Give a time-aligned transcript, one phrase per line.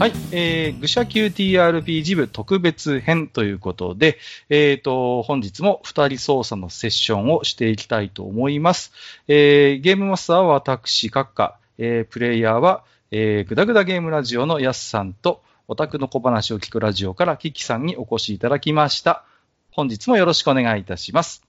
[0.00, 4.16] はい、えー、愚者級 TRPG 部特別編ということで、
[4.48, 8.92] えーと、本日も二人操作のセッションをしていきたいと思います。
[9.28, 19.26] えー、ゲームマスターは私、閣下、えー、プレイヤーは、えー、ぐだぐだゲームラジオのやすさんと、オタクの小話を聞くラジオからキキさんにお越しいただきました。
[19.70, 21.42] 本日もよろしくお願いいたします。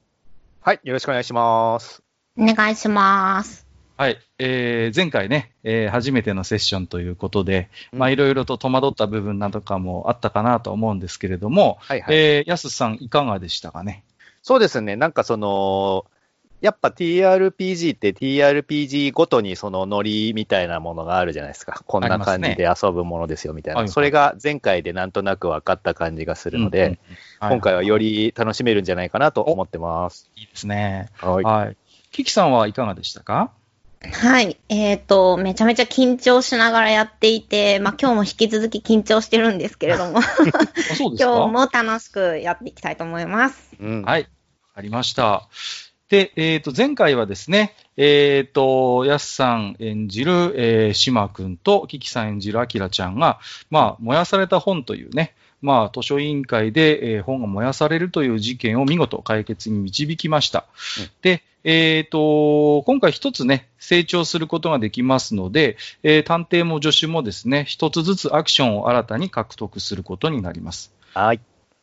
[0.60, 2.04] はい、よろしくお願いします。
[2.38, 3.61] お願いします。
[4.02, 4.20] はい。
[4.40, 12.16] えー、前回ね、えー初めてのセッションということで、うんまあ、いろいろと戸惑った部分などかもあったかなと思うんですけれども、はいはい。
[12.16, 14.04] えー、やすさんいかがでしたかね？
[14.42, 16.06] そうですね、なんかその、
[16.62, 21.84] やっぱ TRPG って TRPG ごとにそのノリみたいなものがあるじゃないですか。
[21.88, 23.78] こんな感じで遊ぶものですよみたいな。
[23.78, 26.98] はいはいそれが前回でなんとなく分かった感じがするので、うんうん
[27.54, 30.30] 今回はより楽しめるんじゃないかなと思ってます。
[30.36, 31.10] いいですね。
[31.20, 31.44] はい。
[31.44, 31.78] はい。
[32.12, 33.52] キキさんはいかがでしたか？
[34.10, 34.58] はい。
[34.70, 41.32] えっ、と、めちゃめちゃ緊張しながらやっていて、まあ今日も引き続き緊張してるんですけれども、 あそうですか？
[41.34, 43.76] 今日も楽しくやっていきたいと思います。
[43.80, 44.02] うん。
[44.02, 44.28] はい。
[44.74, 45.48] ありました。
[46.10, 60.66] で、えっ、と、前回はですね、えっ、と、やすさん演じる、えー、しまくんと、キキさん演じるあきらちゃんが、まあ、燃やされた本というね、まあ、図書委員会で、えー本が燃やされるという事件を見事解決に導きました。
[61.00, 70.92] うんで、えっ、と、今回一つね、成長することができますので、えー探偵も助手もですね、一つずつアクションを新たに獲得することになります。
[71.14, 71.40] はい。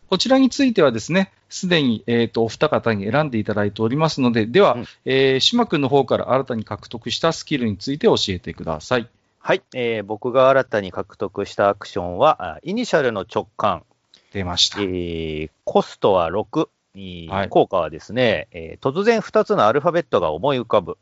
[0.08, 9.08] こちらについてはですね、すでに、えっ、と、お二方に選んでいただいておりますので、では、うんえー、島くんの方から新たに獲得したスキルについて教えてください。
[9.38, 9.62] はい。
[9.74, 13.84] えー僕が新たに獲得したアクションは、あイニシャルの直感、
[14.32, 14.80] 出ました。
[14.80, 20.98] えーコストは6、えーはい効果はですね、えー突然2つのアルファベットが思い浮かぶ。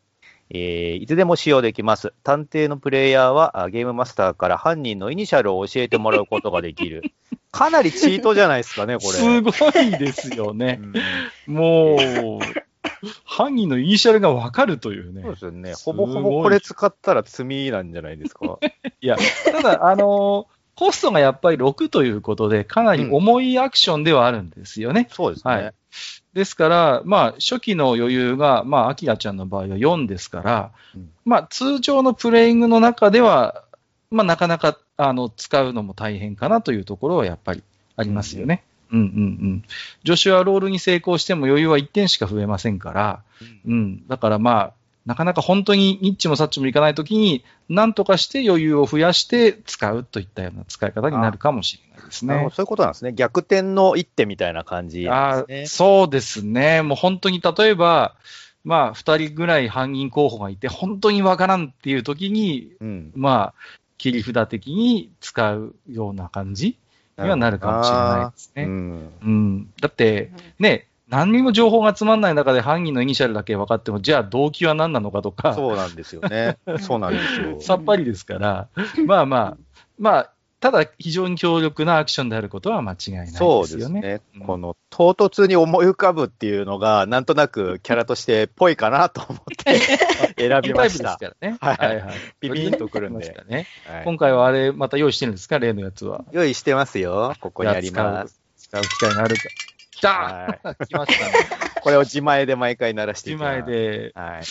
[0.50, 2.12] えーいつでも使用できます。
[2.22, 7.02] 探偵のプレイヤーはあゲームマスターから犯人のイニシャルを教えてもらうことができる。
[7.50, 9.08] かなりチートじゃないですかね、これ。
[9.08, 10.78] すごいですよね
[11.48, 11.50] う。
[11.50, 12.38] んもう、
[13.24, 15.32] 犯人のイニシャルがわかるというねそう。
[15.32, 15.74] ですよね。
[15.74, 18.58] ほぼほぼこれ使ったら罪なんじゃないですか。
[19.00, 25.08] いや、ただ、あのーコストがやっぱり6ということで、かなり重いアクションではあるんですよね。
[25.10, 25.54] そうですね。
[25.54, 25.74] はい
[26.34, 33.64] ですから、まあ、初期の余裕が、まあ、アキラちゃんの場合は4ですから、うんまあ、通常のプレイングの中では、
[34.10, 37.62] まあ、なかなか、あの、使うのも大変かなというところはやっぱり
[37.96, 38.64] ありますよね。
[38.92, 39.64] うんうんうん。
[40.04, 43.22] 助手はロールに成功しても余裕は1点しか増えませんから、
[43.66, 44.06] うん。
[44.08, 44.72] だからまあ、
[45.06, 52.34] なかなか本当にニッチもサッチもいかないときに、なんとかして余裕を増やして使うといったような使い方になるかもしれないですね。
[52.52, 53.12] そういうことなんですね。
[53.12, 55.86] 逆転の一手みたいな感じなあんですね。
[56.00, 56.82] そうですね。
[56.82, 58.16] もう本当に例えば、
[58.64, 63.12] まあ、二人ぐらい犯人候補がいて、本当にわからんっていう時に、うん。
[63.14, 66.76] まあ、切り札的に使うような感じ
[67.24, 68.64] にはなるかもしれないですね。
[68.64, 69.10] うん。
[69.22, 69.72] うん。
[69.80, 76.58] だって、ね、何にも情報がつまんない中で犯人のイニシャルだけ分かっても、じゃあ動機は何なのかとか、そうなんですよね。
[76.80, 77.60] そうなんですよ。
[77.62, 78.68] さっぱりですから、
[79.06, 79.56] まあまあ、
[79.98, 83.66] まあ、ただ非常に強力なアクションであることは間違いないですよね。
[83.68, 84.20] そうですね。
[84.36, 89.78] うんこの唐突に思い浮かぶっていうのが、なんとなくキャラとしてぽいかなと思って
[90.48, 91.18] 選びました。
[91.18, 91.56] ですからね。
[91.60, 92.14] はいはい。
[92.40, 93.66] ビビンとくるんでね。
[93.86, 95.58] はい今回はあれ、また用意してるんですか？
[95.58, 96.24] 例のやつは。
[96.32, 97.34] 用意してますよ。
[97.40, 98.40] ここにあります。
[98.56, 99.42] 使う機会があるか。
[99.96, 100.08] 来た
[100.62, 101.32] は来ましたね。
[101.82, 103.62] これを自前で毎回鳴らしてい自きます。
[103.62, 103.72] 前。
[103.72, 104.12] で。
[104.14, 104.42] はい。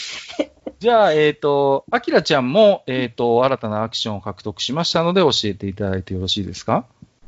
[0.79, 6.85] じゃあ、えっ、と、アキラちゃんも、えっ、と、新たなアクションを獲得しましたので、教えていただいてよろしいですか？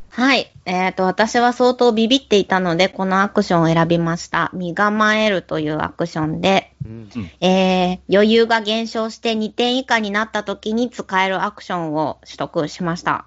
[0.10, 0.52] はい。
[0.66, 4.50] えっ、と、私は相当ビビっていたので、このアクションを選びました。
[4.52, 13.26] 身構えるというアクションで、うんえー、余裕が減少して2点以下になった時に使えるアクションを取得しました。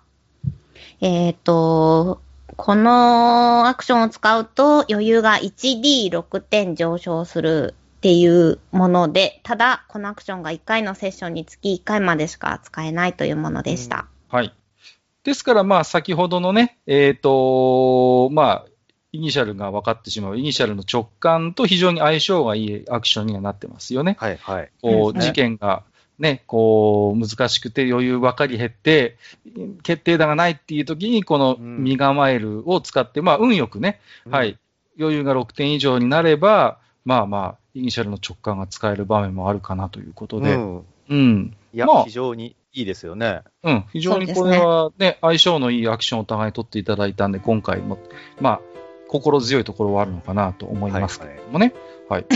[1.01, 2.21] えっ、と、
[2.57, 14.07] このアクションを使うと余裕が 1D6 点上昇するっていうもので、ただ、このアクションが1回のセッションにつき1回までしか使えないというものでした。
[14.29, 14.55] はい。
[15.23, 18.67] ですから、まあ、先ほどのね、えっ、と、まあ、
[19.13, 24.17] イニシャルが分かってしまう、イニシャルの直感と非常に相性がいいアクションにはなってますよね。
[24.19, 24.71] はいはい。
[24.81, 25.83] こう、うん事件が
[26.21, 29.17] ね、こう、難しくて余裕ばかり減って、
[29.83, 34.01] 決定打がないっていう時に、このうん身構えるを使って、まあ、運よくね、
[34.31, 34.59] はい、
[34.99, 40.85] 余裕が6点以上になれば、まあまあ、イニシャルの直感が使える場面もあるかなということで、うん。
[41.09, 41.57] うん。
[41.73, 43.41] いや、まあ非常にいいですよね。
[43.63, 47.99] うん、非常にこれはね、相性のいいアクションをお互い取っていただいたんで、今回も、
[48.41, 48.61] まあ、
[49.09, 51.73] 心強いところはあるのかなと思いますけれどもね。
[52.09, 52.27] はい。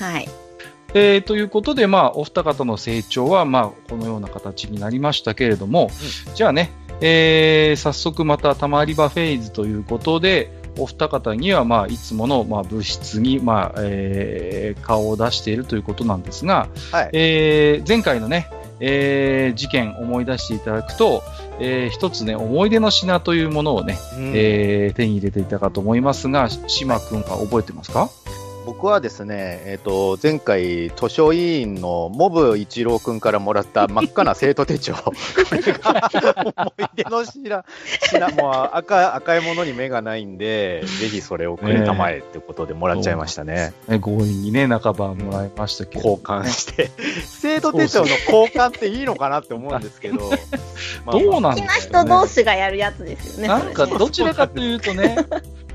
[0.00, 0.28] はい。
[0.94, 5.90] えーということで、まあ、お二方の成長は、まあ、このような形になりましたけれども、
[6.34, 17.10] じゃあね、えー、早速またたまり場フェーズということで、お二方には、まあ、いつもの、まあ、物質に、まあ、えー、顔を出しているということなんですが、はい。
[17.12, 18.48] えー、前回のね、
[18.80, 21.22] えー、事件思い出していただくと、
[21.60, 24.32] えー、一つね、思い出の品というものをね、うん。
[24.34, 28.08] えー手に入れていたかと思いますが、島君は覚えてますか？
[28.64, 34.94] 僕はですね、えっ、と、前回、図書委員のモブ一郎くんからもらった 真っ赤な生徒手帳。
[34.94, 35.12] こ
[35.50, 36.10] れが
[36.56, 37.64] 思い出の品、
[38.10, 43.72] 品もう赤、赤いものに目がないんで、ぜひそれをくれたまえってことでもらっちゃいましたね。
[43.88, 46.08] ね強引にね、半ばもらいましたけど。
[46.10, 46.90] 交換して。
[47.24, 50.30] 生徒手帳の交換っていいのかなって思うんですけど。
[51.04, 53.48] ま あどうなん好きなですかね人同士がやるやつですよね。
[53.48, 55.16] なんか、どちらかというとね、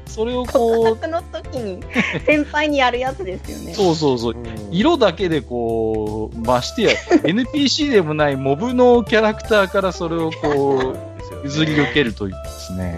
[0.08, 1.84] それをこ告白の時に
[2.26, 3.72] 先輩にやるやつですよね。
[3.72, 3.76] う、。
[3.76, 4.70] そうそうそう、うん。
[4.72, 6.92] 色だけでこう、ましてや、
[7.24, 10.98] NPC でもないモブのキャラクターからそれをこう、
[11.44, 12.98] 譲り受けるというですね、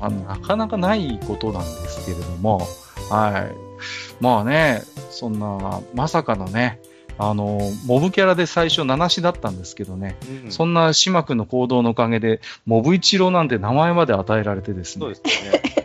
[0.00, 2.66] まあ、なかなかないことなんですけれども、
[3.10, 3.72] はい。
[4.20, 6.80] まあね、そんな、まさかのね、
[7.24, 15.14] あの、モブキャラで最初七しだったんですけどね、うんそんな島君の行動のおかげで、モブ一郎なんて名前まで与えられてですねね。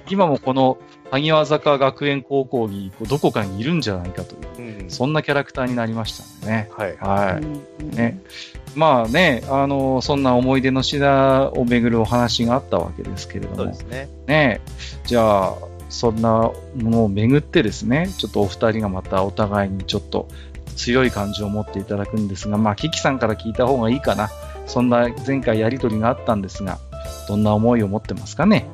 [0.10, 0.78] 今もこの
[1.12, 6.70] 萩和坂学園高校にどこかにいるんじゃないかという、うんそんなキャラクターになりましたね。
[6.76, 6.98] はい。
[6.98, 7.44] はい。
[7.44, 8.20] うんね。
[8.74, 14.10] まあね、あの、そんな思い出の品をめぐるお話があったわけですけれどもね。
[14.28, 14.62] ね
[15.06, 15.54] じゃあ、
[15.90, 20.28] そんなものをめぐってですね、ちょっとお二人がまたお互いにちょっと
[20.78, 24.30] 強い感情を持っていただくんですが、まあ、キキさんから聞いた方がいいかな。
[24.66, 26.80] そんな前回やりとりがあったんですが、
[27.28, 28.70] どんな思いを持ってますかね？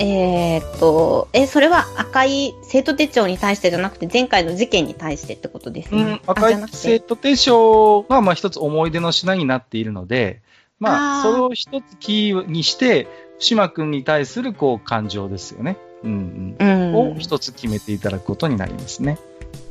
[0.00, 6.02] えーっと、え、それは赤い生徒手帳に対してじゃなくて、前回の事件に対してってことですね。
[6.02, 6.56] うん、赤い。
[6.70, 10.40] 生徒手帳が、まあ、一つ思い出の品になっているので、
[10.78, 13.08] まあ、それを一つキーにして、
[13.40, 15.76] 島君に対する、こう、感情ですよね。
[16.04, 16.92] うんううん。
[16.92, 16.94] ん。
[16.94, 19.18] を一つ決めていただくことになりますね。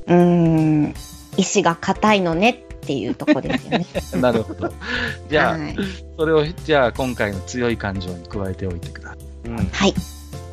[0.08, 0.94] うん。
[1.38, 3.86] 意志が硬いのねっていうとこですよね。
[4.20, 4.72] なるほど。
[5.30, 5.76] じゃあ、はい。
[6.18, 9.50] それを、じゃあ、今回の強い感情に加えておいてください。
[9.50, 9.94] うんはい。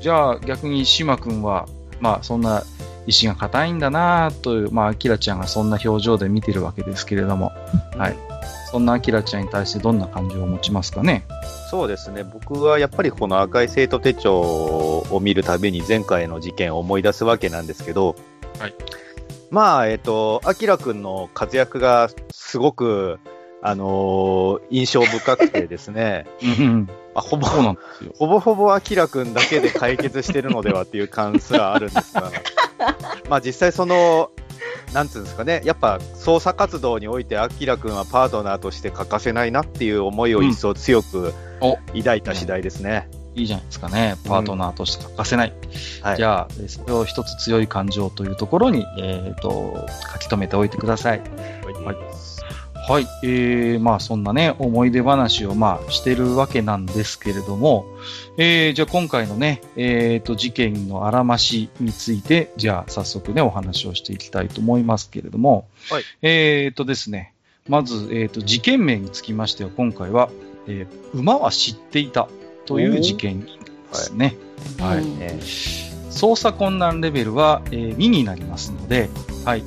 [0.01, 1.67] じゃあ、逆に島君は、
[2.01, 2.63] まあ、そんな
[3.07, 7.53] 意志が硬いんだなという、まあ、アキラちゃんがそんな表情で見てるわけですけれども、
[7.97, 8.17] はい。
[8.71, 11.25] そんなアキラちゃんに対してどんな感情を持ちますかね？
[11.71, 12.25] そうですね。
[12.25, 18.17] 僕はやっぱりこの赤い生徒手帳を見るたびに前回の事件を思い出すわけなんですけど、
[18.59, 18.75] はい。
[19.55, 23.21] まあ、えっ、と、アキラくんの活躍がすごく、
[23.63, 27.47] あのー印象深くてですね、うん、まあ、ほぼ。
[27.47, 32.33] ほぼほぼアキラくんだけで解決してるのではっていう感すらあるんですが、
[33.31, 34.33] まあ実際その、
[34.93, 41.77] なんつうんですかね、やっぱ捜査活動においてアキラくんはパートナーとして欠かせないなっていう思いを一層強くお。
[41.97, 43.09] 抱いた次第ですね。
[43.35, 44.17] いいじゃないですかね。
[44.27, 45.53] パートナーとして欠かせない。
[46.03, 46.17] はい。
[46.17, 51.21] じゃあ、えそれを一つ強い感情というところに、えっ、と、書き留めておいてください。
[51.21, 52.25] はい
[52.87, 53.07] はい。
[53.23, 57.87] えー、まあそんなね、思い出話をまあしてるわけなんですけれども、
[58.37, 66.03] えー、じゃあ今回のね、えっ、と、事件のあらましについて、じゃあ早速ね、お話をしていきたいと思いますけれども、はい。
[66.21, 67.33] えっ、とですね、
[67.71, 70.29] まず、えっ、と、事件名につきましては、今回は、
[70.67, 72.29] えー馬は知っていた
[72.67, 73.59] という事件になり
[73.91, 74.37] ますね。
[74.81, 74.99] はい。
[74.99, 75.41] うんね
[76.15, 79.11] 操作困難レベルは、えー2になりますので、
[79.45, 79.65] はい。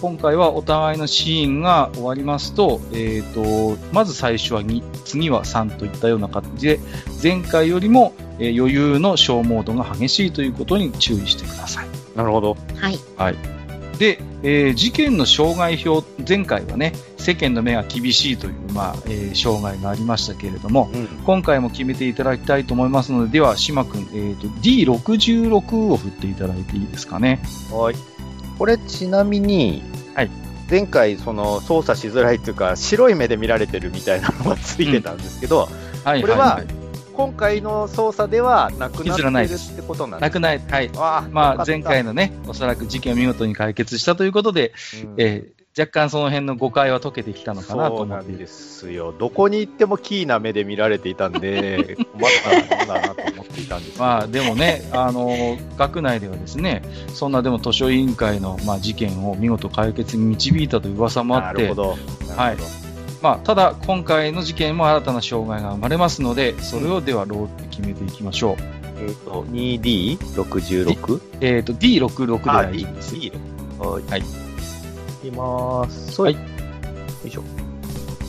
[0.00, 6.80] 今回はお互いのシーンが終わりますと、えっ、と、まず最初は2、次は3といったような感じで、
[7.22, 11.86] 前回よりも、えー余裕の消耗度が激しいということに注意してください。
[12.16, 12.56] なるほど。
[13.16, 13.61] はい。
[13.98, 21.06] で、えー事件の障害表、前回はね、世間の目が厳しいという、まあ、えー障害がありましたけれども、うん。
[21.24, 27.42] 今回も決めていただきたいと思いますので、では、島君、えっ、と、D66 を振っていただいていいですかね。
[27.70, 27.94] はい。
[28.58, 29.82] これちなみに、
[30.14, 30.30] はい。
[30.70, 35.68] 前回、その操作しづらいっていうか、白い目で見られてるみたいなのがついてたんですけど、
[36.04, 36.81] はい、これははいい
[37.12, 40.90] 今回の操作ではなくなってるってことなんですなくない、はい。
[41.30, 44.72] まあ、前回のね、おそらく事件を見事に解決したということで、
[45.04, 48.32] うんえー若干その辺の誤解は解けてきたのかなとそう思っている。
[48.32, 49.14] なんですよ。
[49.18, 53.98] どこに行ってもキーな目で見られていたんで、 困ったもんだなと思っていたんです。
[53.98, 56.82] まあ、でもね、あの、学内ではですね、
[57.14, 61.96] そんなでも図書委員会の、まあ、事件を見事解決に導いたという噂もあってなるほ、ど。
[62.36, 62.81] はい
[63.22, 68.56] まあ、ただ、今回の事件も新たな障害が生まれますので、それをではローって決めていきましょう。
[69.00, 71.20] えっ、と、2D66?
[71.40, 73.14] えっ、と、D66 であ、大丈夫です。
[73.14, 73.32] D。
[73.78, 74.10] はい。
[74.10, 74.20] はい。
[74.20, 74.24] い
[75.22, 76.20] きまーす。
[76.20, 76.40] はいよ
[77.24, 77.44] いしょ。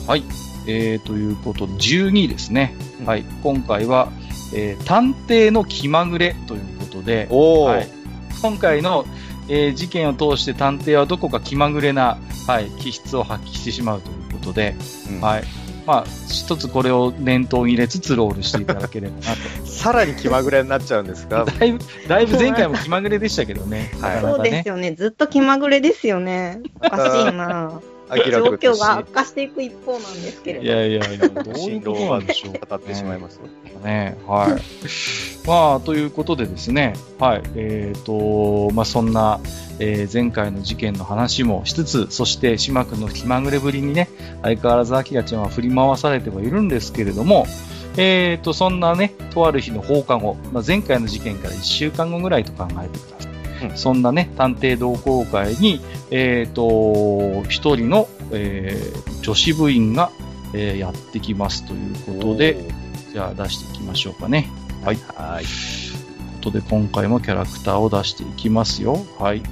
[0.06, 0.22] はい。
[0.68, 2.76] えー、ということで、12ですね。
[3.00, 3.24] うんはい。
[3.42, 4.08] 今回は、
[4.54, 7.68] えー探偵の気まぐれということで、おー。
[7.68, 8.04] はい
[8.42, 9.06] 今回の、
[9.48, 14.74] えー事件を通して探偵はどこか気まぐれな、はい、気質を発揮してしまうということで、
[15.10, 15.44] うんはい。
[15.86, 19.26] まあ、一つこれを念頭に入れつつロールしていただければなと。
[19.70, 21.44] さらに気まぐれになっちゃうんですか？
[21.60, 23.90] だいぶ、だいぶ前回も気まぐれでしたけどね。
[24.00, 24.92] はいそうですよね。
[24.92, 26.60] ずっと気まぐれですよね。
[26.76, 30.64] おかしいな 状君況が悪化していく一方なんですけれど。
[30.64, 33.40] いやいやいや、 どういう新ことなんでしょう語ってしまいます。
[33.82, 34.16] ね。
[34.26, 34.62] はい。
[35.46, 37.42] まあ、ということでですね、はい。
[37.54, 39.40] えっ、と、まあ、そんな、
[39.78, 44.08] えー前回の事件の話もしつつ、そして島君の気まぐれぶりにね、
[44.42, 47.46] 相変わらずアキラちゃんは振り回されてはいるんですけれども、
[47.96, 53.33] えっ、と、そんなね、とある日の放課後、まあ、前回の事件から1週間後ぐらいと考えてください。
[53.70, 55.80] うんそんなね、探偵同好会に、
[56.10, 60.10] えっ、と、一人の、えー女子部員が、
[60.52, 62.68] えーやってきますということで、
[63.12, 64.50] じゃあ出していきましょうかね。
[64.84, 64.98] はい。
[65.16, 65.44] はい。
[66.40, 68.98] ということで、今回もキャラクターを出していきますよ。
[69.18, 69.42] はい。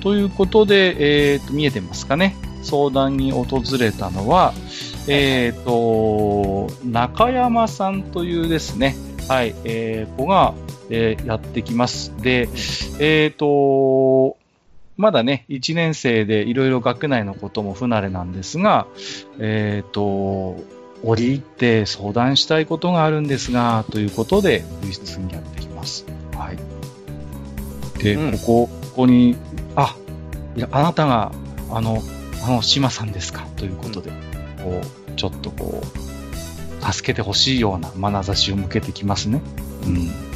[0.00, 2.34] ということで、えーと、見えてますかね？
[2.62, 4.52] 相談に訪れたのは、
[5.06, 8.96] えーと、中山さんというですね、
[9.28, 10.54] はい、えー、子が、
[10.90, 12.12] えーやってきます。
[12.22, 12.48] で、
[12.98, 14.36] えーと、
[14.96, 18.86] まだね、1年生でいろいろ学内のことも不慣れなんですが、
[19.38, 20.56] えーと、
[21.04, 26.04] 折り入って相談したいことがあるんですが、ということで、部室にやってきます。
[26.34, 26.58] はい。
[28.02, 29.36] で、うんここ、ここに、
[29.76, 29.96] あ、
[30.56, 31.32] いや、あなたが、
[31.70, 32.02] あの、
[32.44, 34.10] あの、島さんですか、ということで、
[34.64, 39.40] こう、ちょっとこう、助けてほしいような眼差しを向けてきますね。
[39.86, 40.27] うん。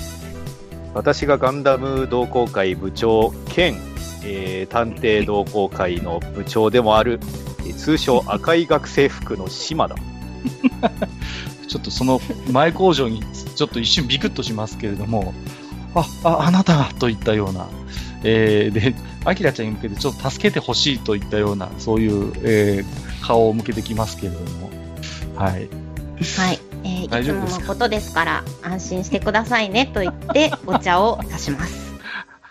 [0.94, 3.76] 私がガンダム同好会部長兼、
[4.24, 7.20] えー探偵同好会の部長でもある、
[7.60, 9.96] えー通称赤い学生服の島だ。
[11.68, 12.20] ちょっとその
[12.50, 13.22] 前工場に
[13.54, 15.32] ちょっと一瞬ビクッとしますけれども、
[15.94, 17.66] あ、あ、あなたがといったような、
[18.24, 18.94] えー、で、
[19.24, 24.70] アキラちゃんに向けてちょっと助けてほしいといったような、そういう、えー顔を向けてきますけれども、
[25.36, 25.68] はい。
[26.36, 26.58] はい。
[26.84, 31.92] えーいつものことですから、安心してくださいねと言って、 お茶を出します。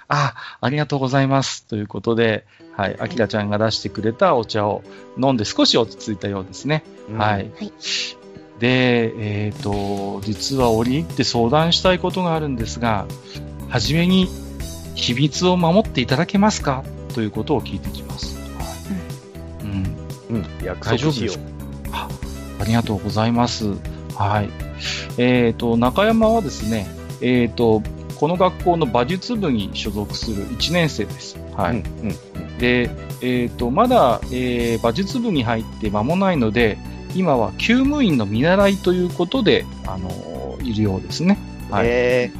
[0.07, 1.65] あ、ありがとうございます。
[1.65, 2.45] ということで、
[2.75, 4.83] はい、アキラちゃんが出してくれたお茶を
[5.21, 6.83] 飲んで少し落ち着いたようですね。
[7.17, 7.49] はい。
[7.57, 7.73] はい
[8.59, 13.07] で、えっ、と、実は折り入って相談したいことがあるんですが、
[13.69, 14.27] はじめに
[14.93, 16.83] 秘密を守っていただけますか？
[17.15, 18.37] ということを聞いてきます。
[18.37, 18.41] は
[19.63, 19.65] い。
[19.65, 19.97] うん。
[20.29, 21.39] うん、約大丈束しよ夫で
[21.85, 21.97] すか？
[22.03, 22.09] あ
[22.59, 23.73] ありがとうございます。
[24.21, 24.49] はい。
[25.17, 26.87] えっ、と、中山はですね、
[27.21, 27.81] えっ、と、
[28.19, 31.37] この学校の馬術部に所属する1年生です。
[31.57, 31.59] う。
[31.59, 31.77] はい。
[31.77, 32.15] うんうん
[32.57, 36.77] で、えっ、と、まだ、えー馬術部に入って間もないので、
[37.15, 41.37] 今は厩務員の見習いということで、あのいるようですね。
[41.71, 42.31] はいえ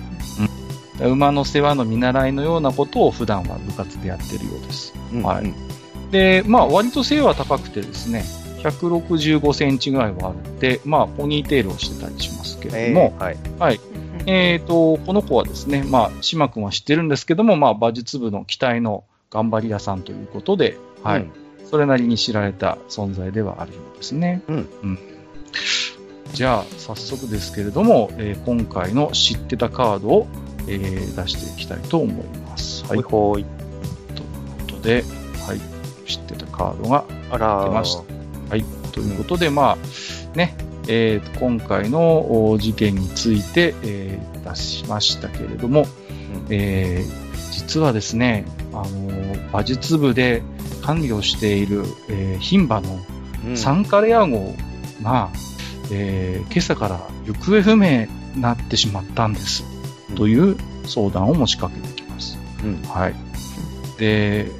[0.99, 4.93] 馬の世話の見習いのようなことを普段は部活でやってるようです。
[5.11, 5.53] ーうんはいうん
[6.11, 8.25] で、まあ、割と背は高くてですね、
[8.63, 13.79] 165センチぐらいはあって、まあ、ポニーテールをしてたりしますけれども、えーはい。
[14.27, 21.21] えっ、と、この子はですね、まあ、島君は知ってるんですけども、まあ、馬術部の期待の頑張り屋さんということで、はい。
[21.21, 21.31] うん
[21.71, 24.41] それなりに知られた存在ではあるようですね。
[24.49, 24.99] うん
[26.33, 30.27] じゃあ、早速ですけれども、えー今回の知ってたカードを、
[30.67, 32.85] えー出していきたいと思います。
[32.85, 33.01] はい。
[33.01, 33.45] ほいほい。
[34.15, 35.03] ということで、
[35.47, 35.61] はい。
[36.05, 38.10] 知ってたカードが出ました
[38.51, 38.65] はい。
[38.91, 39.77] ということで、ま
[40.33, 40.53] あ、ね、
[40.89, 45.85] えー今回のお事件について、えー出しましたけれども、
[46.49, 50.43] えー実はですね、あのー馬術部で
[50.81, 52.99] 管理をしている、えー牝馬の
[53.47, 54.53] うんサンカレア号
[55.01, 55.29] が、
[55.89, 59.63] えー今朝から行方不明になってしまったんです。
[60.09, 62.37] うんという相談を持ちかけてきます。
[62.65, 63.15] うんはい。
[63.97, 64.51] で、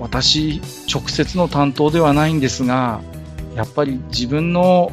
[0.00, 0.60] 私、
[0.92, 3.02] 直接の担当ではないんですが、
[3.54, 4.92] やっぱり自分の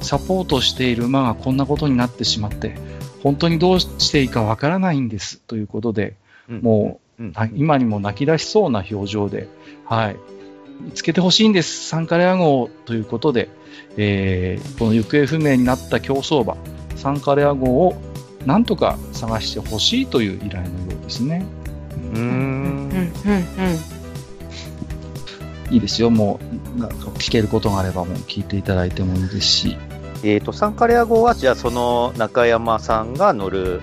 [0.00, 2.76] サポートしている馬がこんなことになってしまって、
[3.22, 5.40] 本当にどうしていいかわからないんです。
[5.40, 6.14] ということで、
[6.48, 9.48] うんもうんう、あ今にも泣き出しそうな表情で、
[9.84, 10.16] はい。
[10.80, 11.88] 見つけてほしいんです。
[11.88, 13.48] サンカレア号ということで、
[13.96, 16.56] えーこの行方不明になった競走馬、
[16.96, 18.00] サンカレア号を
[18.46, 21.44] なんとか探してほしいという依頼のようですね。
[22.14, 23.97] うーうん、うん、うんん。。
[25.70, 26.10] いいですよ。
[26.10, 26.40] も
[26.76, 29.76] う、なんか聞けることがあればもう聞いていただいてもいいですし。
[30.24, 33.80] えっ、と、サンカレア号は、じゃあ、その中山さんが乗る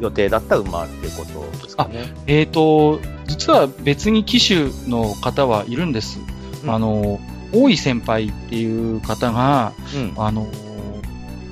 [0.00, 2.12] 予定だった馬ってことですかね。
[2.26, 6.18] えっ、と、実は別に騎手の方はいるんです。
[6.20, 6.36] うん
[6.66, 7.20] あの、
[7.52, 10.12] 大井先輩っていう方が、うん。
[10.16, 10.46] あの、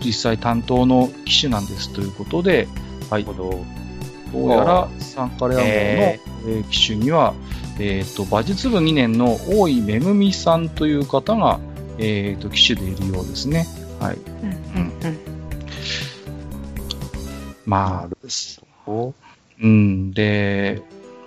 [0.04, 2.68] 実際担当の機種なんですということで、
[3.10, 3.24] はい。
[3.24, 3.34] ど。
[3.34, 7.34] どうやらサンカレア号の、へえー機種には、
[7.78, 11.58] えっ、と、馬術部2年の大井めぐみさんという方が、
[11.98, 13.66] えっ、と、機種でいるようですね。
[14.00, 14.16] はい。
[14.16, 15.34] うんうんうん
[17.66, 18.30] まあ、
[18.86, 19.14] お
[19.62, 20.82] うん、で、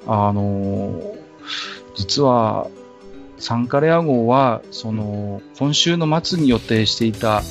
[0.06, 1.16] あの、
[1.96, 2.70] 実は、
[3.40, 7.42] サンカレア号は、その、今週の末に予定していた、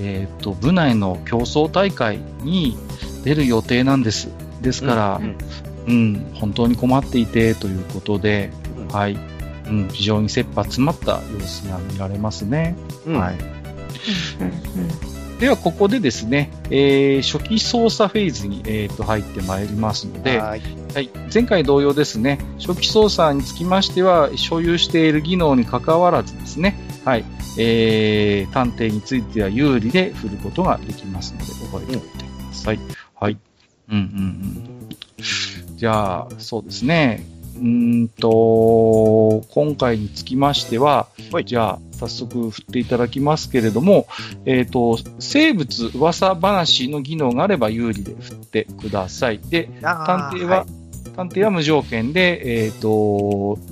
[0.00, 2.76] えっ、と、部内の競争大会に
[3.24, 4.28] 出る予定なんです。
[4.62, 5.36] ですから、うんうん、
[6.34, 9.18] 本当に困っていてということで、うんはい、
[9.68, 12.76] うん、非常に切羽詰まった様子が見られますね。
[13.06, 13.34] うんはい。
[13.34, 14.46] うん
[14.82, 20.62] うんでは、ここでですね、えー初期操作フェーズに、えーと入ってまいりますので、はい。
[20.94, 27.24] はい、前回同様ですね、初期操作につきましては、所有している技能に関わらずですね、はい、
[27.56, 32.80] えー、探偵については有利で振ることができますので、覚えておいてください。
[33.14, 33.38] はい。
[33.90, 34.88] うんうんうん。
[35.78, 37.24] じゃあ、そうですね。
[37.54, 44.08] うーんと、今回につきましては、はいじゃあ、早速振っていただきますけれども、
[44.44, 49.38] えっ、と、生物噂話の技能があれば有利で振ってください。
[49.38, 50.66] で、探偵は、
[51.14, 52.88] 探偵は無条件で、えっ、と、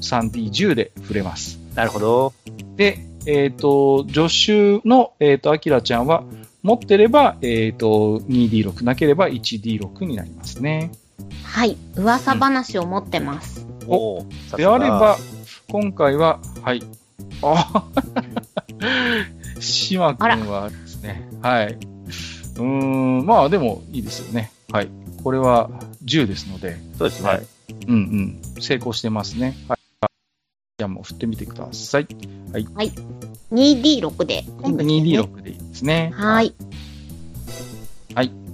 [0.00, 1.58] 3D10 で振れます。
[1.74, 2.32] なるほど。
[2.76, 6.22] で、えっ、と、助手の、えっ、と、アキラちゃんは、
[6.62, 10.92] 持ってれば、えっ、と、2D6、なければ 1D6 になりますね。
[11.44, 11.76] はい。
[11.96, 13.66] 噂話を持ってます。
[13.86, 15.16] おおーであれば、、
[15.68, 16.82] 今回は、はい。
[17.42, 17.84] あ
[19.60, 21.72] 島くんはですね、はい。
[21.72, 24.52] うーん、まあでもいいですよね。
[24.70, 24.88] はい。
[25.22, 25.70] これは
[26.04, 27.28] 10ですので、そうですね。
[27.28, 27.46] はい
[27.88, 27.96] うんう
[28.58, 29.56] ん、成功してますね。
[29.68, 29.78] はい。
[30.78, 32.06] じゃあもう振ってみてください。
[33.52, 34.44] 2D6 で。
[34.62, 36.12] 今回 2D6 でいいですね。
[36.14, 36.54] はい。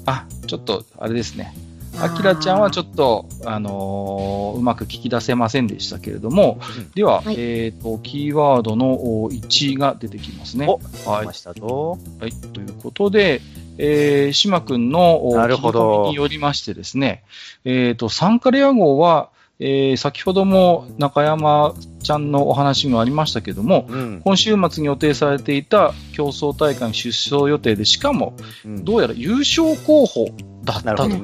[0.06, 1.54] あ、ちょっと、あれですね。
[2.00, 10.66] あきらちゃんはちょっっと、あのーうまく聞き出せませんでしたけれども、うんでは、はいえっ、と、キーワードのお1が出てきますね。
[10.66, 11.32] おはい来ま。
[11.32, 11.98] したぞ。
[12.20, 12.32] はい。
[12.32, 13.40] ということで、
[13.78, 17.24] えー、島くんのおなるほど切り込みによりましてですね、
[17.64, 24.20] えっ、と、サンカレア号は、えー先ほども中山ちゃんのお話にもありましたけども、うん。
[24.24, 30.28] 今週末に予定されていた競争大会に出走予定で、しかも、うんどうやら優勝候補
[30.64, 31.22] だったのが、ね。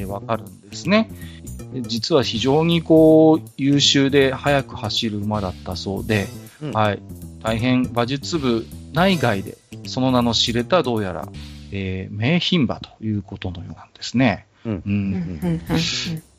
[0.00, 1.10] えーわかるんですね。
[1.72, 6.26] で実は非常にこう優秀で速く走る馬だったそうで、
[6.62, 6.72] うん。
[6.72, 7.02] はい、
[7.42, 11.28] 大変馬術部内外でその名の知れたどうやら、
[11.72, 14.46] えー名牝馬ということのようなんですね。
[14.64, 14.72] うん。
[14.72, 15.60] うんうんうん。
[15.70, 15.74] う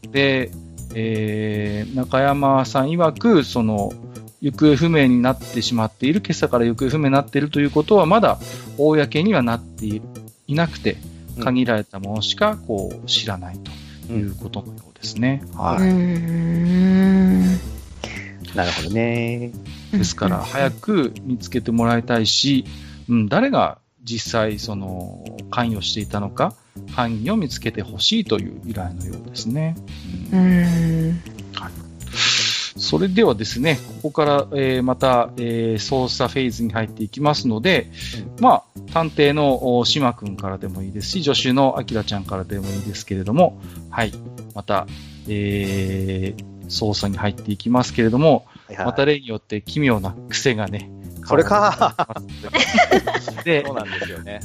[0.07, 0.51] んで、
[0.95, 3.93] えー中山さん曰く、その、
[4.41, 8.39] 行方不明になってしまっている、今朝から行方不明になっているということは、まだ
[8.77, 10.01] 公にはなって
[10.47, 11.08] いなくて、うん
[11.39, 13.59] 限られたものしか、こう、知らない
[14.07, 15.43] ということのようですね。
[15.55, 17.41] はうーん。
[18.55, 19.51] なるほどね。
[19.93, 19.97] い。
[19.97, 22.65] ですから、早く見つけてもらいたいし、
[23.07, 26.53] うん、誰が実際、その、関与していたのか、
[26.91, 29.75] 犯人を見つけてほしいという依頼のようですね。
[30.31, 31.21] うん。
[32.79, 37.91] それではですね、ここから、えーまた、えー操作フェーズに入っていきますので、
[38.39, 38.63] まあ、
[38.93, 44.13] 探偵のお島くんからでもいいですし、助手のあきらちゃんからでもいいですけれども、はい、
[44.55, 44.87] また、
[45.27, 48.85] えー操作に入っていきますけれども、はいはい。
[48.85, 50.89] また例によって奇妙な癖がね、
[51.29, 51.95] それか。
[53.45, 54.39] でそう、なんですよね。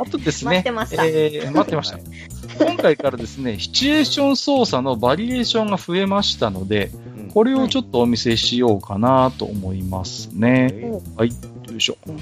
[0.00, 2.04] あとですね、待ってましたえー待ってましたはい。
[2.58, 11.00] 今回からですね、シチュエーション操作のバリエーションが増えましたので、うんこれをちょっとお見せしようかなと思いますね。
[11.16, 11.98] はい、よいしょ。
[12.06, 12.14] いっ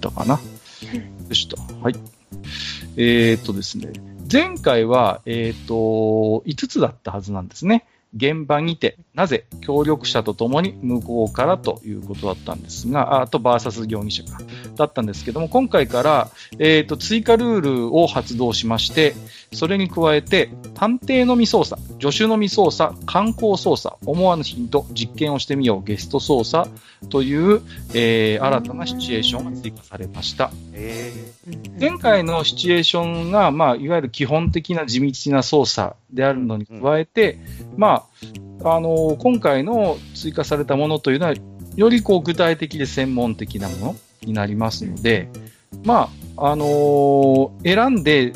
[0.00, 0.40] たかな。
[1.28, 1.56] よしと。
[1.82, 1.96] はい。
[2.96, 3.92] えー、っとですね、
[4.30, 5.74] 前回は、えー、っと、
[6.46, 7.84] 5つだったはずなんですね。
[8.16, 14.40] 現場にて、なぜ協力者と共に向こうからということだったんですが、ああと、バーサス容疑者か、
[14.76, 19.14] だったんですけども、今回から、えー、っと、追加ルールを発動しまして、
[19.52, 26.68] それに加えて、探偵のみ操作、助手のみ操作、観光操作、思わぬヒント、実験をしてみよう、ゲスト操作
[27.08, 27.62] という、
[27.94, 30.50] えー新たなシチュエーションが追加されました。
[30.72, 31.12] え
[31.80, 37.38] 前回のシチュエーションが、まあ、いわゆる基本的な地道な操作であるのに加えて、
[37.76, 38.04] まあ、
[38.64, 41.34] あの今回の追加されたものというのは、
[41.76, 45.28] よりこう具体的で専門的なものになりますので、
[45.84, 48.32] まあ、あのー選んで、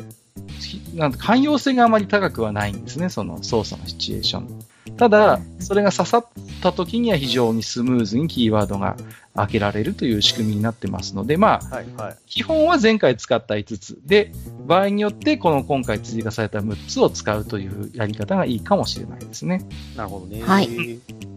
[0.60, 4.48] ひなんて寛容性があまり高くはないんですね、その操作のシチュエーション。
[4.96, 6.26] ただ、それが刺さっ
[6.62, 8.96] た時には非常にスムーズにキーワードが
[9.38, 12.16] 開けられるという仕組みになってますので、まあ、はいはい。
[12.26, 14.32] 基本は前回使った5つで、
[14.66, 19.62] 場合によってこの今回追加された6つを使うというやり方がいいかもしれないですね。
[19.96, 20.42] なるほどね。
[20.42, 20.68] はい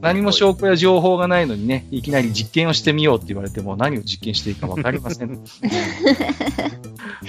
[0.01, 5.29] 何も証拠や情報がないのにね、いきなり実験をしてみようって言われても何を実験していいかわかりません。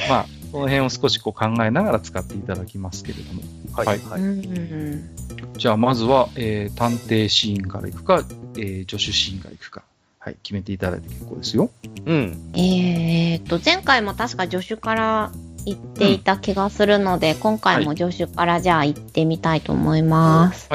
[0.09, 3.43] まあ、その辺を少しこう考えながら使っていただきますけれども。
[3.73, 4.21] はいはい。
[4.21, 5.11] うん
[5.57, 8.25] じゃあまずは、えー探偵シーンからいくか、
[8.57, 9.83] えー助手シーンからいくか。
[10.25, 11.69] はい、決めていただいて結構ですよ。
[12.07, 12.53] うん。
[12.55, 15.33] えーっと、前回も確か助手から
[15.67, 20.69] 行っていた気がするので、今回も助手からじゃあ行ってみたいと思います。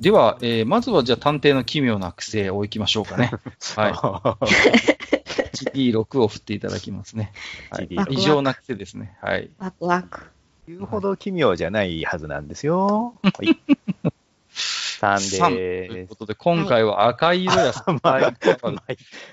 [0.00, 3.30] では、えーまずはじゃあ探偵の奇妙な癖をいきましょうかね。
[3.76, 3.92] はい。
[5.56, 7.30] GD6 を振っていただきますね。
[7.70, 9.16] はい、GD6 異常な癖ですね。
[9.22, 9.48] はい。
[9.58, 10.22] ワクワク。
[10.66, 13.14] 言うほど奇妙じゃないはずなんですよ。
[13.22, 13.56] はい。
[15.00, 17.82] 3 3といでうことで、今回は赤い色やす。
[17.86, 18.32] まあ、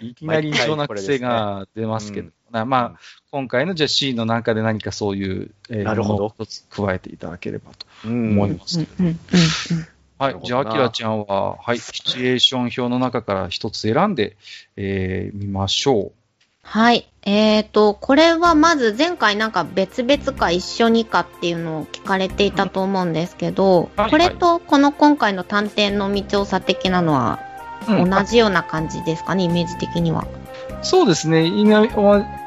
[0.01, 2.99] いきなり異常な癖が出ますけど、なまあ、
[3.31, 9.09] 今回のじゃあ C の中で何かそういう、えーなるほどものを一つ加えていただければとうん思いますけど。
[10.19, 14.37] はいじゃあ、アキラちゃんは、はい、シチュエーション表の中から一つ選んで、
[14.77, 16.13] えー、見ましょ
[16.63, 17.07] はい。
[17.25, 27.39] えーと、これはまず前回なんか別々か一緒にかっていうのを聞かれていたと思うんですけど、はいこれとこの今回の探偵の道調査的なのは
[27.87, 27.93] う。
[27.93, 30.25] うん同じような感じですかね、イメージ的には？
[30.81, 31.45] そうですね。
[31.45, 31.81] いな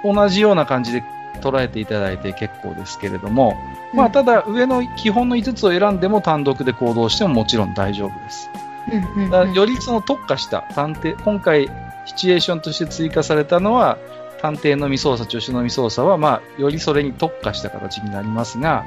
[0.05, 1.05] お同じような感じで
[1.41, 3.55] 捉えていただいて結構ですけれども、
[3.95, 8.51] まあ、ただ上の基本の5つを選んでも単独で行動してももちろん大丈夫です。
[8.93, 11.69] うんうんだからよりその特化した探偵、今回
[12.07, 13.99] シチュエーションとして追加されたのは、
[14.41, 18.85] 探偵のみ操作、助手のみ操作は、まあ、よりそれに特化した形になりますが、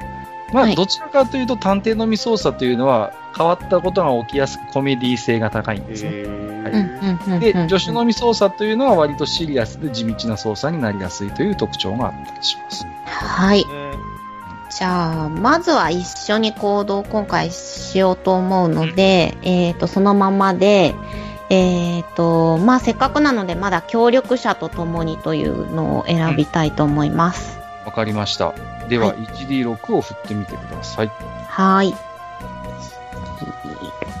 [0.52, 6.10] まあ、はいどちらかというと探偵のみ操作というのは変わったことが起きやすくコメディ性が高いんですね。
[6.10, 12.84] へうんーうんうんで、うん助手のみ操作というのは割とシリアスで地道な操作になりやすいという特徴があったりします。
[13.06, 13.64] はい。
[13.64, 13.90] ね
[14.70, 20.94] じゃあ、まずは一緒に行動を今回しようと思うので、えっ、と、そのままで、
[21.50, 27.58] えっ、と、まあ、せっかくなので、まだ協力者と共にというのを選びたいと思います。
[27.84, 28.54] わかりました。
[28.88, 31.08] では、はい 1D6 を振ってみてください。
[31.48, 31.94] はーい。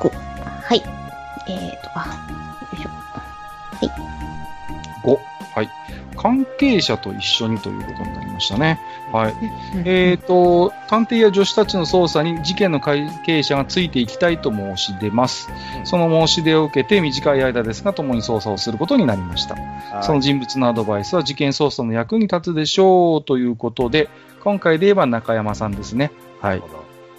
[0.00, 0.82] 6はい。
[1.46, 2.06] えっ、と、あ、
[6.20, 8.78] 関係者と一緒にということになりましたね。
[9.10, 9.34] はい。
[9.86, 15.48] えっ、と、探偵や助手たちの捜査に事件の関係者がついていきたいと申し出ます。
[15.84, 19.54] その申し出を受けて短い間ですが共に捜査をすることになりました。
[19.54, 24.10] はいその人物のアドバイスは事件捜査の役に立つでしょうということで、
[24.44, 26.12] 今回で言えば中山さんですね。
[26.40, 26.62] はい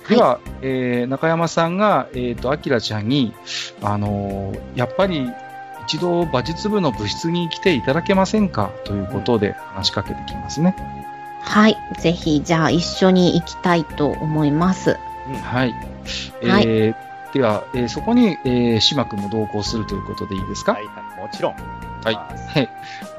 [0.08, 3.34] では、えー中山さんが、えっ、と、アキラちゃんに、
[3.82, 5.28] あのーやっぱり
[5.86, 10.76] 一度馬術部の部室に来ていただけませんかということで話しかけてきますね。
[11.42, 11.78] はい。
[12.00, 14.98] ぜひ、じゃあ一緒に行きたいと思います。
[15.44, 15.74] はい。
[16.42, 16.96] えはいー
[17.34, 20.74] では、えーそこに、えー、島君も同行するということでいいですか？
[20.74, 21.54] はいはい、もちろん。
[22.04, 22.70] はいはい。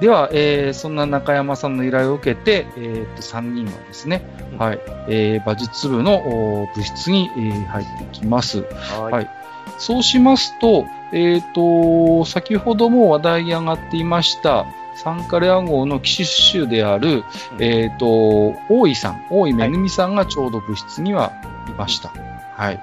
[0.01, 4.22] では、えーそんな中山さんの依頼を受けて、えーと、3人はですね、
[4.53, 6.16] うんはい、えー馬術部の
[6.62, 8.64] お部室に、えー入っていきます。
[8.98, 9.31] ははい
[9.79, 21.33] そうしますと、えっ、と、先ほども話題に上がっていました、サンカレア号の騎手種である、うんえっ、と、大井さん、大井めぐみさんがちょうど部室には
[21.68, 22.12] いました。
[22.57, 22.81] はい。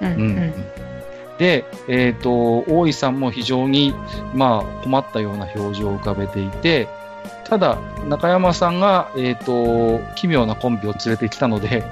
[0.00, 0.54] うんうんうんうん
[1.38, 3.94] で、えっ、と、大井さんも非常に、
[4.32, 6.88] まあ、困ったような表情を浮かべていて、
[7.44, 11.82] ただ、中山さんが、えっ、と、奇妙なコンビを連れてきたので、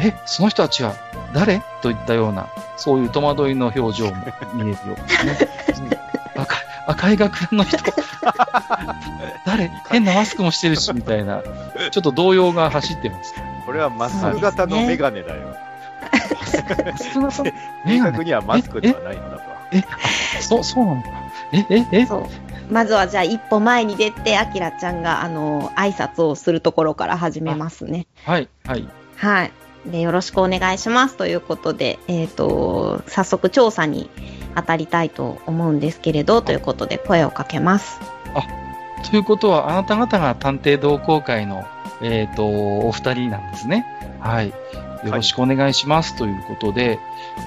[0.00, 0.94] え、その人たちは
[1.34, 1.62] 誰？
[1.82, 4.16] といったような、そういう戸惑いの表情も
[4.54, 4.94] 見えるよう
[5.68, 6.00] ですね。
[6.36, 7.78] 赤い赤い学ランの人、
[9.44, 9.70] 誰？
[9.90, 11.42] 変なマスクもしてるし、みたいな、
[11.90, 13.34] ちょっと動揺が走ってます。
[13.64, 15.56] これはまっすぐ型のメガネだよ。
[16.90, 17.52] マスクのさん、正
[17.84, 19.42] メガネ確にはマスクではないのだと。
[19.72, 21.08] え、あ、そう、そうなのか。
[21.52, 22.72] え、え、え、そう。
[22.72, 28.06] まずはじゃあ一歩前に出て、アキラちゃんが、あの、挨拶をするところから始めますね。
[28.24, 28.88] はい、はい。
[29.16, 29.52] はい。
[29.90, 34.10] で、よろしくお願いしますということで、えっ、と、早速調査に
[34.54, 38.00] 当たりたいと思うんですけれど、ということで声をかけます。
[39.10, 41.64] ということは、あなた方が探偵同好会の、
[42.02, 43.86] えっ、と、お二人なんですね。
[44.20, 44.48] はい。
[44.48, 44.54] よ
[45.12, 46.98] ろしくお願いします、ということで、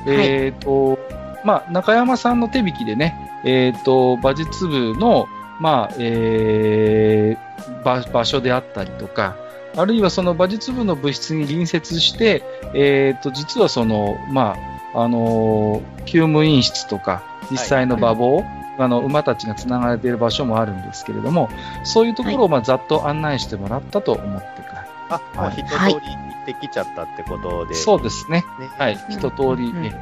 [0.08, 0.99] えっ、と、
[1.43, 5.28] まあ、中山さんの手引きでね、えっ、と、馬術部の、
[5.60, 7.49] まあ、えー
[7.84, 9.36] 場、場所であったりとか、
[9.80, 14.58] あるいはその馬術部の部室に隣接して、えっ、と、実はその、ま
[14.94, 18.44] あ、あのー、厩務員室とか、実際の馬房、
[18.78, 21.50] あの、馬たちが繋がれている場所もあるんですけれども、
[21.84, 25.98] そういうところを、まあ、ざっと案内してもらったと思ってくださあ、もう一通り行
[26.44, 27.74] ってきちゃったってことで。
[27.74, 28.44] そうですね。
[28.60, 28.70] ね。
[28.78, 29.00] はい。
[29.10, 29.86] 一通り、うん。
[29.86, 29.94] え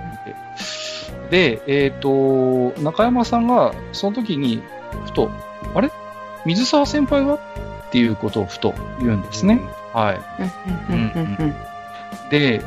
[1.30, 4.64] で、えっ、と、中山さんが、その時に、
[5.06, 5.30] ふと、
[5.76, 5.92] あれ？
[6.46, 7.40] 水沢先輩は
[7.88, 9.62] っていうことをふと言うんですね。
[9.94, 10.22] はい。
[10.90, 11.56] うんうんうんうん
[12.30, 12.62] で、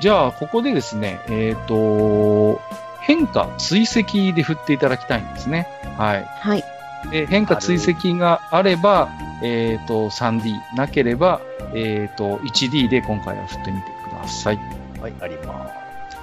[0.00, 2.60] じゃあ、ここでですね、えっ、と、
[3.00, 5.68] 変化、追跡で振っていただきたいんですね。
[5.96, 6.24] はい。
[6.24, 6.64] はい。
[7.10, 9.08] で変化、追跡があれば、
[9.42, 11.40] えっ、と、3D、なければ、
[11.74, 14.58] えっ、と、1D で今回は振ってみてください。
[15.00, 15.68] はい、ありま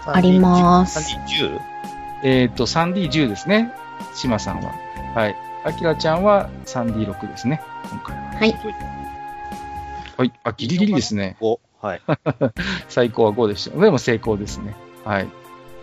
[0.04, 0.10] す。
[0.10, 1.00] あります。
[1.00, 1.60] 3D10?
[2.24, 3.74] えっ、と、3D10 ですね。
[4.16, 4.72] 島さんは。
[5.16, 5.36] はい。
[5.64, 7.62] あきらちゃんは 3D6 ですね。
[7.90, 8.24] 今回は。
[8.40, 8.54] はい。
[10.18, 10.34] はい。
[10.44, 11.38] あ、ギリギリですね。
[11.42, 11.60] 5。
[11.82, 12.02] はい。
[12.88, 13.78] 最高は5でした。
[13.78, 14.76] でも成功ですね。
[15.06, 15.28] はい。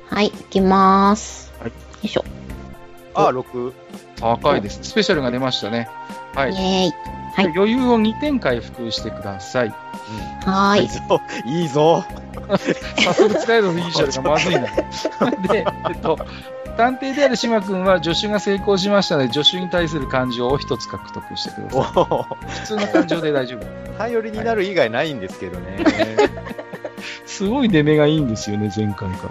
[0.09, 1.53] はい、いきまーす。
[1.61, 2.25] はいよいしょ。
[3.15, 3.73] あ、6。
[4.21, 4.81] 高いです。
[4.83, 5.89] スペシャルが出ましたね。
[6.35, 6.53] はい。
[6.53, 6.93] イェーイ。
[7.35, 9.69] はい余裕を2点回復してください。
[10.45, 10.83] はーい。
[10.83, 11.21] いいぞ。
[11.45, 12.05] いいぞ。
[13.05, 14.61] サソルツライドのイニシャルがまずいな。
[15.53, 16.19] で、えっと、
[16.77, 21.93] 探偵である島君は助手が成功しましたので、助手に対する感情を1つ獲得してくだおさい。
[21.93, 23.67] ー普通の感情で大丈夫。
[23.99, 25.79] 頼りになる以外ないんですけどね。
[27.25, 29.29] すごい出目がいいんですよね、前回か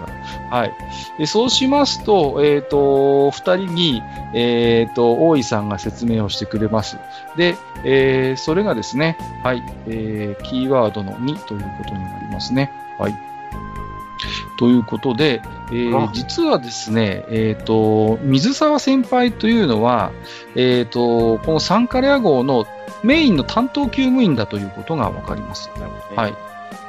[0.50, 0.56] ら。
[0.56, 0.72] はい。
[1.18, 4.02] でそうしますと、えっ、と、二人に、
[4.34, 6.98] えっ、と、大井さんが説明をしてくれます。
[7.36, 12.72] で、えーそれがですね、はい、えーキーワードの2ということになりますね。
[12.98, 13.25] はい。
[14.58, 20.12] ということで、えーあ実はですね、えっ、と、水沢先輩というのは、
[20.54, 22.66] えっ、と、このサンカレア号の
[23.02, 25.70] メインの担当厩務員だということがわかります。
[26.14, 26.34] はい。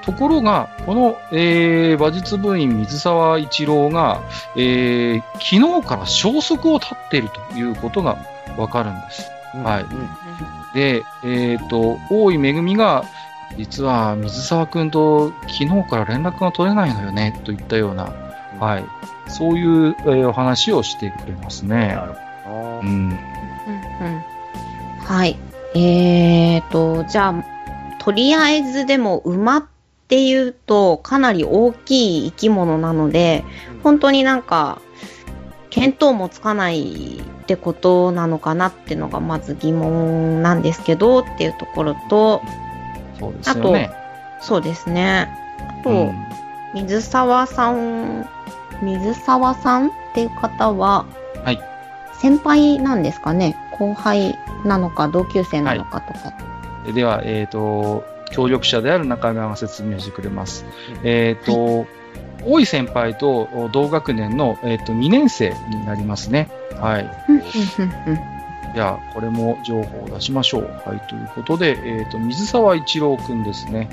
[0.04, 4.22] ところが、この、えー馬術部員水沢一郎が、
[4.56, 8.18] えー昨日から消息を絶っているということが
[8.58, 9.30] わかるんです。
[9.56, 10.10] うんはいうん
[10.74, 13.04] で、えっ、と、大井めぐみが、
[13.56, 18.14] 実は水沢くんと昨日から連絡が取れないのよね、といったような、
[18.60, 18.86] はい。
[19.30, 21.98] そういう、えーお話をしてくれますね。
[22.48, 23.10] うん。
[23.10, 23.18] うん。
[25.06, 25.38] はい。
[25.76, 27.44] えーと、じゃあ、
[28.00, 29.66] とりあえずでも馬っ
[30.08, 33.44] ていうとかなり大きい生き物なので、
[33.84, 34.82] 本当になんか、
[35.70, 42.42] 見当もつかないってことなのかなっていうのがまず疑問なんですけどっていうところと、
[43.20, 43.92] そうですよね。
[44.40, 45.30] そうですね。
[45.60, 46.28] あと、うん
[46.74, 48.28] 水沢さん、
[48.82, 51.06] 水沢さんっていう方は、
[51.44, 51.62] はい
[52.20, 53.56] 先輩なんですかね？
[53.78, 56.34] 後輩なのか同級生なのかとか。
[56.94, 60.66] では、えっ、と、協力者である中山が説明してくれます。
[61.04, 61.86] えっ、と、
[62.44, 66.50] 大井先輩と同学年の、えっと2年生になりますね。
[66.80, 67.12] はい。
[68.74, 70.64] じゃあ、これも情報を出しましょう。
[70.86, 73.90] はい、ということで、えっ、と、水沢一郎くんですね。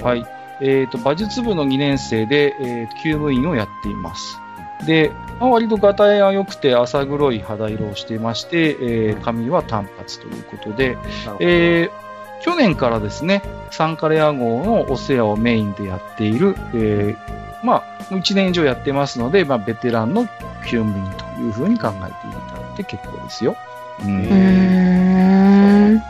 [0.00, 0.24] はい。
[0.60, 4.40] えっ、と、馬術部の2年生で、えー、厩務員をやっています。
[4.86, 5.10] で、
[5.40, 10.96] まあ、割とガタイが良くて浅黒い肌色をしていまして、えー髪は単発ということで、
[11.40, 12.08] えー
[12.40, 20.26] 去年からですね、サンカレア号のお世話をメインでやっている、えーまあ、1年以上やってますので、まあ、ベテランの
[20.62, 23.56] 厩務員というふうに考えていただいて結構ですよ。
[24.04, 26.02] うん。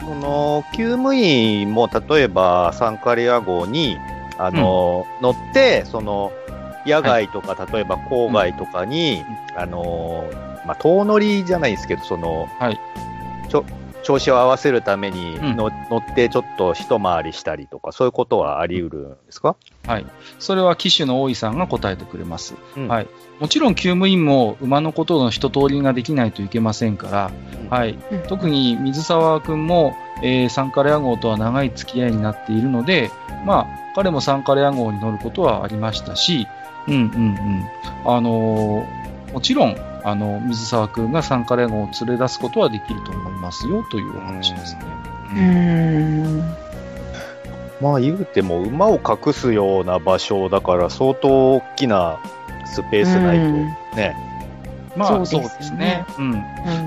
[0.00, 3.98] その、厩務員も例えばサンカレア号に、
[4.38, 6.32] あの、乗って、その、
[6.86, 9.24] 野外とか、例えば郊外とかに、
[9.54, 10.24] あの、
[10.66, 12.80] まあ、遠乗りじゃないですけど、その、はい。
[13.48, 13.64] ちょ
[14.10, 19.56] 調子を合わせるためにうんの、乗ってちょっと一回りしたりとか、そういうことはあり得るんですか？
[19.86, 20.06] はい。
[20.38, 22.54] それは騎手の大井さんが答えてくれます。
[22.76, 23.08] うんはい。
[23.38, 27.30] もちろん、厩務員も馬のことの一通りができないといけませんから、
[27.70, 27.96] はい。
[28.10, 33.10] うん特に水沢君も、えーサンカレア号とは長い付き合いになっているので、
[33.46, 36.46] まあ、彼もサンカレア号に乗ることはありましたし、
[36.88, 37.64] うんうんうん。
[38.04, 44.80] あのーもちろん、あの、水沢君がサンカレア号を連れ出すことはできると思いますよ、というお話ですね。
[45.32, 45.40] うー
[46.42, 46.56] ん。
[47.80, 52.18] まあ言うても馬を隠すような場所だから相当大きな
[52.66, 53.64] スペースないとうん
[53.96, 54.16] ね。
[54.96, 56.04] まあ、そそううですねですね。
[56.18, 56.32] うん。
[56.32, 56.36] う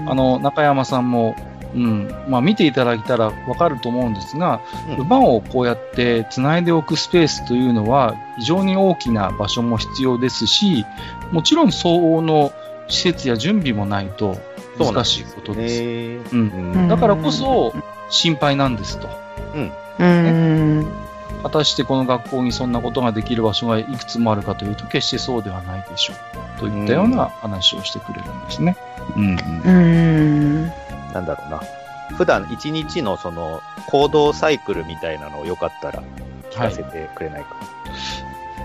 [0.05, 1.35] んあの、中山さんも、
[1.73, 10.85] うん、まあ見ていただいたらわかると思うんですが、うん馬をこうやって繋いでおくスペースというのは非常に大きな場所も必要ですし、
[11.31, 12.51] もちろん相応の
[12.87, 14.37] 施設や準備もないと
[14.77, 15.81] 難しいことです。
[15.81, 15.87] ね。
[16.31, 17.73] うんうんだからこそ
[18.09, 19.07] 心配なんですと。
[19.99, 20.87] うーん。
[21.43, 26.59] 果たしてこの学校にそんなことができる場所がいくつもあるかというと、決してそうではないでしょう。
[26.59, 28.77] といったような話をしてくれるんですね。
[29.15, 29.35] うん、うん。
[29.35, 30.65] うーん。
[31.13, 31.61] なんだろうな。
[32.17, 36.03] 普段一日のその行動サイクルみたいなのをよかったら
[36.51, 37.55] 聞かせてくれないか。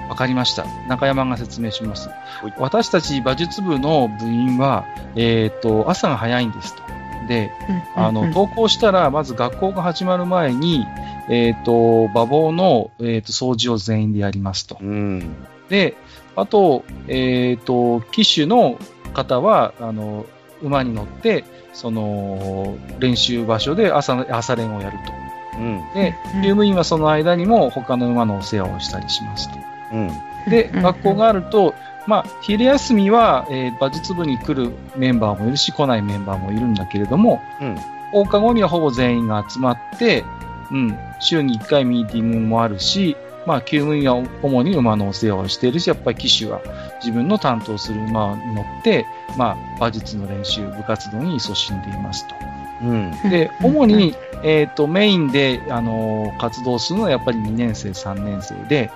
[0.08, 0.64] わかりました。
[0.88, 2.14] 中山が説明しますは
[2.48, 2.54] い。
[2.58, 4.84] 私たち馬術部の部員は、
[5.16, 6.82] えっ、と、朝が早いんですと。
[7.28, 7.50] で、
[7.94, 10.86] あの、登校したら、まず学校が始まる前に、
[11.28, 14.78] えっ、と、馬房の、えー、と掃除を全員でやりますと。
[14.80, 15.36] うん。
[15.68, 15.94] で、
[16.34, 18.78] あと、えっ、と、騎手の
[19.12, 20.24] 方は、あの、
[20.62, 21.44] 馬に乗って、
[21.74, 25.12] その、練習場所で朝の、朝練をやると。
[25.58, 25.80] うん。
[25.94, 29.77] で、うん厩務員はその間にも他の馬のお世話をしたりしますと。
[29.92, 30.08] うん。
[30.50, 31.74] で、うん学校があると、
[32.06, 37.76] まあ、昼休みは、えー馬術部に来るメンバーもいるし、来ないメンバーもいるんだけれども、うん。
[38.12, 40.24] 放課後にはほぼ全員が集まって、
[40.70, 46.60] うん、週に1回ミーティングもあるし、まあ、厩務員は主に馬のお世話をしているし、やっぱり騎手は
[47.00, 52.34] 自分の担当する馬に乗って、まあ、馬術の練習、部活動に勤しんでいますと。
[52.82, 53.10] うん。
[53.30, 58.90] で、主に、えっ、と、メインで、あのー活動するのはやっぱり2年生、3年生で、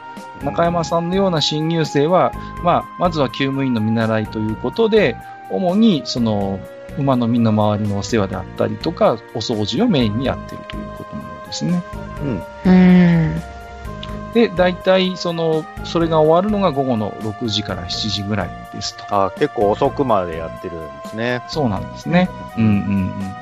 [0.45, 5.17] 中山さんのような新入生は、まあ、まずは厩務員の見習いということで、
[5.51, 6.61] 主に、その、
[6.99, 11.83] 馬の身の回りのお世話であったりとか、お掃除をメインにやっているということのようですね。
[12.65, 12.73] うん。
[12.73, 13.43] うん。
[14.35, 19.05] で、大体、その、それが終わるのが午後の6時から7時ぐらいですと。
[19.11, 21.43] あ結構遅くまでやってるんですね。
[21.49, 22.31] そうなんですね。
[22.57, 22.71] うんうん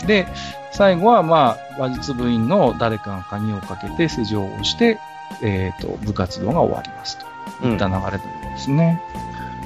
[0.01, 0.07] うん。
[0.07, 0.27] で、
[0.73, 4.99] 最後は、まあ、馬術部員の誰かが鍵をかけて施錠をして、
[5.43, 7.69] えっ、と、部活動が終わりますと。
[7.69, 9.03] いった流れのようですね。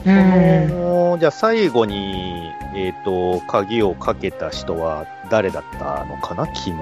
[0.05, 0.69] うん。
[0.69, 0.75] こ
[1.13, 6.47] のじゃあ最後に、えっ、と、鍵をかけた人は誰だったのかな？
[6.47, 6.73] 昨日。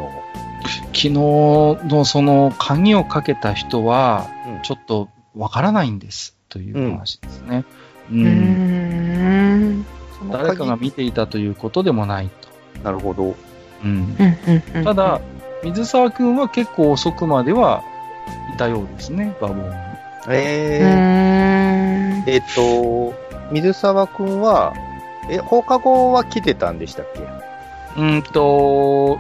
[0.65, 6.37] 昨日のその鍵をかけた人は、うんちょっとわからないんです。
[6.49, 7.65] という話ですね。
[8.11, 8.15] う。
[8.15, 9.87] うん
[10.31, 12.49] 誰かが見ていたということでもないと。
[12.85, 13.35] なるほど。
[13.85, 14.17] うん。
[14.19, 15.21] うんうんただ、
[15.65, 17.83] 水沢くんは結構遅くまでは
[18.55, 19.61] いたようですね、馬房に。
[19.69, 19.73] う
[20.29, 22.31] えー、ん。
[22.31, 23.15] えっ、と、
[23.51, 24.73] 水沢くんは、
[25.31, 27.21] え、放課後は来てたんでしたっけ？
[28.01, 29.19] うんと、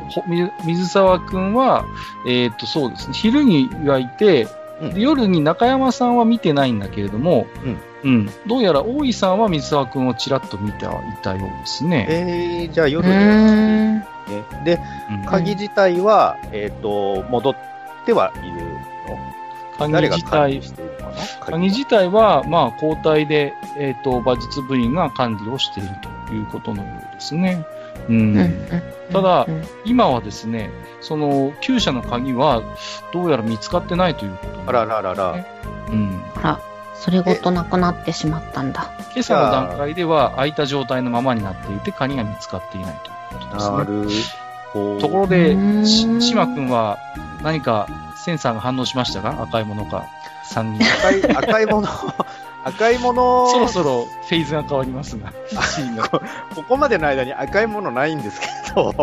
[0.65, 1.85] 水沢くんは、
[2.27, 4.45] えっ、と、そうですね、昼にはいて、
[4.81, 7.47] うんで夜に中山さんは見てないんだけれども、
[8.03, 8.27] うん。
[8.49, 12.07] どうやら大井さんは水沢くんをちらっと見てはいたようですね。
[12.09, 13.99] えー、じゃあ夜うで、ん。
[14.01, 14.07] ね、
[14.65, 17.57] で、うん鍵自体は、えっ、と、戻っ
[18.07, 18.72] てはいる
[19.89, 21.13] の鍵誰が自体管理、しているのかな？
[21.47, 25.91] 鍵自体は、まあ、交代で、えっ、と、馬術部員が管理をしている
[26.29, 27.65] ということのようですね。
[28.09, 28.69] うん。
[29.13, 29.47] ただ
[29.85, 32.63] 今はですね、その、厩舎の鍵は、
[33.13, 35.47] どうやら見つかってないということあらららら。
[35.91, 36.23] うん。
[36.37, 36.61] あら、
[36.95, 38.93] それごとなくなってしまったんだ。
[39.13, 44.09] 今朝の段階では開いた状態のままになっていて、鍵が見つかっていないということなですね。
[44.09, 44.33] る
[44.73, 45.01] ほど。
[45.01, 46.99] ところで島君は
[47.43, 47.89] 何か
[48.25, 49.43] センサーが反応しましたか？
[49.43, 50.07] 赤いものか、
[50.53, 50.85] 3人。
[50.85, 51.89] 赤い、赤いもの、
[52.65, 56.09] 赤いもの、そろそろフェーズが変わりますが、シーンが。
[56.09, 56.21] こ
[56.69, 58.95] こまでの間に赤いものないんですけど、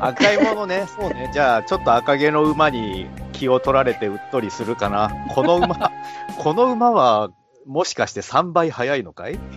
[0.00, 5.10] 赤いものね、そうね、じゃあちょっと赤毛の馬に気を取られてうっとりするかな。
[5.34, 5.90] この馬、
[6.38, 7.28] この馬は
[7.66, 9.38] もしかして3倍速いのかい？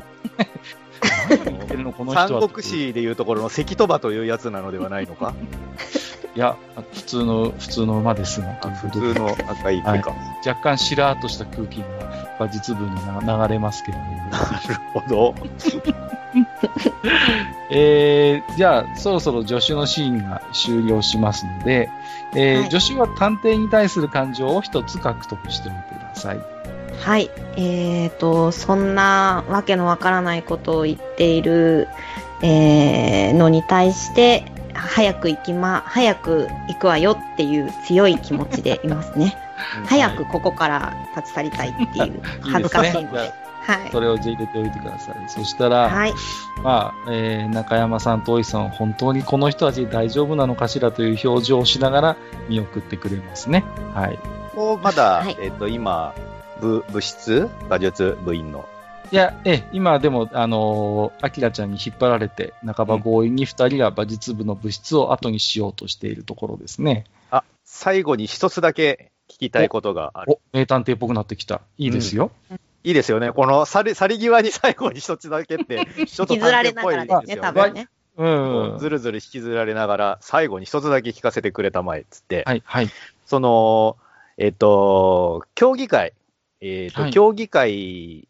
[2.13, 5.33] 三国志でいうところの関戸馬というやつなのではないのか？
[6.37, 6.55] いや、
[6.93, 10.15] 普通の、普通の馬ですが、という普通の赤い毛か。
[10.45, 11.85] 若干しらーっとした空気が
[12.39, 12.93] 馬術部に
[13.25, 14.13] な流れますけれども。
[14.29, 14.37] な
[14.69, 15.35] るほど。
[17.71, 21.89] えー、じゃあ、そろそろ助手のシーンが終了しますので、
[22.35, 26.39] えーはい助手は探偵に対する感情を一つ獲得しておいてください。
[26.99, 27.31] はい。
[27.55, 31.87] えーと、そんなわけのわからないことを言っている、
[32.43, 34.45] えーのに対して、
[34.77, 39.37] 早く行きま、早く行くわよっていう強い気持ちでいますね。
[39.87, 43.33] 早くここから立ち去りたいっていう、恥ずかしいので。
[43.67, 43.89] はい。
[43.91, 45.15] それをじゃあ入れておいてください。
[45.27, 46.13] そしたら、はい。
[46.63, 53.65] まあ、えー中山さんと大井さんは本当にこの人たち大丈夫なのかしらという表情をしながら見送ってくれますね。
[53.93, 54.19] はい。
[54.55, 56.13] こうまだ、はいえっ、と、今、
[56.61, 57.49] 部、部室？
[57.65, 58.67] 馬術部員の。
[59.09, 67.05] いや、え、今でも、あのー、アキラちゃんに引っ張られて、半ば強引に二人が馬術部の部室を後にしようとしているところですね。
[67.31, 70.33] あ、最後に一つだけ聞きたいことがある。
[70.33, 71.61] お、名探偵っぽくなってきた。
[71.77, 72.31] いいですよ。
[72.83, 73.31] いいですよね。
[73.31, 77.89] この去り去り際に最後に一つだけって、 ちょっと引きずられながらですね、探偵っぽい多分ね。
[78.17, 78.79] うん。
[78.79, 82.43] ずるずる引きずられながら、最後に一つだけ聞かせてくれたまえ、つって。
[82.45, 82.89] はい、はい。
[83.25, 83.95] その、
[84.37, 86.13] えっ、と、競技会、
[86.59, 88.27] えっ、と、はい競技会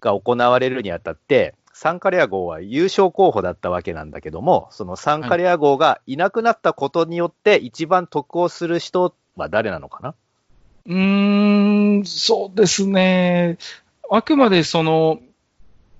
[0.00, 10.14] が行われるにあたって、サンカレア号は優勝候補だったわけなんだけども、そのサンカレア号がいなくなったことによって、一番得をする人は誰なのかな？
[10.86, 13.58] うーん、そうですね。
[14.10, 15.20] あくまでその、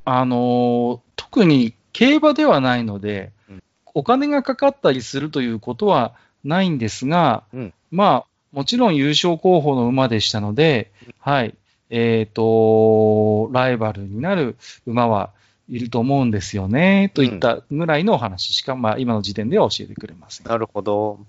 [0.05, 3.63] あの、特に競馬ではないので、うん。
[3.95, 7.75] お金がかかったりするということはないんですが、うん。
[7.91, 10.91] まあ、もちろん優勝候補の馬でしたので、
[11.21, 11.55] はい、
[11.91, 15.33] えっ、と、ライバルになる馬は
[15.69, 20.47] いると思うんですよね、といったぐらいのお話しか、まあ、今の時点では教えてくれません。
[20.47, 21.21] なるほど。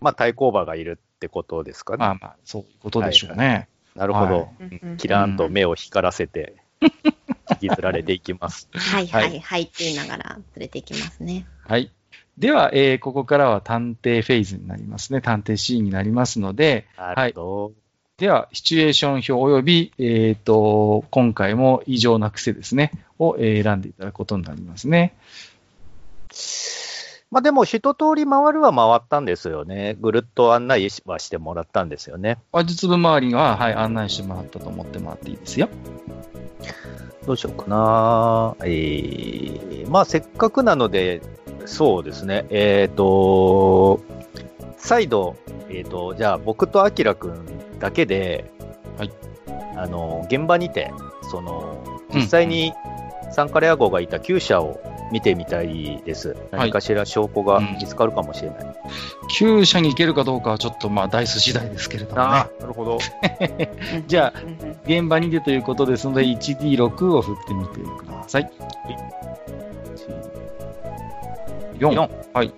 [0.00, 1.98] まあ、対抗馬がいるってことですかね。
[1.98, 3.68] まあまあ、そういうことでしょうね。
[3.94, 4.48] なるほど。
[4.60, 8.68] うんうんキランと目を光らせて、引きずられていきます。
[8.72, 11.46] はいはいはいって言いながら連れていきますね。
[11.66, 11.90] はい。
[12.38, 15.20] では、えーここからは探偵フェーズになりますね。
[15.20, 17.72] 探偵シーンになりますので、なるほど。
[18.20, 25.14] では、シチュエーション表及び、えっ、と、今回も異常な癖ですね、を、えー選んでいただくことになりますね。
[27.30, 29.96] まあでも、一通り回るは回ったんですよね。
[29.98, 32.36] ぐるっと案内はしてもらったんですよね。
[32.52, 35.70] 話術部周りは、はい、案内してもらったと思ってもらっていいですよ。
[37.24, 38.54] どうしようかな。
[38.60, 41.22] えー、まあせっかくなので、
[41.64, 42.44] そうですね。
[42.50, 44.02] えっ、と、
[44.80, 45.36] 再度、
[45.68, 48.50] えっ、と、じゃあ僕とアキラくんだけで、
[48.98, 49.12] はい。
[49.76, 50.92] あの、現場にて、
[51.30, 52.72] その、うん実際に
[53.30, 54.80] サンカレア号がいた厩舎を
[55.12, 56.36] 見てみたいです。
[56.50, 58.74] 何かしら証拠が見つかるかもしれない。
[59.28, 62.28] 厩舎に行けるかどうかはちょっと、まあ、ダイス次第ですけれどもね。
[62.28, 62.98] なるほど。
[64.08, 68.50] じゃあうんうん現場にてということですので、1D6 を振ってみてください。
[68.88, 70.39] 4。
[71.80, 72.52] 4はい。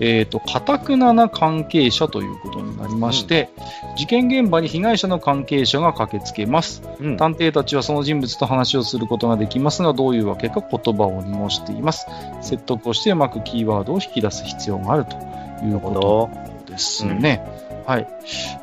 [0.00, 3.50] えっ、と、かたくなな関係者ということになりまして、
[3.96, 6.82] 事件現場に被害者の関係者が駆けつけます。
[7.00, 12.06] うん探偵たちはその人物と話をすることができますが、どういうわけか言葉を濁しています。
[12.40, 15.16] 説得をしてうまくキーワードを引き出す必要があると
[15.64, 16.30] いうこ
[16.66, 17.44] とですね。
[17.86, 18.06] はい。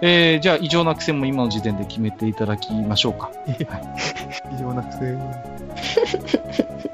[0.02, 3.32] えー、じゃあ、異常な癖も今の時点で決めていただきましょうか。
[3.48, 5.18] 異常な癖。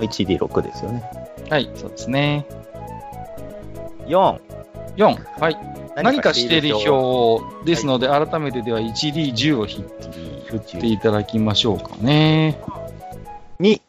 [0.00, 1.19] 1D6 ですよね。
[1.50, 2.46] はい、そうですね。
[4.06, 4.40] 4。
[4.96, 5.40] 4。
[5.40, 5.58] はい。
[5.96, 9.84] 何かしている表ですので、改めてでは 1D10 をひ
[10.46, 12.60] 振っていただきましょうかね。
[13.58, 13.80] 2。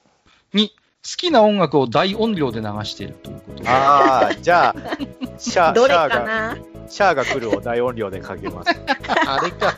[0.55, 3.69] 2、好きな音楽を大音量で流しているということで。
[3.69, 4.75] ああ、じゃあ、
[5.37, 6.57] シャーが、
[6.89, 8.71] シャーが来るを大音量でかけます。
[9.27, 9.77] あれか。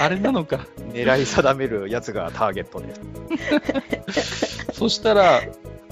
[0.00, 0.66] あれなのか。
[0.92, 4.66] 狙い定めるやつがターゲットです。
[4.72, 5.40] そしたら、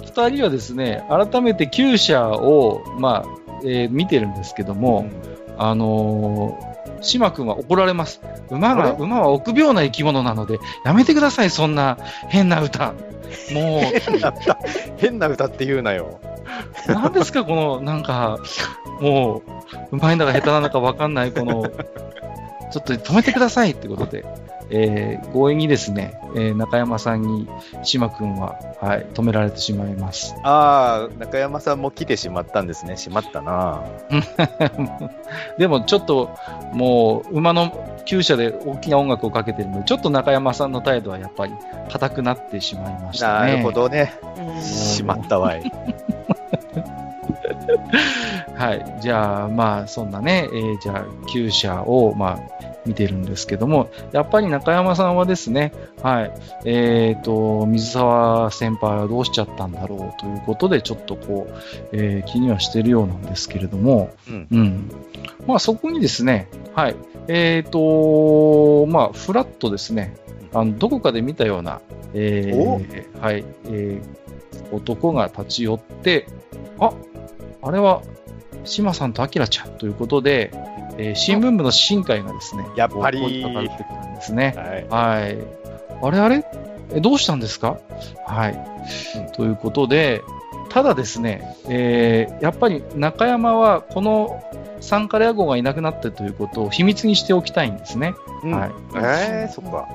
[0.05, 5.09] 二人はですね、改めて厩舎を、まあ、えー見てるんですけども、
[5.57, 8.21] あのー、島君は怒られます。
[8.51, 11.99] 馬が、馬は臆病な生き物なので、やめてください、そんな
[12.29, 12.95] 変な歌。
[13.53, 14.59] も変な歌、
[14.97, 16.21] 変な歌って言うなよ。
[16.89, 18.39] う、何ですか、この、なんか、
[19.01, 19.43] も
[19.93, 21.65] う、うまいんだか下手なのかわかんない、この、
[22.71, 24.25] ちょっと止めてくださいってことで、
[24.71, 27.49] えー強引にですね、えー中山さんに、
[27.83, 30.35] 島君は、はい、止められてしまいます。
[30.43, 32.97] ああ、中山さんも来てしまったんですね。
[32.97, 33.83] しまったな。
[35.59, 36.31] でもちょっと、
[36.73, 37.73] もう、馬の
[38.07, 41.55] 厩舎で大きな音楽をかけてるので、ちょっと中山さんの態度はやっぱり
[41.91, 43.53] 硬くなってしまいましたね。
[43.53, 43.73] なるほ。
[43.73, 44.15] どね。
[44.39, 45.63] うんしまったわい。
[48.55, 48.97] はい。
[49.01, 55.73] じゃあ、まあ、そんなね、えーじゃあ、厩舎を、まあ、見てるんですけども、やっぱり中山さんはですね、
[56.03, 56.33] はい。
[56.65, 61.55] えっ、と、水沢先輩はどうしちゃったんだろうということで、ちょっとこう、
[61.93, 64.49] えー気にはしてるようなんですけれども、うん。
[64.51, 64.91] うん。
[65.47, 66.97] まあそこにですね、はい。
[67.29, 70.17] えっ、と、まあ、フラッとですね、
[70.53, 71.81] あの、どこかで見たような、
[72.13, 74.25] えーはい、えー
[74.73, 76.27] 男が立ち寄って、
[76.79, 76.93] あ、
[77.63, 78.03] あれは、
[78.65, 80.51] 島さんとアキラちゃんということで、
[80.99, 84.55] えー新聞部の新海がですね、やっぱりこう声かかってくるんですね。
[84.91, 85.21] はい。
[85.21, 85.39] はい。
[86.03, 86.45] あれあれ？
[86.93, 87.79] えどうしたんですか？
[88.27, 88.53] はい、
[89.17, 90.23] うんということで、
[90.69, 94.43] ただですね、えーやっぱり中山はこの
[94.81, 98.15] サンカレア号がいなくなったということを秘密にしておきたいんですね。
[98.43, 98.71] うんはい。
[98.97, 99.89] えー、そっか。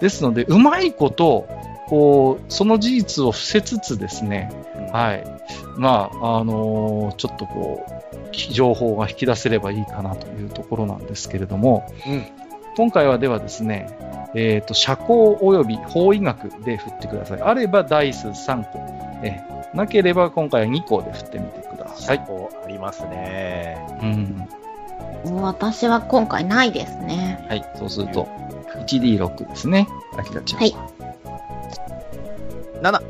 [0.00, 1.48] ですので、うまいこと、
[1.86, 4.50] こう、その事実を伏せつつですね、
[4.92, 5.24] はい。
[5.78, 12.26] まあ、あのーちょっとこう、き情報が引き出せればいいかなというところなんですけれども、うん
[12.76, 13.96] 今回はではですね、
[14.34, 17.40] えっ、と、社交及び法医学で振ってください。
[17.40, 18.80] あればダイス3個。
[19.22, 22.20] えーなければ今回は2個で振ってみてください。
[22.20, 23.76] こうありますね。
[25.24, 25.42] うん。
[25.42, 27.44] 私は今回ないですね。
[27.48, 27.64] はい。
[27.76, 28.28] そうすると、
[28.86, 29.88] 1D6 ですね。
[30.16, 30.60] あきらちゃん。
[30.60, 30.76] はい。
[32.82, 33.02] 7。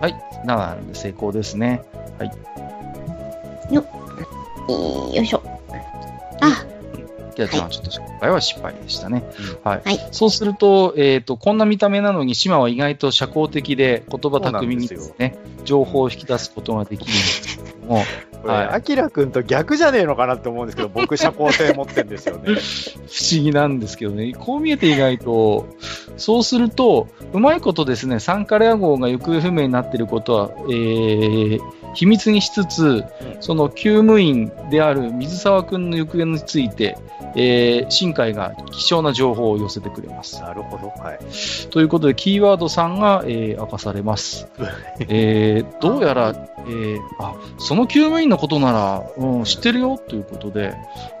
[0.00, 0.14] はい。
[0.42, 1.84] 7なんで成功ですね。
[3.70, 3.84] よ
[4.68, 5.42] いしょ。
[6.40, 6.66] あ、
[7.38, 9.22] きらちゃんはちょっと今回は失敗でしたね。
[9.62, 9.82] はい。
[9.84, 10.08] はい。
[10.10, 18.02] そうすると、えっ、と、こんな見た目なのに、島は意外と社交的で、言葉巧みにですね、情報を引き出すことができるんですけれども、
[18.42, 22.42] これ、はいアキラくんと逆じゃねえのかなって思うんですけど、僕、社交性持ってんですよね。
[23.06, 25.68] 不思議なんですけどね、こう見えて意外と、
[26.16, 31.60] そうすると、うまいことですね、サンカレア号が行方不明になっていることは、えー、
[31.94, 33.04] 秘密にしつつ、
[33.40, 36.96] その救務員である水沢君の行方について、
[37.34, 40.40] えー、新海が貴重な情報を寄せてくれます。
[40.40, 40.88] なるほど。
[41.02, 41.18] はい。
[41.70, 44.48] ということで、キーワード3が、えー明かされます。
[45.08, 46.34] えーどうやら、
[46.66, 50.74] えーあ、その救務員のことなら、うん、知ってるよということで、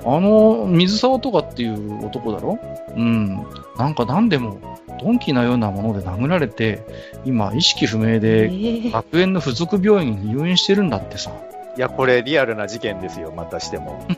[0.04, 2.58] あの、水沢とかっていう男だろ？
[2.96, 3.46] うん。
[3.76, 4.58] なんか何でも、
[5.02, 6.82] 鈍器のようなもので殴られて、
[7.24, 11.30] 今、意識不明えで、ー学園の付属病院に入院してるんだってさ。
[11.76, 14.04] いや、これ、リアルな事件ですよ、またしても。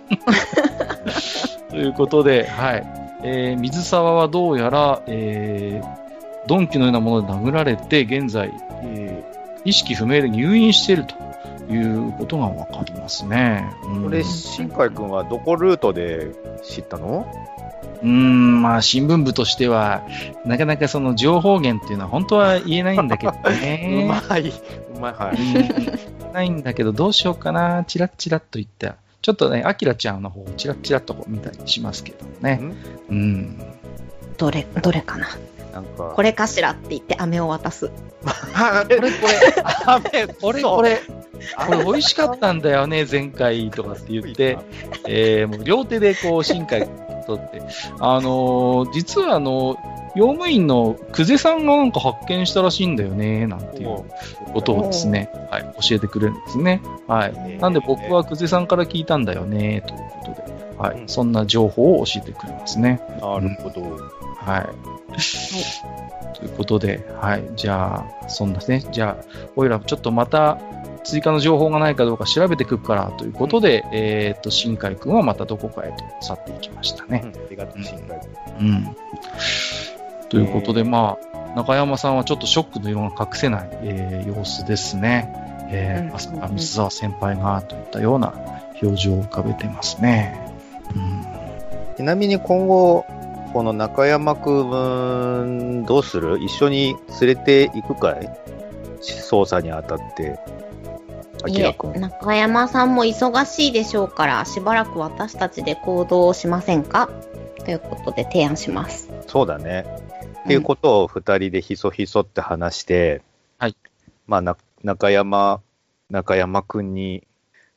[1.71, 2.87] ということで、はい。
[3.23, 8.53] えー水沢はどうやら、えー、鈍器のようなもので殴られて、現在、
[8.83, 9.31] えー
[9.63, 11.15] 意識不明で入院していると
[11.71, 13.71] いうことがわかりますね。
[13.85, 16.29] うんこれ、新海くんはどこルートで
[16.63, 17.27] 知ったの？
[18.03, 20.03] うーん、まあ、新聞部としては、
[20.45, 24.07] なかなかその情報源っていうのは本当は言えないんだけどうね。
[24.29, 24.49] まい。
[24.49, 25.13] うまい。
[25.13, 25.45] はうい。
[25.45, 28.93] んないんだけど、どうしようかな、チラッチラッと言って、
[29.23, 32.55] ちょっとね、アキラちゃんの方をチラッチラッと見たりしますけどね。
[32.55, 32.77] ん
[33.11, 33.63] うん。
[34.39, 35.27] どれ、どれかな。
[35.73, 37.91] なんか、これかしらって言って飴を渡す。
[38.55, 39.11] あ、これこれ、
[39.87, 41.01] 雨、これこれ、
[41.67, 44.59] これ美味しかったんだよね、前回とかって言って、
[45.09, 46.87] えー、もう両手でこう、新海
[47.27, 47.63] 取って、
[47.99, 49.77] あのー実はあの、
[50.17, 54.05] 用務員の久世さんがなんか発見したらしいんだよね、なんていう
[54.53, 56.83] ことをですね、はい、教えてくれるんですね。
[57.07, 57.59] はい。
[57.59, 63.01] なんで僕は久世さんから聞いたんだよね、ということで、はい、そんな情報を教えてくれますね。
[63.21, 63.83] なるほど。
[64.37, 65.00] はい。
[66.35, 67.45] ということで、はい。
[67.57, 68.85] じゃあ、そんなね。
[68.93, 69.25] じゃあ、
[69.57, 70.59] おいらちょっとまた
[71.05, 77.23] 追加の情報がないかどうか調べてくるからということで、えーっと、新海くんはまたどこかへと去っていきましたね。
[77.25, 78.67] うんありがとう、新海くん。
[78.67, 78.97] うん。
[80.29, 85.33] ということで、まあ、中山さんはちょっとショックの色が隠せない、えー様子ですね。
[85.73, 88.33] えーうんまさか水沢先輩がといったような
[88.83, 90.39] 表情を浮かべてますね。
[90.95, 91.27] うん。
[91.97, 93.05] ちなみに今後、
[93.53, 94.51] この中山く
[95.45, 96.39] ん、どうする？
[96.39, 98.31] 一緒に連れて行くかい？
[99.01, 100.39] 捜査にあたって。
[101.43, 101.77] あいえ。
[101.99, 107.11] 中山さんも忙しいでしょうから、しばらく私たちで行動しませんか？
[107.65, 109.11] ということで提案します。
[109.27, 109.85] そうだね。
[110.45, 113.23] っていうことを二人でひそひそって話して、
[113.59, 113.77] はい。
[114.27, 115.61] まあ、な中山、
[116.09, 117.27] 中山くんに、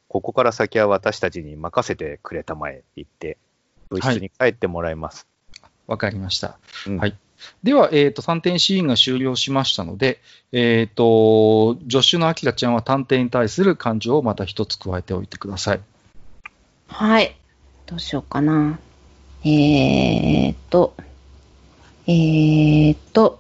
[0.08, 3.38] ここから先は私たちに任せてくれたまえって言って、
[3.90, 5.28] 部室に帰ってもらいます。
[5.88, 6.58] わかりました。
[6.88, 7.16] うんはい
[7.62, 10.22] では、えっ、と、3点シーンが終了しましたので、
[10.54, 15.82] えっ、と、助手のアキラちゃんは探偵に対する感情をまた一つ加えておいてください。
[16.88, 17.36] はい。
[17.86, 18.80] どうしようかな。
[19.44, 20.96] えーっと、
[22.08, 23.40] えーっと、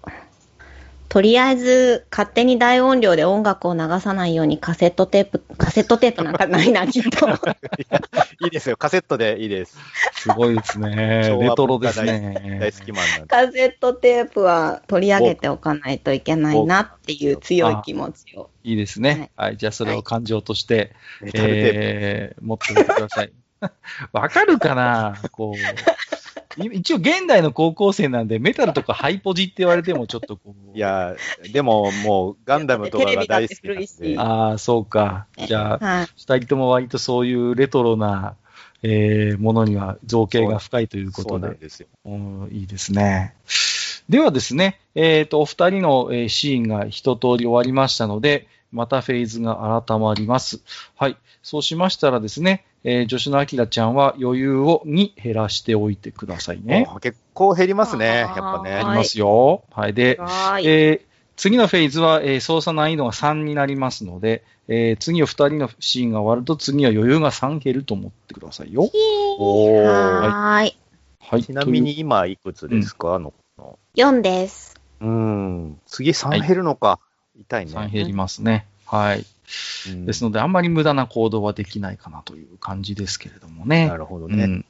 [1.13, 7.29] とりあえず勝手に大音量で音楽を流さないようにカセットテープ、カセットテープなんかないな、きっと。
[8.43, 8.77] いいですよ。
[8.77, 9.77] カセットでいいです。
[10.13, 12.57] すごいですねレトロです大ね。
[12.59, 13.27] 大好きマンなんで。
[13.27, 18.49] カセットテープは取り上げておかないといけないなっていう強い気持ちを。
[18.63, 19.29] いいですね。
[19.35, 19.57] はい。
[19.57, 21.79] じゃあ、それを感情として、メタルテープ。
[21.79, 23.31] えー持っておいてください。
[24.13, 25.15] わかるかな？
[25.31, 26.22] こう。
[26.57, 30.73] い一応、現代の高校生なんで、メタルとかハイポジって言われてもちょっとこう。
[30.77, 31.15] いや、
[31.51, 34.19] でももうガンダムとかが大好きなんで。
[34.19, 35.27] ああ、そうか。
[35.47, 36.07] じゃあ、はい。
[36.17, 38.35] 二人とも割とそういうレトロな、
[38.85, 41.87] えーものには造形が深いというこそとで、うなんですよ。
[42.05, 43.33] うんいいですね。
[44.09, 50.61] ではですね、えっ、と、お二人の、えーシーンが一通り終わりましたので、またフェーズが改まります。
[50.95, 51.17] はい。
[51.41, 56.87] そうしましたらですね、えー、女子のアキラちゃんは余裕を2減らしておいてくださいね。
[57.01, 58.73] 結構減りますね、やっぱはね。
[58.73, 59.63] ありますよ。
[59.71, 59.93] はい。
[59.93, 60.67] で、はい。
[60.67, 68.83] えー次のフェーズは、えー操作難易度が3になりますので、えー次の2人のシーンが終わると次は余裕が3減ると思ってくださいよ。
[69.39, 70.77] おーはーい。
[71.19, 71.43] はい。
[71.43, 74.79] ちなみに今いくつですか、あの子4です。
[75.01, 75.79] うん。
[75.87, 76.99] 次3減るのか。
[76.99, 77.12] 痛い
[77.47, 77.89] という3ね。
[77.91, 78.65] 減りますね。
[78.85, 79.25] はい。
[79.89, 83.87] うんですので、あんまり無駄な行動はできないかなという感じですけれどもね。
[83.87, 84.43] なるほどね。
[84.45, 84.65] うん。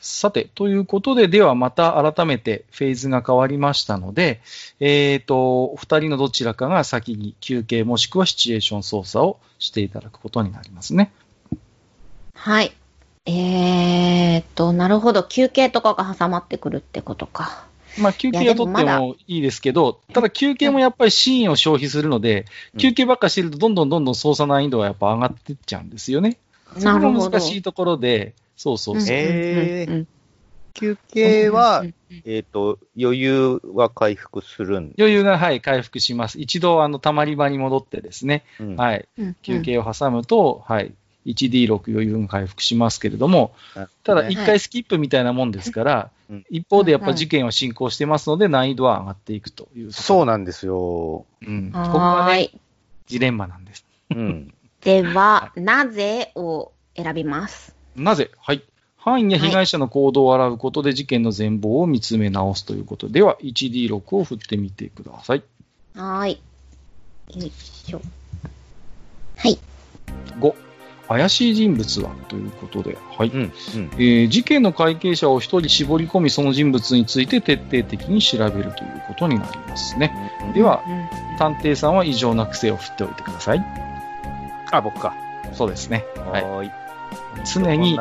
[0.00, 4.40] さて、ということで、ではまた改めてフェーズが変わりましたので、
[4.80, 11.12] えっ、と、お二人のどちらかが先に休憩もしくはシチュエーション操作をしていただくことになりますね。
[12.34, 12.72] はい。
[13.24, 15.22] えーっと、なるほど。
[15.22, 17.66] 休憩とかが挟まってくるってことか。
[17.98, 22.80] まあ、休憩を取ってももいいですけど、ただ休憩もやっぱりシーンを消費するので、うん。
[22.80, 26.38] 休憩ばっかしてるとどんどんどんどん操作難易度はやっぱ上がってっちゃうんですよね。
[26.74, 27.30] そこがなるほど。
[27.30, 29.16] 難しいところで、そうそうそう。
[29.16, 30.06] えー。
[30.74, 31.84] 休憩は
[32.24, 36.40] えっ、と、余裕は回復するん余裕が、はい、回復します。
[36.40, 38.76] 一度、あの、溜まり場に戻ってですね、うん。
[38.76, 39.36] はい、うん。
[39.42, 40.94] 休憩を挟むと、はい、
[41.26, 43.54] 1D6 余裕が回復しますけれども、
[44.02, 49.92] ただ、ね一回スキップみたいなもんですから、うん一方でやっぱ事件は進行してますので、難易度は上がっていくという。
[49.92, 51.26] そうなんですよ。
[51.46, 51.70] うん。
[51.72, 52.60] ここはーい。
[53.06, 53.84] ジレンマなんです。
[54.10, 54.54] うん。
[54.80, 57.76] では、なぜを選びます？
[57.94, 58.30] なぜ？
[58.38, 58.62] はい。
[58.96, 65.42] 犯人や被害者の行動を洗うことで事件の全貌を見つめ直すということでは、1D6 を振ってみてください。
[65.94, 66.40] はーい。
[67.38, 68.00] よいしょ。
[69.36, 69.58] はい。
[70.38, 70.54] 5、
[71.12, 72.10] 怪しい人物は？
[72.28, 73.28] ということで、はい。
[73.28, 73.40] うん。
[73.40, 73.90] うん。
[73.94, 80.12] えー事件の会計者を一人絞り込み、その人物について徹底的に調べるということになりますね。
[80.54, 83.64] では、うん探偵さんは異常な癖を振っておいてください。
[84.70, 85.14] あ、僕か。
[85.54, 86.04] そうですね。
[86.16, 86.42] はい。
[86.44, 86.70] はーい。
[87.44, 87.98] 常に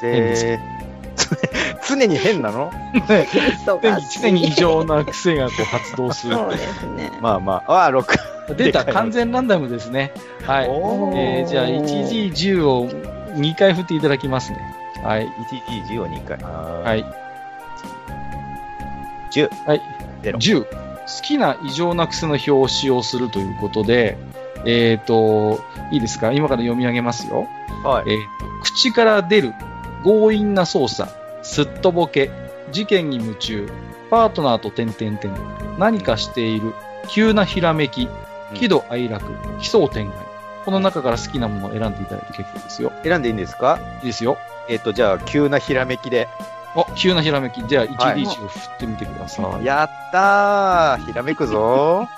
[0.00, 0.93] 変です。
[1.88, 2.70] 常に変なの？
[3.08, 6.34] 常に常に異常な癖がこう発動する。
[6.36, 7.10] そうですね。
[7.20, 8.56] まあまあ、あ、6。
[8.56, 10.12] 出た、完全ランダムですね。
[10.46, 10.64] はい。
[10.66, 14.58] えーじゃあ、1G10 を2回振っていただきますね。
[15.02, 15.28] はい。
[15.88, 16.38] 1G10 を2回。
[16.38, 16.80] は。
[16.84, 17.04] はい
[19.32, 19.50] 10。
[19.66, 19.82] はい。
[20.22, 20.64] ゼロ10。
[20.64, 20.68] 好
[21.22, 24.16] きな異常な癖の表を使用するということで、
[24.66, 25.60] えっ、と、
[25.90, 26.32] いいですか？
[26.32, 27.46] 今から読み上げますよ。
[27.84, 28.10] はい。
[28.10, 29.52] えーと口から出る
[30.04, 31.10] 強引な操作、
[31.42, 32.30] すっとぼけ、
[32.72, 33.68] 事件に夢中、
[34.10, 35.32] パートナーと点々点、
[35.78, 36.74] 何かしている、
[37.08, 38.08] 急なひらめき、
[38.54, 39.24] 喜怒哀楽、
[39.60, 40.16] 奇想天外。
[40.64, 42.92] この中から好きなものを選んでいただいて結構ですよ。
[43.02, 43.78] 選んでいいんですか？
[44.00, 44.38] いいですよ。
[44.68, 46.26] えっ、と、じゃあ、急なひらめきで。
[46.74, 47.62] あ、急なひらめき。
[47.66, 49.64] じゃあ、はい 1D1 を振ってみてください。
[49.64, 52.08] やったーひらめくぞ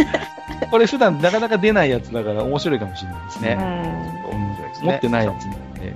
[0.70, 3.56] これ普段なかなか出ないやつだから面白いかもしれないですね。
[3.60, 4.32] ー。
[4.32, 5.94] うん面白いですね持ってないやつなんで。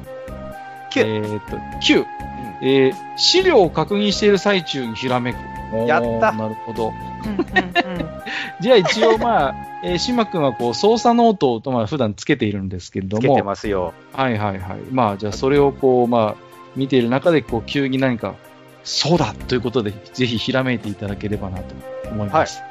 [0.91, 2.07] 九えーっと、9。
[2.62, 5.36] えー資料を確認している最中にひらめく。
[5.86, 6.88] やったなるほど。
[7.24, 8.11] うんうんうん
[8.61, 13.22] じゃあ一応まあ、 えー、島君はこう、操作ノートをまあ普段つけているんですけれども。
[13.22, 13.95] つけてますよ。
[14.12, 14.78] はいはいはい。
[14.91, 16.43] まあ、じゃあそれをこう、まあ、
[16.76, 18.34] 見ている中で、こう、急に何か、
[18.84, 21.74] そうだということで、ぜひひらめいていただければなと
[22.11, 22.61] 思います。
[22.61, 22.70] はい。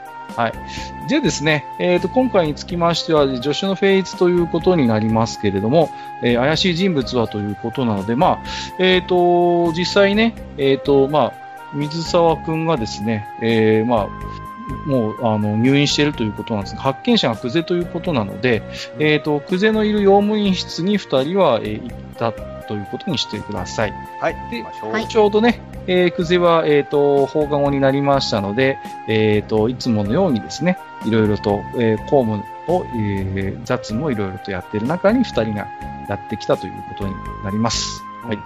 [1.08, 5.90] じゃあですね、えっ、と、今回につきましては、助手のフェイズということになりますけれども、
[6.22, 8.40] えー怪しい人物はということなので、まあ、
[8.78, 11.34] えっ、と、実際ね、えっ、と、まあ、
[11.74, 18.62] 水沢くんがですね、えーまあ、もう、あの、入院しているということなんですが、発見者が久世ということなので、
[19.00, 22.34] えっ、と、久世のいる用務員室に二人は、えー行った
[22.70, 23.94] ということにしてください。
[24.22, 24.36] はい。
[24.52, 24.64] で
[25.08, 25.60] ちょうどね、
[25.92, 28.78] えー、久世は、えっ、と、放課後になりましたので、
[29.08, 35.68] えっ、と、いつものようにですね、いろいろと、えー公務を、えー雑務をいろいろとやっている中に二人が
[36.08, 37.14] やってきたということに
[37.44, 38.04] なります。
[38.24, 38.38] はい。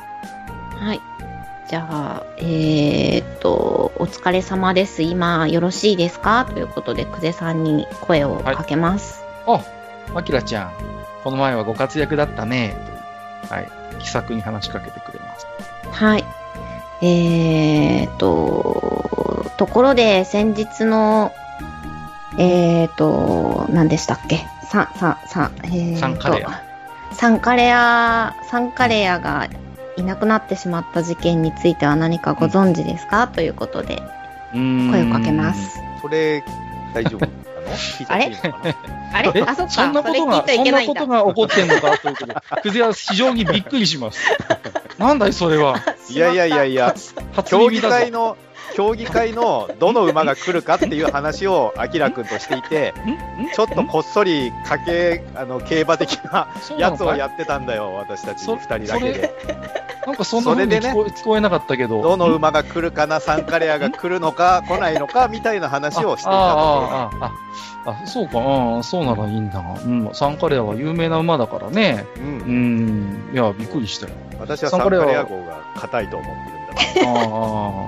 [0.86, 1.02] はい。
[1.68, 5.02] じゃあ、えーっと、お疲れ様です。
[5.02, 6.46] 今、よろしいですか？
[6.46, 9.22] ということで、久世さんに声をかけます。
[9.48, 9.60] あ、
[10.16, 10.72] あきらちゃん、
[11.26, 12.74] この前はご活躍だったね、
[13.50, 13.68] はい、
[14.00, 15.46] 気さくに話しかけてくれます。
[15.92, 16.24] はい。
[17.06, 21.32] えーっと、ところで、先日の、
[22.40, 24.46] えーっと、何でしたっけ？
[24.72, 26.62] さ、さ、さ、えーサンカレア。
[27.12, 29.48] サンカレア、サンカレアが
[29.98, 34.02] いなくなってしまった事件については何かご存知ですか、ということで、
[34.54, 35.80] うーん声をかけます。。
[36.02, 36.44] それ、
[36.94, 37.26] 大丈夫？
[37.26, 37.28] な
[37.64, 37.72] の？
[37.72, 38.76] 聞いちゃっていいのかなえ
[39.14, 39.42] あれ？
[39.42, 39.70] あ、そっか。
[39.72, 44.20] そんなことが、そんけなことが起こってんのかということで、クゼは非常にびっくりします。
[44.98, 45.80] なんだい、それは。
[46.10, 46.94] いやいやいやいや、
[47.36, 48.38] 初競技会の、
[48.74, 52.94] 競技会のどの馬が来るかっていう話を、アキラ君としていて、
[53.56, 56.48] ちょっとこっそり家計、あの、競馬的な
[56.78, 59.34] やつをやってたんだよ、私たちそ二人だけで。
[60.06, 62.02] なんかそんな風に聞こえ聞こえなかったけど。
[62.02, 66.34] どの馬が来るかな、サンカレアが来るのか、来ないのか、みたいな話をしていたところ。
[66.34, 67.32] ああああ
[67.86, 69.76] ああ、そうか、うん、そうならいいんだが。
[69.86, 72.06] うん、サンカレアは有名な馬だからね。
[72.18, 74.14] う、うんん、いや、びっくりしたよ。
[74.40, 77.22] 私はサンカレア号が硬いと思ってるんだから。
[77.22, 77.24] あ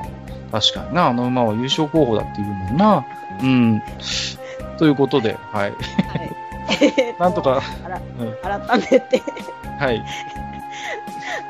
[0.04, 3.06] あ、確かにな、あの馬は優勝候補だっていうもんな。
[3.42, 3.82] うん。
[4.78, 5.72] ということで、はい。
[5.72, 5.76] はい。
[7.20, 7.62] なんとか、
[8.42, 9.22] 改めて、
[9.80, 10.04] はい。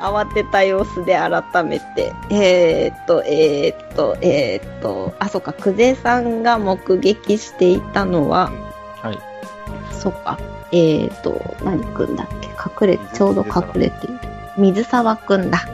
[0.00, 8.50] 慌てた様子で改めて、えー、っと、えー、っと、えー、っと、あ、そっか、久世さんが目撃していたのは、
[9.02, 9.18] はい。
[9.92, 10.38] そっか、
[10.72, 12.48] えー、っと、何くんだっけ？
[12.86, 14.18] 隠れ、ちょうど隠れている。
[14.58, 15.66] 水沢くんだ。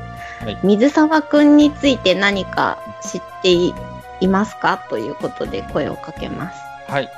[0.42, 3.72] はい水沢くんについて何か知ってい
[4.20, 4.78] いますか？
[4.88, 6.60] ということで声をかけます。
[6.88, 7.08] はい。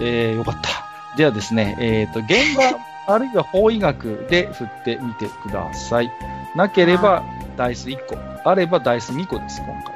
[0.00, 0.88] えー、よかった。
[1.16, 2.78] ではですね、えっ、と、現場、
[3.12, 6.10] あるいは法医学で振ってみてください。
[6.54, 7.22] なければ、
[7.56, 8.16] ダイス1個。
[8.44, 9.94] あれば、ダイス2個です、今回。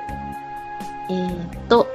[1.10, 1.86] えー、っと、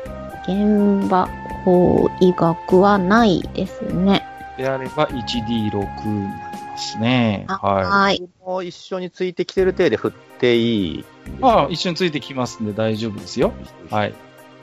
[0.43, 1.27] 現場
[1.65, 4.25] 法医学はないですね。
[4.57, 6.46] であれば、1D6 になり
[6.77, 7.45] ますね。
[7.47, 7.83] あはい。
[7.85, 8.29] はい。
[8.39, 11.05] 僕も一緒についてきてる体で振っていい
[11.39, 13.51] まあ、一緒についてきますんで大丈夫ですよ。
[13.89, 14.13] はい。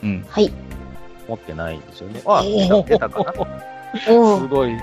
[0.02, 0.24] うん。
[0.28, 0.52] はい。
[1.28, 2.22] 持ってないんですよね。
[2.26, 3.32] あ、えー出た出たか
[3.94, 4.00] な？
[4.38, 4.74] すごい。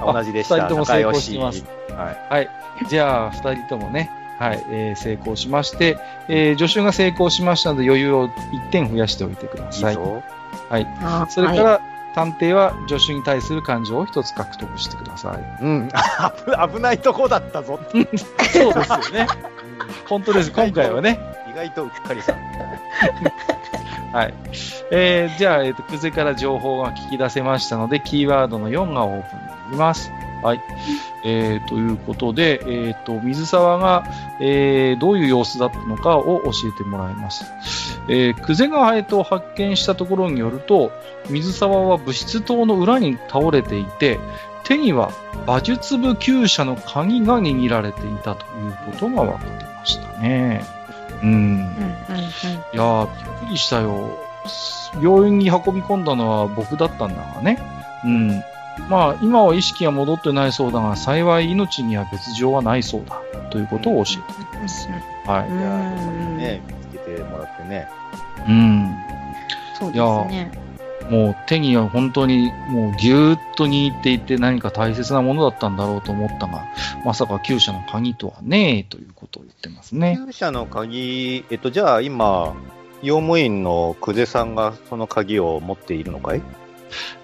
[0.00, 0.56] あ同じでした。
[0.56, 2.34] 二人とも成功しますはい。
[2.34, 2.48] はい。
[2.88, 4.10] じゃあ、二人ともね、
[4.40, 5.96] はい、えー成功しまして、
[6.28, 9.94] えー助手が成功しましたので余裕を1点増やしておいてくだいいさい。
[9.94, 10.22] ぞ。
[10.68, 10.86] はい。
[11.00, 11.80] あそれかはいら、
[12.14, 15.64] 探偵は助手に対する感情を一つ獲得してください。
[15.64, 15.88] うん。
[16.68, 17.80] 危危ないとこだったぞ。
[18.52, 19.26] そうですよね。
[20.08, 20.52] 本当です。
[20.52, 21.18] 今回はね。
[21.50, 22.36] 意外とうっかりさん。
[24.14, 24.34] はい。
[24.92, 30.12] えーじゃあ、えっ、と、クゼから情報が聞き出せましたので、キーワードの4がオープンになります。
[30.42, 30.60] はい。
[31.24, 34.04] えーということで、えっ、と、水沢が、
[34.40, 37.44] えーどういう様子だったのかを教えてもらいます。
[38.08, 40.92] えー、クゼが、えっと発見したところによると、
[41.30, 44.18] 水沢は物質棟の裏に倒れていて、
[44.64, 45.12] 手には
[45.46, 50.64] 馬術部厩舎の鍵が握られていたということが分かりましたね。
[51.22, 54.18] うんうんうんうんいやー、びっくりしたよ。
[55.02, 57.58] 病院に運び込んだのは僕だったんだがね。
[58.04, 58.42] うん。
[58.88, 63.20] まあ、今は意識が戻ってないそうだが、幸い命には別状はないそうだ。
[63.50, 64.88] ということを教えてくれます。
[65.26, 65.48] はい。
[65.48, 66.62] うんいやーね、
[66.92, 67.88] 見つけてもらってね。
[68.48, 68.94] うん。
[69.78, 70.64] そうですね。
[71.10, 76.64] もう手には本当にもうぎゅーっと握っていて何か大切なものだったんだろうと思ったが、
[77.04, 80.16] まさか厩舎の鍵とはねということを言ってますね。
[80.18, 82.54] 厩舎の鍵、えっと、じゃあ今、
[83.02, 86.42] 用務員の久世さんがその鍵を持っているのかい？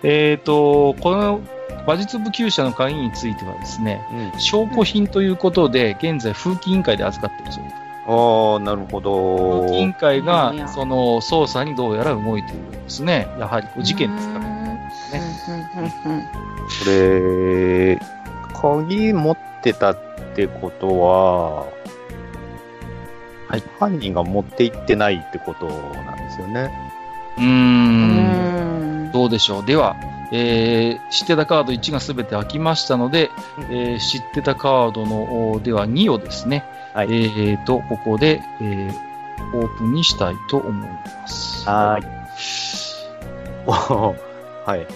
[0.02, 1.40] えっ、と、この
[1.86, 4.00] 馬術部厩舎の鍵についてはですね、
[4.34, 4.40] うん。
[4.40, 7.64] 証拠品ということで、現在、風紀委員会で預かっているそう。
[7.64, 7.74] です。
[8.06, 9.62] ああ、なるほど。
[9.62, 13.28] 風紀委員会が、その、捜査にどうやら動いているようですね。
[13.38, 14.44] やはり、事件ですから。
[14.44, 14.90] ね。
[15.48, 15.54] うん。
[15.54, 15.62] うん。
[15.84, 16.16] うん。
[16.16, 16.22] うん。
[16.22, 16.30] こ
[16.86, 17.98] れ、
[18.60, 19.98] 鍵持ってたっ
[20.34, 21.66] てことは、
[23.48, 23.62] はい。
[23.80, 26.16] 犯人が持って行ってないってことなん。
[26.16, 26.70] ですよね。
[27.36, 28.19] うー。
[28.30, 29.66] うんんどうでしょう。
[29.66, 29.96] では、
[30.32, 33.30] えー、知ってたカード1がすべて開きましたので、
[33.70, 36.64] えー知ってたカードの、おでは2をですね、
[36.94, 39.10] はいえーと、ここで、えー
[39.52, 41.68] オープンにしたいと思います。
[41.68, 42.06] はーい。
[44.66, 44.86] はい。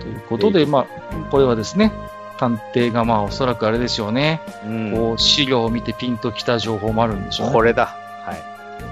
[0.00, 0.86] ということで、まあ、
[1.30, 1.92] これはですね、
[2.38, 7.52] 探偵がまあおそらくあれでしょうね、うんこう資料を見てピンときた情報もあるんでしょうね。
[7.54, 7.96] これだ。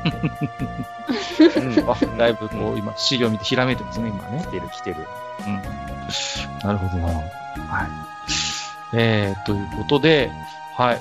[0.05, 1.61] はい。
[1.61, 4.51] うん、 あだいぶこう今資料を見てひらめいてますね、今ね来。
[4.51, 4.97] てる来てる。
[5.47, 5.63] うん。
[6.67, 7.09] なるほどな。
[7.09, 7.25] はい。
[8.95, 10.31] えー、ということで、
[10.77, 11.01] はい。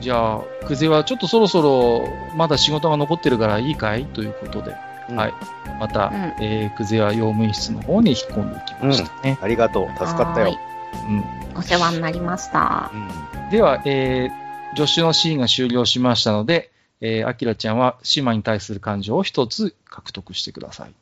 [0.00, 4.06] じゃあ、クゼはちょっとそろそろまだ仕事が残ってるからいいかい？
[4.06, 4.74] ということで、
[5.10, 5.34] うんはい。
[5.78, 9.38] また、うんえー、クゼは用務員室の方に引っ込んでいきましたね。
[9.42, 9.88] ありがとう。
[9.88, 10.56] 助かったよ。
[11.08, 11.24] うん
[11.56, 12.90] お世話になりました。
[12.92, 13.50] うん。
[13.50, 16.70] では、えー、助手のシーンが終了しましたので、
[17.00, 20.94] えー、アキラちゃんは島に対する感情を一つ獲得してください。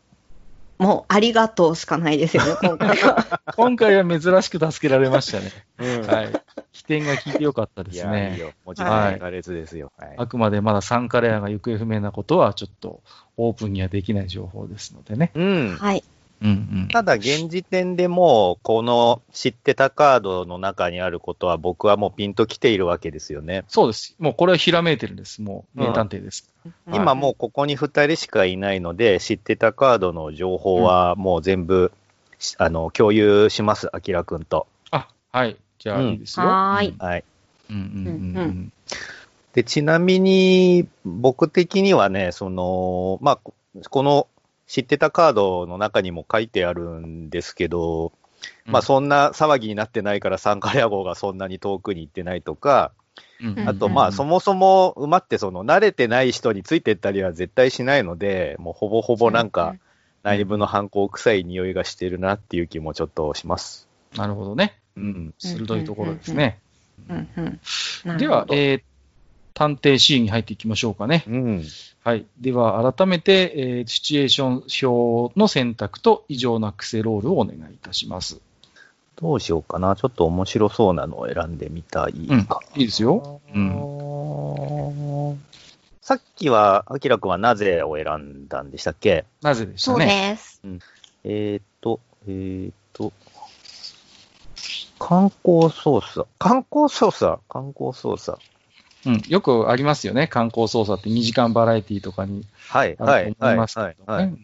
[0.79, 3.41] もう、ありがとうしかないですよね、 今回は。
[3.55, 5.53] 今回は珍しく助けられましたね。
[5.79, 6.33] うんはい。
[6.73, 8.39] 起点が効いてよかったですいや、いいね。
[8.39, 8.53] よ。
[8.65, 10.15] もちろん、は。
[10.17, 13.03] あくまでまだサンカレアが行方不明なことはちょっと
[13.37, 15.31] オープンにはできない情報ですのでね。
[15.35, 15.77] うん。
[15.77, 16.03] はい。
[16.43, 16.53] うんう
[16.85, 16.89] ん。
[16.89, 23.65] ただ、現時点でもう、この知ってたカードの中にあることは、僕はもうピンと来ているわけですよね。
[23.69, 24.17] そうです。
[24.19, 25.41] もうこれはひらめいてるんです。
[25.41, 26.45] もう名探偵です。
[26.45, 26.53] はい
[26.93, 31.93] 今もうここに2人しかいないので、知ってたカードの情報はもう全部、
[32.39, 34.67] しあの、共有します、あきらくんと。
[34.91, 35.57] あ、はい。
[35.79, 36.47] じゃあうんいいですよ。
[36.47, 37.25] はーいはい。
[37.71, 38.73] うんうんうんううんん
[39.53, 43.55] で、ちなみに、僕的にはね、その、まあ、こ
[43.91, 44.27] この
[44.67, 48.13] 知ってたカードの中にも書いてあるんですけど、
[48.67, 52.93] まあ、そんな騒ぎになってないからサンカレア号がそんなに遠くに行ってないとか、
[53.67, 59.75] あと、まあ、そもそも馬ってその慣れてない人についてったりは絶対しないので、もうほぼほぼなんか
[60.23, 63.89] 内部の犯行臭い匂いがしてるなっていう気もちょっとします。
[64.17, 64.79] なるほどね。
[64.97, 65.35] うん。
[65.39, 66.61] 鋭いところですね。
[68.19, 68.83] では、えー
[69.55, 71.25] 探偵シーンに入っていきましょうかね。
[71.27, 71.65] うん。
[72.05, 72.25] はい。
[72.41, 78.41] では、改めて、えーシチュエーション表の選択と異常な癖ロールをお願いいたします。
[79.17, 79.95] どうしようかな。
[79.95, 82.61] ちょっと面白そうなのを選んでみたいうんか。。
[82.75, 83.41] いいですよ。
[83.55, 85.39] うん。
[86.01, 89.25] さっきは、アキラくんはなぜを選んだんでしたっけ？
[89.43, 90.33] なぜでしそうたね。
[90.33, 90.61] です。
[91.25, 93.13] えーっと、えーっと、
[94.99, 96.27] 観光操作。
[96.39, 98.39] 観光操作観光操作。
[99.07, 99.23] うん。
[99.29, 100.29] よくありますよね。
[100.29, 103.37] 観光操作って2時間バラエティとかにはい、あはい、
[104.07, 104.35] はい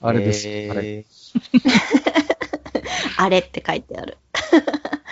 [0.00, 0.48] あれです。
[0.48, 1.04] えーあれ。
[3.18, 4.18] あれって書いてある。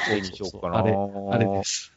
[0.08, 0.78] どうにしようかな。
[0.78, 0.94] あれ、
[1.30, 1.92] あれです。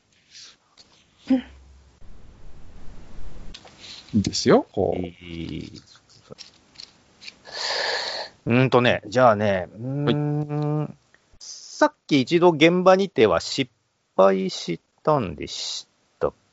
[4.13, 4.65] いいですよ。
[4.71, 4.99] こう。
[4.99, 5.81] えー
[8.45, 10.97] うーんとね、じゃあね、うーん、
[11.39, 13.69] さっき一度現場にては失
[14.15, 15.91] 敗したんでしたっ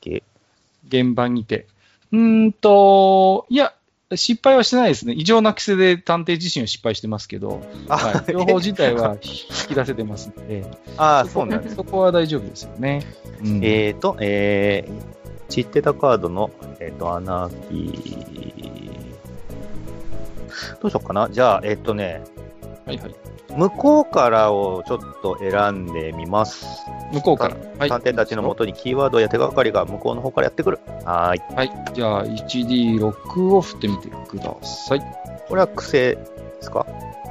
[0.05, 0.23] け？
[0.87, 1.67] 現場にて。
[2.11, 3.73] うーんと、いや、
[4.13, 5.13] 失敗はしてないですね。
[5.17, 9.19] 異常な癖で探偵自身は失敗してますけど、はい、情報自体は引
[9.69, 10.63] き出せてますので、
[10.97, 11.75] ああ、そうなんです。
[11.75, 13.01] そこは大丈夫ですよね。
[13.43, 18.95] うんえーと、えー、知ってたカードの、えーと、アナーキー。
[20.81, 21.27] どうしようかな。
[21.29, 22.23] じゃあ、えっ、とね、
[22.85, 23.15] はいはい。
[23.55, 26.65] 向こうからをちょっと選んでみます。
[27.13, 27.55] 向こうから。
[27.79, 27.89] はい。
[27.89, 30.79] 探偵たちのもとにキーワードや手がかりが向こうの方からやってくる。
[31.05, 31.55] はーい。
[31.55, 31.71] はい。
[31.93, 34.99] じゃあ、1D6 を振ってみてください。
[35.47, 36.25] これは癖で
[36.61, 36.85] すか？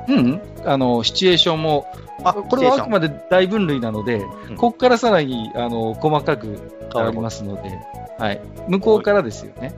[0.09, 1.87] うん、うん、あの、シチュエーションも、
[2.22, 6.59] あこれはあくまで大分類なので、うんここからさらに、あの、細かく
[6.93, 7.79] 変わりますので、
[8.18, 8.41] はい。
[8.68, 9.75] 向こうからですよね。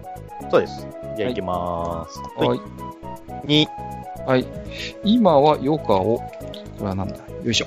[0.51, 0.87] そうです。
[1.17, 2.21] じゃあ行きまーす。
[2.37, 3.47] ははいい。。
[3.47, 3.69] に、
[4.27, 4.47] はい。
[5.05, 6.21] 今は余暇を、
[6.77, 7.17] これはなんだ？
[7.17, 7.67] よいしょ。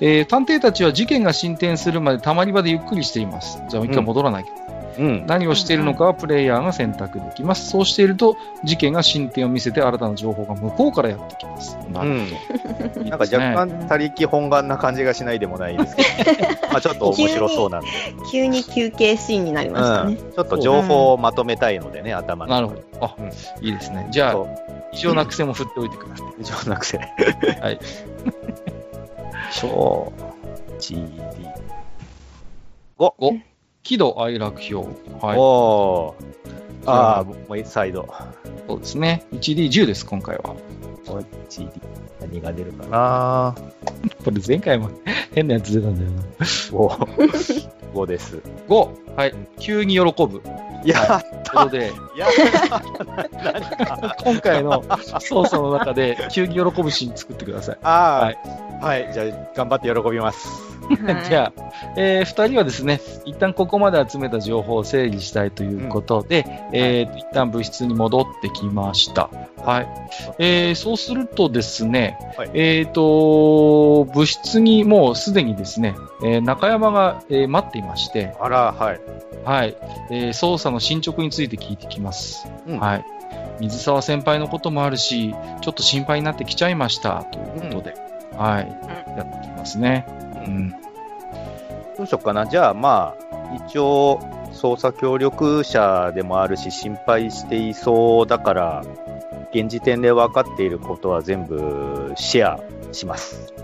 [0.00, 3.60] えー探偵たちは事件が進展するまでたまり場でゆっくりしています。
[3.70, 4.56] じゃあ、もう一回戻らないけど、
[4.98, 5.26] うん。
[5.26, 7.68] 何をしているのかはプレイヤーが選択できます。
[7.70, 11.76] そうしていると、事件が進展を見せて新たな情報が向こうからやってきます。
[11.92, 12.26] なるうん。
[12.26, 16.32] ほどなんか若干、他力本願な感じがしないでもないですけど、
[16.72, 17.88] まあちょっと面白そうなんで、
[18.32, 20.14] 急に休憩シーンになりましたね。
[20.14, 22.50] うん、ちょっと情報をまとめたいのでね、頭に。
[22.50, 22.82] なるほど。
[23.02, 23.26] あ、うん
[23.66, 24.06] いいですね。
[24.10, 24.48] じゃあそ、
[24.96, 26.26] 異常な癖も振っておいてください。
[26.28, 26.96] う、以上なくせ。
[26.96, 27.78] はい。
[29.54, 30.10] 超
[30.78, 31.10] GD。
[32.98, 33.40] 5、
[33.82, 34.88] 喜怒哀楽表。
[35.20, 35.38] はい。
[35.38, 36.65] おー。
[36.84, 38.08] ああ、もう一サイド。
[38.68, 39.24] そうですね。
[39.32, 40.54] 1D10 です、今回は。
[41.06, 41.70] もう GD。
[42.20, 43.54] 何が出るかな
[44.24, 44.90] これ前回も
[45.34, 46.22] 変なやつ出たんだよな。
[46.44, 47.68] 5。
[47.94, 48.40] 5です。
[48.68, 49.34] 5、はい。
[49.58, 50.42] 急に喜ぶ。
[50.84, 52.26] やということで、や
[54.22, 54.84] 今回の
[55.20, 57.78] 操作の中で急に喜ぶシーン作ってください。
[57.82, 58.38] ああ、はい
[58.80, 59.10] はい。
[59.12, 60.48] じゃあ、頑張って喜びます。
[60.86, 61.62] はい じゃあ、
[61.96, 69.30] えー二人はですね、一旦ここまで集めた情報を整理したいということで、えーと一旦物質に戻ってきました。
[69.64, 69.88] はい。
[70.38, 79.00] えーそうするとですね、はいえっ、と、物質にもうすでにですね、えー中山が、えー待っていまして、あら、はい。
[79.44, 79.76] はい、
[80.10, 82.48] えー捜査の進捗について聞いてきます。
[82.66, 83.04] うんはい。
[83.60, 87.94] 水沢先輩のこともあるし、ちょっと心配になってきちゃいました、ということで、
[88.36, 88.68] はい、
[89.16, 90.06] やってきますね。
[90.46, 90.70] うん。
[91.96, 92.46] どうしようかな。
[92.46, 94.20] じゃあ、まあ、一応、
[94.52, 98.82] 捜査協力者でもあるし、心配していそうだから、
[99.52, 102.60] 現時点で分かっていることは全部シェア
[102.92, 103.54] します。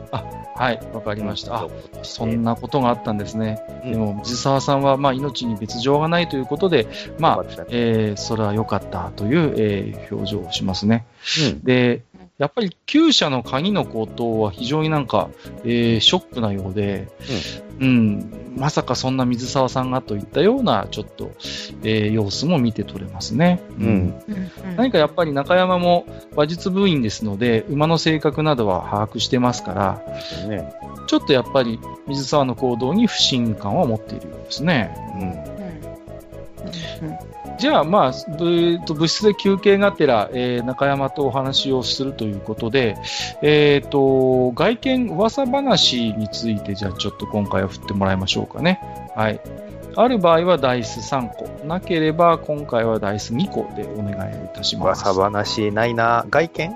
[0.55, 1.57] はい、わかりました。
[1.57, 1.69] あ、
[2.03, 3.61] そんな、なことがあったんですね。
[3.85, 6.87] うんでも、水沢さんは、まあ、命に別状がないということで、
[7.19, 11.07] まあ、えーそれは良かったという、えー表情をしますね。
[11.51, 12.03] うんで、
[12.43, 15.31] やっぱり厩舎の鍵のことは非常になんか、
[15.63, 17.07] えーショックなようで、
[17.79, 21.31] うん、まさかそんな水沢さんがといったような、ちょっと、
[21.85, 23.63] えー様子も見て取れますね。
[23.79, 23.87] うん。
[23.87, 24.51] うん。
[24.77, 30.75] 何かやっぱり中山も馬術部員ですので、馬の性格などは把握してますから、ね。
[31.07, 31.79] ちょっとやっぱり
[32.09, 34.93] 水沢の行動に不信感は持っているようですね。
[35.15, 42.97] うんうんじゃあ、まあ、ぶえーと物質で休憩がてら、えー中山とお話をするということで、
[43.43, 48.81] えー、と外見噂話について、じゃあちょっと今回は振ってもらいましょうかね。
[49.15, 49.41] はい。
[49.95, 51.67] ある場合はダイス3個。
[51.67, 55.05] なければ今回はダイス2個でお願いをいたします。
[55.05, 56.25] 噂話ないな。
[56.31, 56.73] 外見？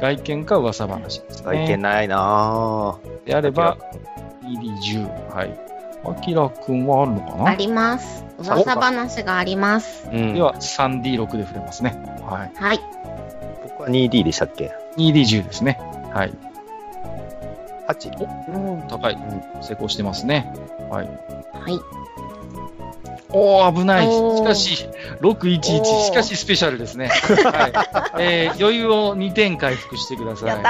[0.00, 1.44] 外見か噂話ですね。
[1.44, 2.96] 外見ないな。
[3.24, 3.76] であれば、
[4.42, 5.34] ED10。
[5.34, 5.73] はい。
[6.06, 7.46] アキラくんはあるのかな？
[7.46, 8.24] あります。
[8.38, 10.08] 噂話があります。
[10.12, 11.96] うんでは、3D6 で振れますね。
[12.22, 12.52] はい。
[12.54, 12.80] はい。
[13.62, 15.78] 僕は 2D でしたっけ？2D10 ですね。
[16.12, 16.32] はい。
[17.88, 18.88] ?8?
[18.88, 19.18] 高い。
[19.62, 20.52] 成功してますね。
[20.90, 21.06] はい。
[21.06, 21.78] はい。
[23.30, 24.06] おー、危ない。
[24.06, 24.86] しかし、
[25.20, 27.08] 611、おーしかしスペシャルですね。
[27.08, 27.68] は
[28.18, 28.22] い。
[28.22, 30.48] えー、 余裕を2点回復してください。
[30.48, 30.68] やった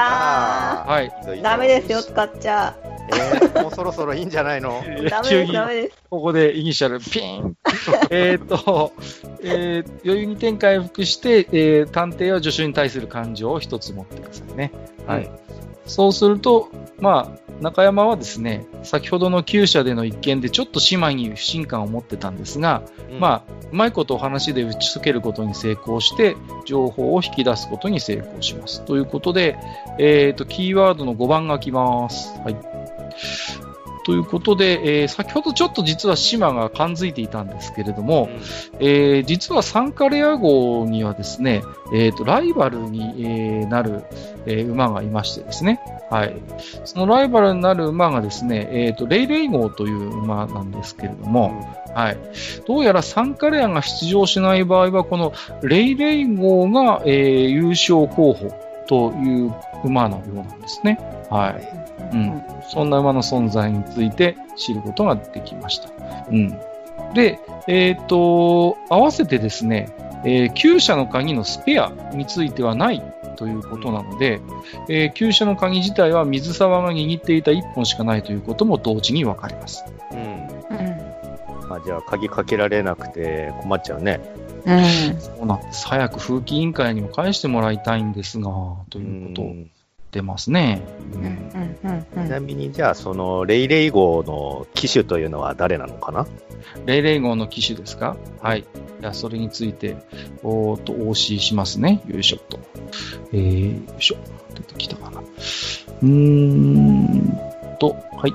[0.90, 1.12] はい。
[1.26, 1.42] ー。
[1.42, 2.74] ダメですよ、使っちゃ。
[3.06, 4.82] えーもうそろそろいいんじゃないの？
[5.10, 5.94] ダメです、急にダメです。
[6.08, 7.54] ここでイニシャル、ピーン。
[8.10, 8.92] えーっと、
[9.42, 14.72] えー余裕2点回復して、えー探偵は助手に対する感情を一つ持ってくださいね。
[15.06, 15.28] はい。
[15.86, 28.84] そうすると、まあ、中山はですね、先ほどの厩舎での一件でちょっと姉妹に不信感を持ってたんですが、うんまあ、うまいことお話で打ち解けることに成功して、情報を引き出すことに成功します。
[28.84, 29.56] ということで、
[29.98, 32.38] えっ、と、キーワードの5番が来ます。
[32.40, 33.73] はい。
[34.04, 38.28] ということで、えー先ほどちょっと実は島が感づいていたんですけれども、
[38.78, 44.04] えー実はサンカレア号にはですね、えーと、ライバルに、えーなる、
[44.46, 45.80] えー馬がいましてですね、
[46.10, 46.36] はい。
[46.84, 51.52] そのライバルになる馬がですね、えーと、レイレイ号という馬なんですけれども、
[51.94, 52.18] はい。
[52.66, 55.32] どうやらサンカレアが出場しない場合は、この
[55.62, 59.54] レイレイ号が、えー優勝候補という
[59.84, 60.98] 馬のようなんですね。
[61.30, 62.14] はい。
[62.14, 62.42] うん。
[62.68, 65.90] そんな馬の存在について知ることができました。
[66.30, 66.48] うん。
[67.14, 73.02] で、えっ、と、合わせてですね、えー厩舎の鍵のスペアについてはない
[73.36, 74.40] ということなので、
[74.88, 79.84] えー厩舎の鍵自体は水沢が握っていた1本しかないということも同時に分かります。
[80.12, 80.18] うん。
[80.18, 81.14] うん。
[81.68, 84.20] まあ、じゃあ、鍵かけられなくて困っちゃうね。
[84.66, 85.20] うん。
[85.20, 85.86] そうなんです。
[85.86, 88.50] 早く風紀委員会にも返してもらいたいんですが、
[88.90, 89.70] ということをん
[90.12, 90.80] 出ますね。
[91.12, 91.26] ううんん。
[91.26, 92.06] うん。
[92.16, 96.26] うんちなみに、じゃあ、その、レイレイ号の機種というのは誰なのかな？
[96.86, 98.16] レイレイ号の機種ですか？
[98.40, 98.64] はい。
[99.00, 99.96] じゃあ、それについて、
[100.42, 102.00] おーっと、お教えしますね。
[102.06, 102.58] よいしょっと。
[103.32, 104.16] えー、よいしょ。
[104.54, 105.20] 出てきたかな。
[105.20, 107.38] うーん
[107.78, 108.32] と、はい。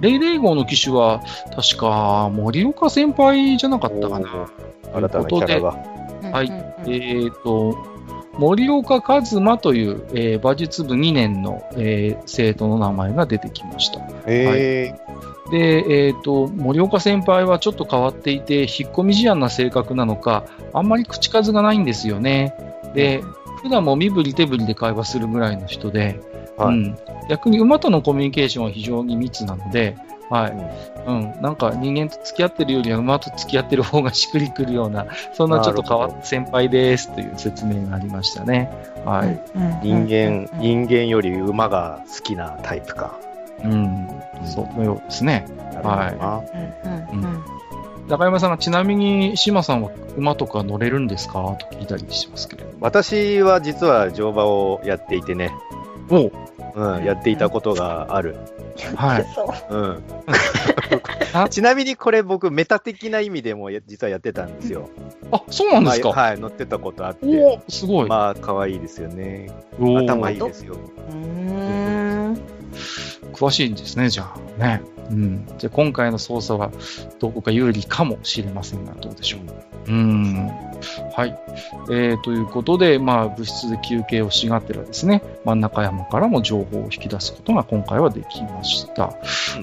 [0.00, 1.22] レイレイ号の機種は、
[1.54, 4.48] 確か、森岡先輩じゃなかったかな。
[4.94, 5.76] 新たなキャラが。
[6.32, 7.76] はいうんえっ、と、
[8.38, 14.00] 森岡一馬という、えー馬術部2年の、えー生徒の名前が出てきました。
[14.26, 14.94] え
[15.50, 22.54] で、えっ、と、森岡先輩はちょっと変わっていて、引っ込み思案な性格なのか、あんまり口数がないんですよね。
[22.94, 23.22] で、
[23.62, 26.20] 普段も身振り手振りで会話するぐらいの人で、
[26.64, 26.96] はいうん、
[27.28, 29.96] 逆に馬とのコミュニケーションは非常に密なので、
[30.28, 30.52] はい。
[31.06, 38.70] うん、なんか人間と付き合ってるよりは馬と付き合ってる方がしっくりくるような、そんなちょっと変わった先輩ですという説明がありましたね。
[39.04, 39.42] はい。
[39.82, 43.18] 人間、人間より馬が好きなタイプか。
[43.64, 44.08] うん、
[44.44, 45.46] そのようですね。
[45.82, 46.44] は
[47.12, 47.24] うん。
[47.24, 47.44] うん。
[48.08, 51.56] 中山さんがちなみに島さんは馬とか乗れるんですか？
[51.58, 52.78] と聞いたりしますけれども。
[52.80, 55.52] 私は実は乗馬をやっていてね、
[56.10, 56.30] お
[56.74, 58.36] うん、やっていたことがある。
[58.94, 59.26] はい。
[59.34, 59.74] そう。
[59.74, 60.02] うん
[61.32, 61.48] あ。
[61.50, 64.88] ちなみにこれ僕、メタ的な意味でもや実はやってたんですよ。
[65.32, 67.26] あ、そうなんですか、はい、はい乗ってたことあって。
[67.26, 68.08] おおすごい。
[68.08, 69.50] まあ、可愛いですよね。
[69.78, 70.74] 頭いいですよ。
[70.74, 72.38] うーん。
[73.32, 74.62] 詳しいんですね、じゃあ。
[74.62, 74.82] ね。
[75.10, 75.44] うん。
[75.58, 76.70] じゃあ今回の捜査は
[77.18, 79.40] どこか有利かもしれませんが、どうでしょう。
[79.86, 80.46] うーん。
[81.14, 81.38] はい。
[81.90, 89.14] えー、ということで、まあ、物質で休憩をしがてらですね、真ん中山からも情報を引き出すことが今回はできました。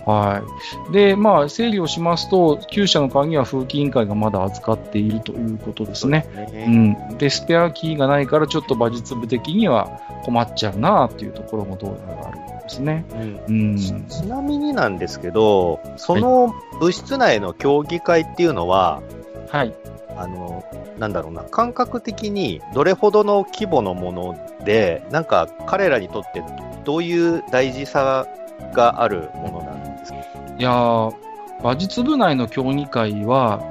[0.05, 0.43] は
[0.89, 0.93] い。
[0.93, 6.27] で、まあ、整理をしますと、厩舎の鍵は風紀委員会がまだ預かっているということですね。
[6.35, 6.65] うね。
[6.67, 7.17] ん。
[7.17, 13.05] で、スペアキーがないから、ちょっと馬術部的には困っちゃうなっていうところもどうやらあるですね。
[13.11, 13.77] うんうん。
[13.77, 19.01] ちちなみになんですけど、その物質内の協議会っていうのは、
[19.49, 19.73] はい。
[20.15, 20.63] あの、
[20.97, 26.43] なんだろうな、感覚的にどれほどの規模のもので、なんか彼らにとって
[26.85, 28.27] どういう大事さ
[28.73, 30.17] があるものなんですか？
[30.57, 31.13] いやー、
[31.61, 33.61] 馬術部内の競技会は、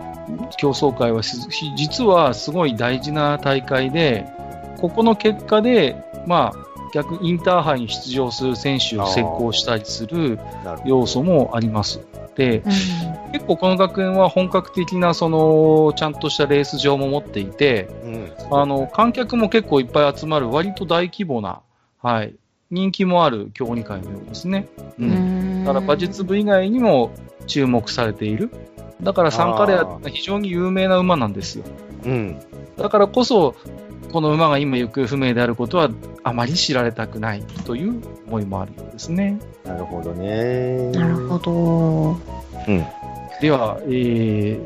[0.56, 1.36] 競争会はし
[1.76, 4.26] 実はすごい大事な大会で、
[4.80, 6.65] ここの結果で、まあ、
[6.96, 10.38] 逆インターハイに出場する選手を選考したりする
[10.86, 12.00] 要素もあります。
[12.36, 12.62] で、
[13.32, 18.32] 結構この学園は本格的な、その、ちゃんとしたレース場も持っていて、うん。
[18.50, 21.60] あの、観客も結構いっぱい集まる割と大規模な、
[22.02, 22.34] はい、
[22.70, 24.68] 人気もある競技会のようですね。
[24.98, 25.64] うん。
[25.64, 27.10] だから馬術部以外にも
[27.46, 28.50] 注目されている。
[29.02, 31.64] だからサンカレアって非常に有名な馬なんですよ。
[32.06, 32.40] うん。
[32.78, 33.54] だからこそ、
[34.12, 35.90] この馬が今行方不明であることは
[36.22, 39.38] あまり知られたくないという思いもあるようですね。
[39.64, 40.90] なるほどね。
[40.92, 41.52] なるほど。
[42.68, 42.84] うん。
[43.40, 44.58] では、え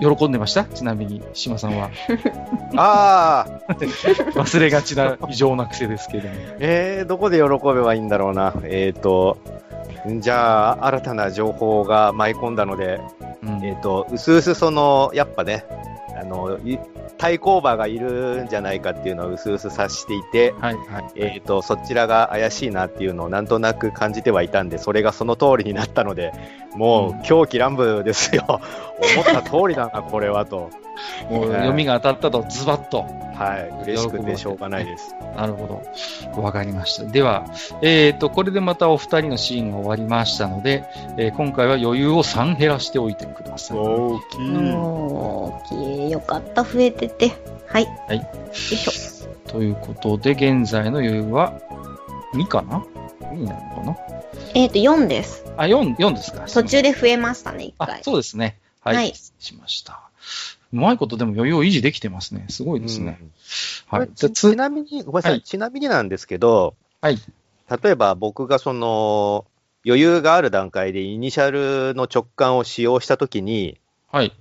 [0.00, 0.64] ー、喜んでました？
[0.64, 1.90] ちなみに、島さんは。
[2.76, 3.72] ああ、
[4.34, 6.34] 忘れがちな異常な癖ですけれども。
[6.58, 8.54] えー、どこで喜べばいいんだろうな。
[8.64, 9.38] えっ、ー、と、
[10.18, 13.00] じゃあ、新たな情報が舞い込んだので、
[13.42, 15.64] うんえっ、と、うすうすその、やっぱね、
[16.20, 16.78] あの、い
[17.18, 21.12] 対抗馬がいるんじゃないかっていうのをうすうす察していて、はいはい。
[21.16, 26.32] えっ、と、そちらが怪しいなっていうのをなんとなく感じてはいたんで、それがその通りになったので、
[26.74, 28.44] もうんう狂気乱舞ですよ。
[28.48, 30.70] 思った通りだな、これはと。
[31.30, 33.06] もう読みが当たったとズバッと。
[33.34, 33.82] はい。
[33.84, 35.14] 嬉しくてしょうがないです。
[35.36, 35.82] なるほ
[36.34, 36.40] ど。
[36.40, 37.04] わかりました。
[37.04, 37.46] では、
[37.82, 40.84] えっ、と、これでまたお二人のシーンが終わりましたので、
[41.18, 43.76] えー今回は余裕を3減らしておいてください。
[43.76, 46.10] 大き大きい。
[46.10, 46.62] よかった。
[46.62, 47.32] 増えてて。
[47.66, 47.86] はい。
[48.06, 49.50] はいよいしょ。
[49.50, 51.54] ということで、現在の余裕は
[52.34, 52.84] 2かな
[53.20, 54.14] ?2 になるのかな？
[54.54, 55.44] えっ、と、4です。
[55.56, 56.46] あ、4、4ですか。
[56.46, 58.02] 途中で増えましたね、1あ回、。
[58.02, 58.58] そうですね。
[58.80, 58.96] はい。
[58.96, 60.00] はいしました。
[60.74, 62.46] うまいことでも余裕を維持できてますね。
[62.48, 63.20] すごいですね。
[63.86, 64.08] はい。
[64.08, 67.18] ちつちなみに、ごめんなさい、はいちなみになんですけど、はい。
[67.82, 69.46] 例えば僕がその、
[69.86, 73.78] 余裕がある段階でイニシャルの直感を使用したときに、
[74.10, 74.32] はい。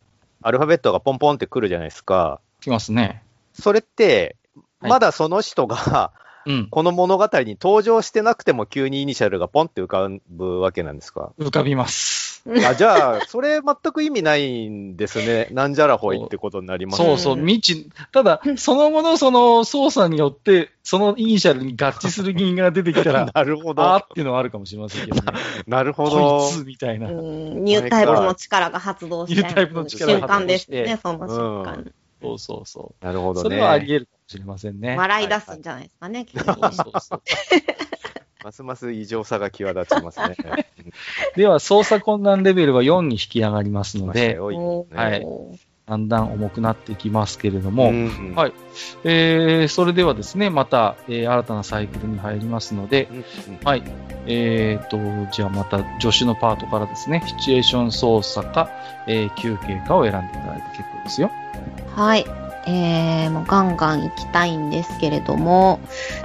[0.42, 2.42] アルファベットがポンポンってくるじゃないですか。
[2.62, 3.22] きますね。
[3.54, 4.36] それって、
[4.80, 6.12] はいまだその人が、
[6.46, 6.68] うん。
[6.70, 11.32] この物語に登場してなくても急にイニシャルがポンって浮かぶわけなんですか？
[11.40, 12.24] 浮かびます。
[12.68, 15.48] あじゃあ、それ全く意味ないんですね。
[15.52, 23.96] なんじゃらほいってことになりますそうそう、未知、ただ、その後のその操作によって、そのイニシャルに合致する銀が出てきたら、 なるほあーど。
[23.96, 25.22] っていうのはあるかもしれませんけどね。
[25.68, 26.52] なるほこどい。
[26.52, 27.10] つみたいな。
[27.10, 31.92] うんニュータイプの力が発動しニュータイプの力瞬間ですがね、その瞬間。
[32.22, 33.34] そうそうそなるほう。
[33.36, 33.44] どね。
[33.44, 34.96] それはあり得るしれませんね。
[34.98, 37.22] 笑い出すんじゃないですかね、急に そうそうそう
[38.44, 40.36] ますます異常さが際立ちますね。
[41.36, 44.58] では、操作困難レベルは4に引き上がりますので、はい
[45.86, 48.54] だんだん重くなっていきますけれども、んはい
[49.04, 53.24] えー、それではですね、また、えー新たなサイクルに入りますので、うんうん
[53.66, 53.84] はい。
[54.26, 54.98] えーと、
[55.34, 58.70] じゃあまた助手のパートからですね、シチュエーション操作か、
[59.08, 61.30] えー休憩かを選んでいただいて結構ですよ。
[61.98, 62.43] はい。
[62.66, 65.80] えー、もうガンガン行きたいんですけれども、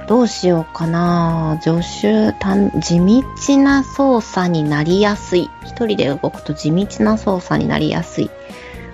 [0.07, 1.59] どうしようかな。
[1.61, 5.49] 助手、単地道な操作になりやすい。
[5.65, 8.29] 一人で動くと地道な操作になりやすい。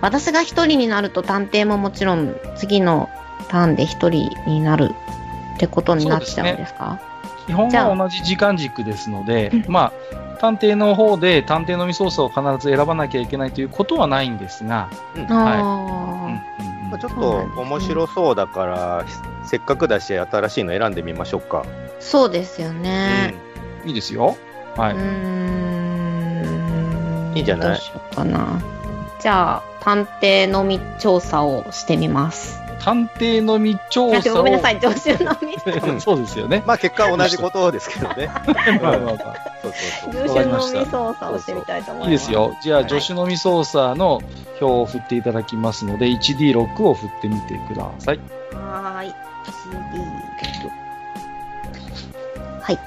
[0.02, 3.10] 私が一人になると探偵ももちろん次の
[3.48, 4.92] ターンで一人になる
[5.56, 7.00] ってことになっちゃうんですか？
[7.48, 15.22] 基本は同じ時間軸ですので、まあ、探偵の方で探偵のみ操作を必ず選ばなきゃいけないということはないんですが、うん。
[15.22, 15.38] うんうん。
[15.38, 16.42] あ
[16.90, 19.06] まあ、ちょっと面白そうだから、
[19.46, 21.60] せっかくだし新しいの選んでみましょうか。
[21.62, 21.66] ー
[22.00, 23.36] そうですよね。
[23.86, 24.36] いいですよ。
[24.76, 24.94] はう
[27.36, 27.38] い。
[27.38, 27.70] いいんじゃない？
[27.70, 28.62] どうしようかな。
[29.20, 32.60] じゃあ、探偵のみ調査をしてみます。
[32.80, 34.38] 探偵のみ調査を。
[34.38, 35.56] ごめんなさい、助手のみ。
[35.56, 36.64] うんそうですよね。
[36.66, 38.28] まあ結果は同じことですけどね。
[38.82, 39.18] まあまあまあ
[39.62, 39.74] そう
[40.04, 40.28] そうそう。
[40.28, 42.12] 助手のみ操作をしてみたいと思います。
[42.12, 42.32] いいです。
[42.32, 42.56] よ。
[42.62, 44.22] じゃあ、はい助手のみ操作の
[44.62, 48.20] 表を振っていただきますので、1D6 を振ってみてください。
[48.54, 49.14] はーい。
[49.64, 50.02] CD。
[52.62, 52.80] はい。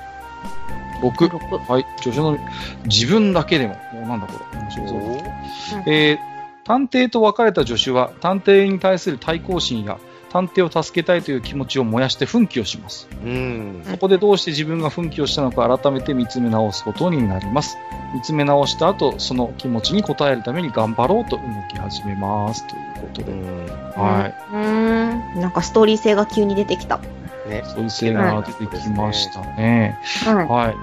[1.02, 1.28] 6。
[1.28, 1.72] 6。
[1.72, 1.86] はい。
[1.98, 2.38] 助手のみ、
[2.84, 3.76] 自分だけでも。
[3.94, 4.60] おなんだこれ。
[4.60, 5.82] 面白そう。
[5.86, 6.37] えー
[6.68, 9.98] 探偵と別れた助手は、探偵に対する対抗心や、
[10.30, 13.08] 探偵を助けたいという気持ちを燃やして奮起をします。
[13.24, 13.82] うん。
[13.86, 17.78] そこでどうして自分が奮起をしたのか改めて見つめ直すことになります。
[18.14, 22.66] 見つめ直した後、その気持ちに応えるために頑張ろうと動き始めます。
[22.68, 23.32] ということで。
[23.32, 23.66] うん
[23.96, 24.34] はい。
[24.52, 25.40] うーん。
[25.40, 27.00] なんかストーリー性が急に出てきた。
[27.48, 27.62] ね。
[27.64, 29.98] そういう性が出てきましたね。
[30.26, 30.74] ははい。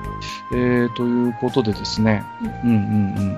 [0.54, 2.24] えー、ということでですね。
[2.42, 2.78] うんうんう
[3.22, 3.38] ん。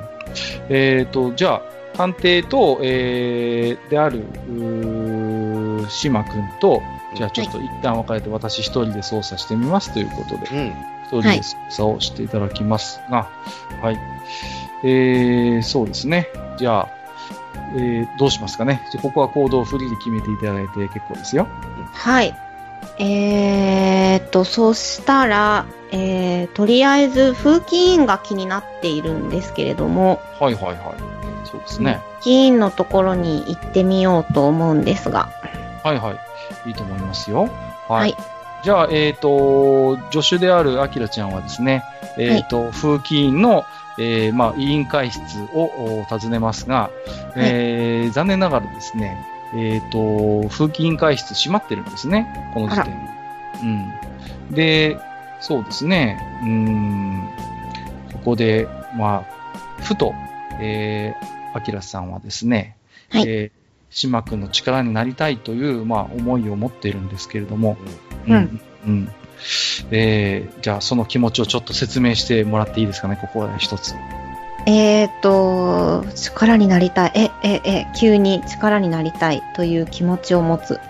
[0.70, 4.24] えーと、じゃあ、探偵と、えー、である、
[5.90, 6.82] 島くんと、
[7.16, 10.76] じゃあちょっと一旦別れて私一人で操作してみますということで、うん。
[11.08, 13.28] 一人で操作をしていただきますが、
[13.82, 14.00] はい。
[14.84, 16.28] えー、そうですね。
[16.58, 16.90] じゃあ、
[17.76, 18.88] えー、どうしますかね。
[18.92, 21.48] じゃあここは行動をフリーで決めていただいて結構ですよ。
[21.94, 22.36] はい。
[23.00, 31.17] えーっと、そしたら、えー、とりあえず風紀委員が気になっているんですけれども、はいはいはい。
[31.48, 32.02] そうですね。
[32.20, 35.30] 風紀委員のところに行ってみようと思うんですが、
[35.84, 36.14] はいは
[36.66, 36.70] い。
[36.70, 37.44] いいと思いますよ。
[37.44, 37.52] はい。
[37.90, 38.16] はい
[38.64, 41.84] じゃあ、えっ、と、助手であるアキラちゃんはですね、
[42.18, 43.66] えっ、と、風紀委員の、
[44.00, 45.22] えーまあ、委員会室
[45.54, 46.90] をお訪ねますが、
[47.36, 49.26] えー残念ながらですね、
[49.56, 52.92] えっ、と、風紀委員会室閉まってるんですね、この時点で。
[53.62, 54.56] うん。
[54.56, 54.98] で、
[55.40, 57.30] そうですね、うーん、
[58.14, 60.14] ここで、まあ、ふと、
[60.60, 62.78] えー、アキラさんはですね、
[63.10, 63.58] はいえー
[63.90, 67.78] 島君の力になりたいという、まあ、思いを持っているんですけれども、
[68.28, 69.10] うんうんうん
[69.92, 73.96] えーじゃあ、その気持ちをちょっと説明してもらっていいですかね、ここで一つ。
[74.66, 77.12] えーと、力になりたい。
[77.16, 80.82] え、え、え、急に力になりたいという気持ちを持つ。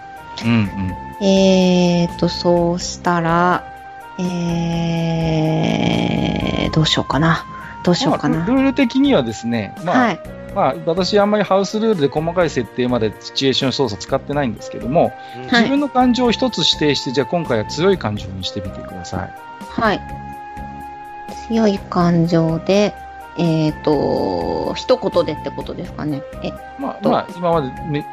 [0.43, 1.23] うんうん。
[1.23, 3.63] えーと、そうしたら、
[4.19, 7.45] えー、どうしようかな。
[7.83, 8.39] どうしようかな。
[8.39, 10.19] まあルール的にはですね、まあ、はい。
[10.57, 15.13] まあ、私あんまりハウスルールで細かい設定までシチュエーション操作使ってないんですけども、
[15.49, 19.33] はい自分の感情を一つ指定して、じゃあ今回は強い感情にしてみてください。
[19.59, 20.01] はい。
[21.47, 22.95] 強い感情で、
[23.37, 26.23] えーと、一言でってことですかね。
[26.41, 28.03] え、まあ、とまあ、今までめ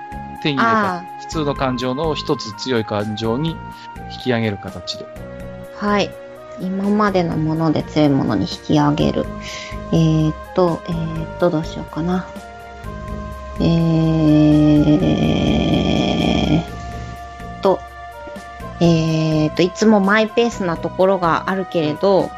[0.42, 3.56] 手に入れたあ普通の感情の一つ強い感情に
[4.12, 5.06] 引き上げる形で。
[5.76, 6.10] はい。
[6.60, 9.26] 今までのもので強いものに引き上げる。
[9.92, 12.26] えーっと、えーっと、どうしようかな。
[13.60, 15.00] えー
[16.60, 16.64] っ
[17.62, 17.78] と、
[18.80, 22.30] えーっと、いつもマイペースなところがあるけれど、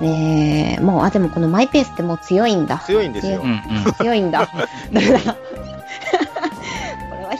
[0.00, 2.78] えー、もう、あ、でもこのマイペースってもう強いんだ。
[2.78, 3.42] 強いんですよ。
[3.98, 4.40] 強いんだ。
[4.40, 4.46] だ。
[4.46, 4.54] こ
[4.92, 5.36] れは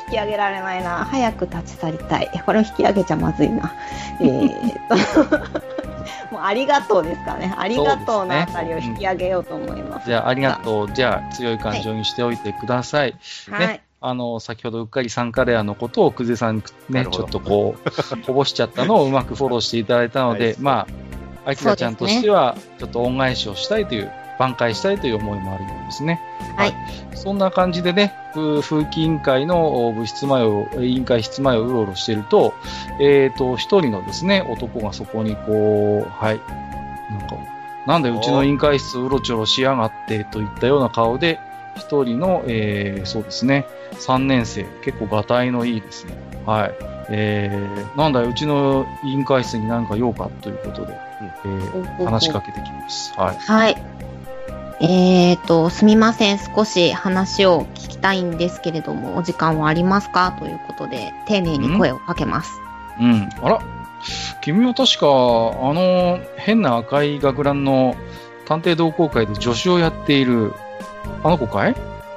[0.07, 1.05] 引き上げられないな。
[1.05, 2.43] 早く立ち去りたい。
[2.45, 3.73] これを引き上げちゃまずいな。
[4.21, 5.69] えーっと。
[6.33, 7.55] もうありがとうですかね。
[7.57, 10.07] ありがとうのあたりを引き上げようと思います。
[10.07, 10.93] じゃあ、ありがとう。
[10.93, 13.15] じゃあ、強い感情にしておいてください。
[13.51, 13.69] はい。
[13.69, 13.83] ね。
[14.01, 20.87] あの、先ほどうっかりサンカレアのことを、久世さんね、ちょっとこう、こぼしちゃったのをうまくフォローしていただいたので、はいま
[21.45, 26.21] あ、あきらちゃんとしては、ちょっと恩返しをしたいという、挽回したいという思いもあるようですね。
[26.59, 26.75] はい。
[27.15, 32.53] そんな感じでね、風風紀委員会の部室前を、委員会室前をうろうろしていると、
[33.01, 36.41] えっ、と、一人のですね、男がそこにこう、はい、
[37.11, 37.37] なんか、
[37.87, 41.39] なんでうちの委員会室うろちょろしやがってといったような顔で、
[41.77, 46.15] 一人の、えー、そうですね、3年生、結構がたいのいいですね。
[46.45, 46.75] はい。
[47.11, 53.13] えー、なんだよ、うちの委員会室に何か用かということで、えー話しかけてきます。
[53.17, 53.37] はい。
[53.37, 53.98] はい。
[54.81, 56.39] えーと、すみません。
[56.39, 60.37] 少し話を聞きたいんですけれども、お時間はありますか？
[60.39, 62.53] ということで、丁寧に声をかけます。
[63.01, 63.29] うん。
[63.43, 63.61] あら、
[64.41, 65.11] 君は確か、あ
[65.73, 67.97] の、変な赤い学ランの
[68.47, 70.55] 探偵同好会で助手をやっている、
[71.25, 71.75] あの子かい？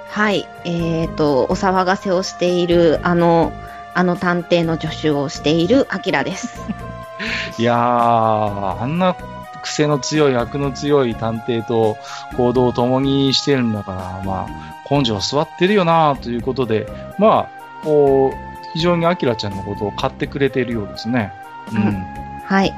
[0.09, 0.47] はい。
[0.65, 3.51] えーと、お騒がせをしている、あの、
[3.93, 6.61] あの探偵の助手をしているアキラです。
[7.57, 9.15] いやー、あんな
[9.61, 11.97] 癖の強い、悪の強い探偵と
[12.37, 21.31] 行動を共にしてるんだから、まあ、根性座ってるよなということで、まあ、こう、非常にアキラちゃんのことを買ってくれているようですね。
[21.71, 22.05] ううんん。
[22.45, 22.73] はい。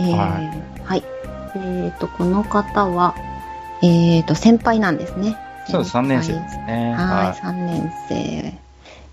[0.00, 0.40] えー、は
[0.84, 1.02] はい。
[1.56, 3.14] えーと、この方は、
[3.82, 5.36] えーと、先輩なんですね。
[5.68, 6.94] そうです、3年生ですね。
[6.96, 8.70] はい、3年生。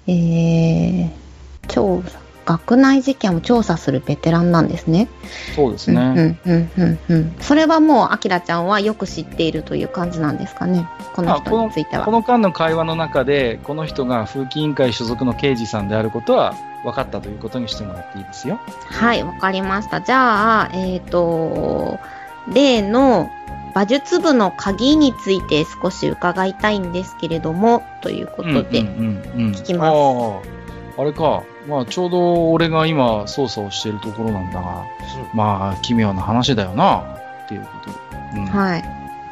[0.08, 1.10] えー、
[1.68, 5.10] 調査、学内事件を調査するベテランなんですね。
[5.54, 6.40] そうですね。
[6.46, 7.36] うん、うん、うん、うん、うん。
[7.42, 10.88] それはもう、アキラちゃんはよく知っているという感じなんですかね。
[11.14, 12.06] この人については。
[12.06, 16.56] この間の会話の中で、この人が風紀委員会所属の刑事さんであることは
[16.86, 18.62] 分かったということにしてもらっていいですよ。
[18.86, 20.00] はい、わかりました。
[20.00, 22.00] じゃあ、えっ、と、
[22.54, 23.30] 例の
[23.76, 28.80] 馬術部の鍵について少し伺いたいんですけれども、ということで。
[28.80, 28.94] うんうん
[29.36, 29.94] うんうん聞きます
[30.98, 31.44] ああ、あれか。
[31.68, 34.84] まあ、ちょうど俺が今捜査をしているところなんだが、
[35.34, 37.00] まあ、奇妙な話だよな、
[37.46, 37.90] っていうこと
[38.36, 38.42] で。
[38.42, 38.84] うんはい。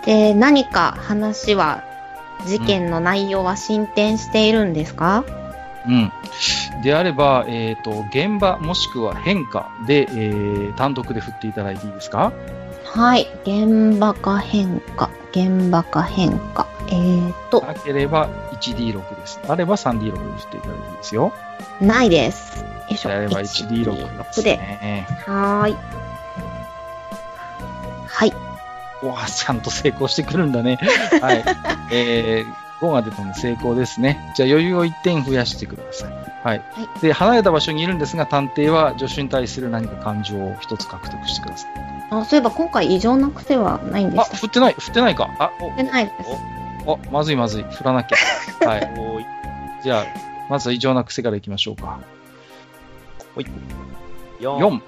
[0.05, 1.83] で、何か話は、
[2.45, 5.23] 事件の内容は進展しているんですか、
[5.87, 6.11] うん。
[6.83, 12.33] であれば、えっ、と、現場もしくは変化で、えー単独で振っていただいていいですか？
[12.83, 13.27] はい。
[13.45, 15.09] 現場か変化。
[15.31, 16.67] 現場か変化。
[16.87, 19.39] えーと、なければ 1D6 です。
[19.47, 21.33] あれば 3D6 で振っていただいていいですよ。
[21.81, 22.63] ないです。
[22.63, 23.09] よいしょ。
[23.09, 24.57] であれば 1D6 ですで。
[24.57, 25.07] ね。
[25.25, 25.75] はーい。
[28.07, 28.33] はい。
[29.05, 30.77] わあ、ちゃんと成功してくるんだね。
[31.21, 31.43] はい。
[31.91, 34.31] えー、5が出たので成功ですね。
[34.35, 36.11] じゃあ余裕を1点増やしてください。
[36.43, 36.61] はい。
[36.71, 41.71] はいで、離れた場所にいるんですが、探偵は助手に対する何か感情を1つ獲得してください。
[42.11, 45.29] あ、そういえば今回異常な癖はないんであ、した振ってない、振ってないか。
[45.39, 46.29] あ、振ってないです。
[46.85, 47.63] お、まずいまずい。
[47.63, 48.17] 振らなきゃ。
[48.67, 48.83] はい。
[48.97, 49.25] おーい。
[49.83, 50.05] じゃあ、
[50.49, 51.99] まずは異常な癖からいきましょうか。
[54.39, 54.57] 4。
[54.57, 54.81] 4。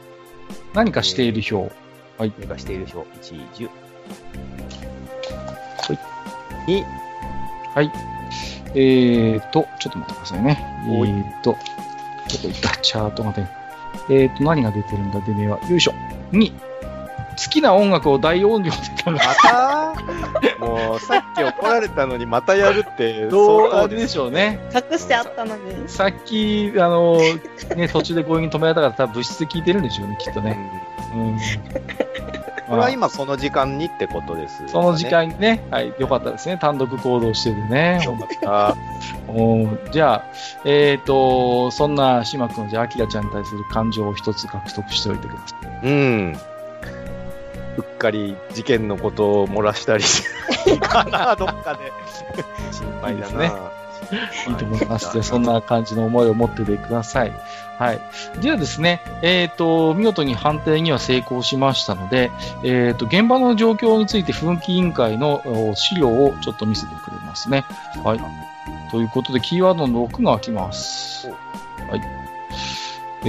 [0.74, 1.74] 何かしている表。
[2.18, 2.34] はい。
[2.40, 3.10] 何かしている表。
[3.20, 3.70] 1、10。
[5.88, 6.00] はい。
[6.72, 6.86] 2。
[7.76, 7.92] はい。
[8.76, 10.64] えーと、ちょっと待ってくださいね。
[10.86, 11.60] えーと、どこ
[12.44, 13.48] 行ったチャートが出る。
[14.10, 15.60] えーと、何が出てるんだ、出目は。
[15.70, 15.94] よいしょ。
[16.32, 16.67] 2。
[17.38, 19.94] 好きな音楽を大音量でかまた
[20.60, 24.60] もう、さっき怒られたのにまたやるって、どう、あれでしょうね。
[24.74, 25.88] 隠してあったのに。
[25.88, 27.20] さっき、あの、
[27.76, 30.58] ね、途中で強引に止められたから、多分物質で聞いてるんでしょうね、きっとね。
[31.14, 31.38] うん。
[32.68, 34.70] これは今この時間にってことです、ね。
[34.70, 36.58] その時間にね、はい、よかったですね。
[36.58, 38.02] 単独行動しててね。
[38.04, 38.76] よかった。
[39.32, 40.24] おーじゃあ、
[40.66, 45.88] えっ、と、そんな島君、じゃあ、アキラちゃんに対する感情を一つ獲得しておいてください。
[45.88, 46.38] うん。
[47.78, 50.04] うっかり事件のことを漏らしたり
[50.80, 51.92] かな、どっかで。
[52.72, 53.14] 心配だな。
[53.14, 53.52] いいですね
[54.48, 55.12] いいと思います。
[55.12, 57.34] じゃあ、そんな感じの思いを持っててください。
[57.78, 58.00] はい。
[58.42, 62.32] ではですね、えっ、と、見事に判定には成功しましたので、
[62.64, 67.66] えっ、と、現場の状況について、奮起委員会のお資料をちょっと見せてくれますね。
[68.04, 68.20] はい。
[68.92, 71.28] ということで、キーワードの6が開きます。
[71.28, 71.34] は
[71.96, 72.27] い。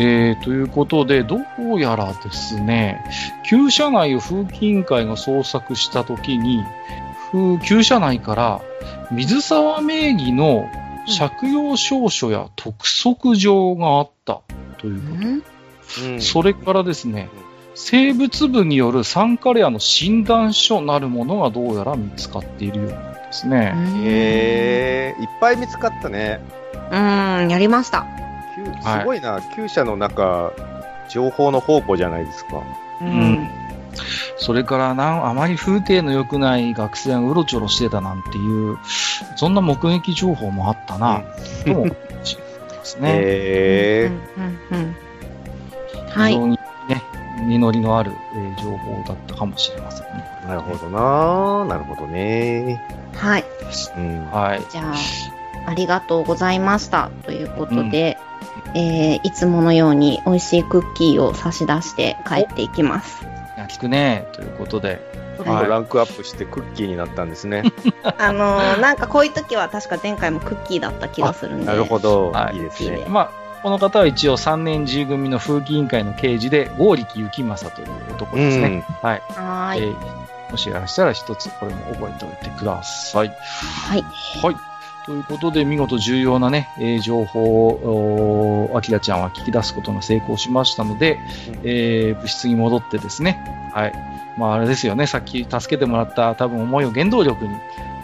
[0.00, 3.04] えー、ということで、どうやらですね、
[3.44, 6.62] 旧車内を風紀委員会が捜索したときに、
[7.32, 8.60] 風旧車内から
[9.10, 10.68] 水沢名義の
[11.18, 14.40] 借用証書や督促状があった
[14.78, 15.24] ということ。
[15.24, 15.24] ん？
[15.24, 15.42] うん
[16.20, 17.30] それからですね、
[17.74, 23.72] 生物部による酸化レアの診断書なるものがどうやら見つかっているようなんですね。
[24.04, 26.40] へえいっぱい見つかったね。
[26.92, 28.27] うん、やりました。
[28.81, 30.53] すごいな、厩舎の中、
[31.09, 32.62] 情報の宝庫じゃないですか。
[33.01, 33.49] うん。
[34.36, 38.78] それからなん、あまり風景の良くない学生がうろちょろしてたなんていう、
[39.36, 41.23] そんな目撃情報もあったな、
[41.65, 41.97] とも思いま
[42.85, 43.11] すね。
[43.11, 44.97] へえうんうんうん
[46.11, 46.32] はい。
[46.32, 46.59] 非常に
[46.89, 47.03] ね、
[47.47, 50.24] 実りのある、えー情報だったかもしれませんね。
[50.47, 52.82] なるほどな、なるほどね。
[53.15, 53.45] はい。
[53.97, 54.31] うん。
[54.31, 54.62] はい。
[54.70, 54.95] じゃあ、
[55.70, 57.11] ありがとうございました。
[57.24, 58.19] ということで、
[58.74, 63.27] えーいつものように美味しいクッキーを差し出して帰っていきます。
[63.69, 65.01] 聞くね、ということで。
[65.36, 67.62] ちょっとランクアップしてクッキーになったんですね。
[68.19, 71.66] あのーなんかこういう時は確か前回もクッキーだった気がするんで。
[71.66, 72.32] なるほど。
[72.32, 73.05] はいいいですね。
[73.09, 73.31] まあ、
[73.62, 78.69] この方は一応3年 G 組の風紀委員会の刑事で、剛力幸正という男うですね。
[78.69, 78.85] ん。
[79.03, 79.23] はい。
[79.35, 79.82] はーい。
[79.82, 83.28] えーもしやらしたら一つこれも覚えておいてください。
[83.28, 84.05] はい。
[84.43, 84.57] はい。
[85.09, 91.18] ということで、見事重要なね、えー情報を、おアキラちゃんは聞き出すことが成功しましたので、
[91.64, 93.93] えー物質に戻ってですね、はい。
[94.39, 97.55] まあ、あれですよね、さっき助けてもらった多分思いを原動力に、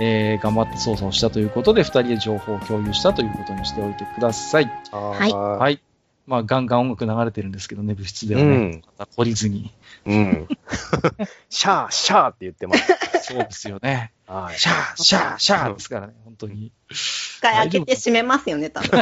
[0.00, 4.72] えー頑張って操作をしたということで、二人で情報を共有したということにしておいてください。
[4.90, 5.80] はいははい。
[6.26, 8.46] まあ、ガンガン音楽流れてるんですけどね、物質ではね。
[8.46, 8.82] うん。
[8.98, 9.70] また懲りずに。
[10.06, 10.48] うん。
[11.48, 12.92] シャー、シャーって言ってます。
[13.22, 14.12] そうですよね。
[14.26, 14.58] はい。
[14.58, 16.72] シャー、シャー、シャーですからね、本当に。
[16.90, 19.00] 一回開けて閉めますよね、多分。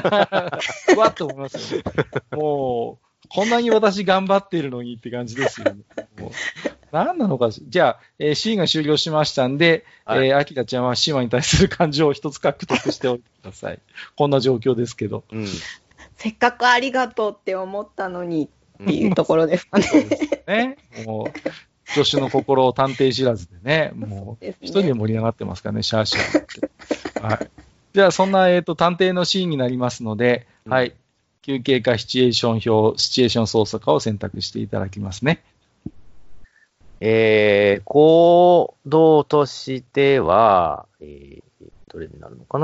[0.96, 1.84] うわっと思いますよね。
[2.32, 5.82] もう、こんなに私頑張ってるのにって感じですよね。
[6.18, 6.30] もう
[6.92, 7.62] 何なのかし。
[7.66, 13.80] じゃあ、えーシーンが終了しましたんで、はいえー、アキラちゃんはシーマに対する感情を一つ獲得しておいてください。
[14.16, 15.24] こんな状況ですけど。
[15.32, 15.46] うん。
[16.16, 18.48] せっかくありがとうって思ったのにっ
[18.86, 19.86] ていうところですかね。
[20.46, 20.76] ね。
[21.04, 26.70] もう、助手の心を探偵知らずでね、もう、一人で盛り上がってますからね、シャーシャーって。
[27.20, 27.50] はい。
[27.94, 30.94] じゃあ、そんな、えっ、と、探偵のシーンになりますので、うんはい。
[31.42, 35.42] 休憩かシチュエーション表、シチュエーション操作かを選択していただきますね。
[37.00, 41.42] えー、行動としては、えー、
[41.92, 42.60] どれになるのか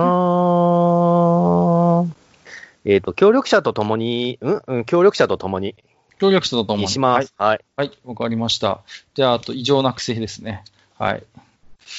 [2.06, 2.14] な？
[2.84, 4.62] えっ、と、協力者と共に、うん？
[4.68, 5.74] うん、協力者と共に、
[6.18, 6.82] 協力者とともに。
[6.82, 7.32] にします。
[7.36, 7.64] はい。
[7.76, 7.88] はい。
[7.88, 8.80] はい、わかりました。
[9.14, 10.64] じゃあ、あと、異常な癖ですね。
[10.98, 11.24] はい。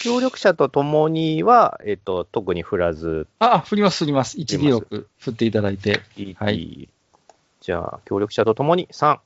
[0.04, 4.38] 協力者と共には、えっ、と、特に振らず、あ、あ振ります、振ります。
[4.38, 6.02] 振ります 1D6 振っていただいて。
[6.36, 6.90] はい
[7.62, 9.20] じゃあ、協力者と共に3。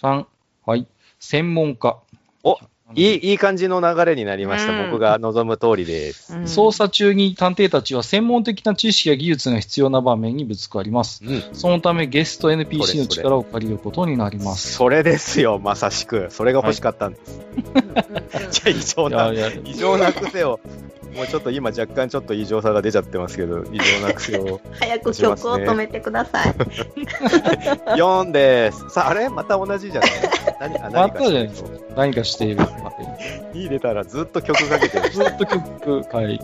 [0.00, 0.26] 3。
[0.64, 0.86] はい。
[1.20, 1.98] 専門家。
[2.42, 2.58] お
[2.94, 4.72] いい、いい感じの流れになりました。
[4.72, 6.34] うん僕が望む通りです。
[6.34, 11.24] うん捜査中に探偵たちは専門的な知識や技術が必要な場面にぶつかります。
[11.24, 11.42] うん。
[11.52, 14.74] そのためゲスト NPC の力を借りることになります。
[14.74, 16.28] それですよ、まさしく。
[16.30, 17.40] それが欲しかったんです。
[18.62, 19.32] じゃあ、異常な、
[19.64, 20.60] 異常な癖を、
[21.16, 24.60] もうちょっと今若干ちょっと異常さが出ちゃってますけど、異常な癖を。
[24.78, 26.54] 早く曲を止めてください。
[27.96, 28.90] 4です。
[28.90, 29.28] さあ、あれ？
[29.28, 30.10] また同じじゃない？
[30.60, 31.50] 何あまたじゃない
[31.96, 33.06] 何かしてる何かしてい
[33.56, 33.66] る。
[33.66, 35.10] 2出たらずっと曲かけてる。
[35.10, 36.40] ずっと曲、 はい。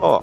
[0.00, 0.20] お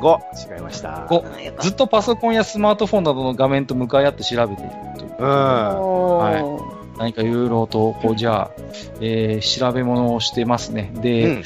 [0.00, 1.06] 5、違いました。
[1.08, 5.10] 五あよかっずっとパソコンやスマートフォンなどの画面と向かい合って調べているという。
[5.10, 5.18] うん。
[5.18, 8.50] たおー何かいろいろと、こう、じゃあ、
[9.00, 10.90] えー調べ物をしてますね。
[10.94, 11.42] で、うん。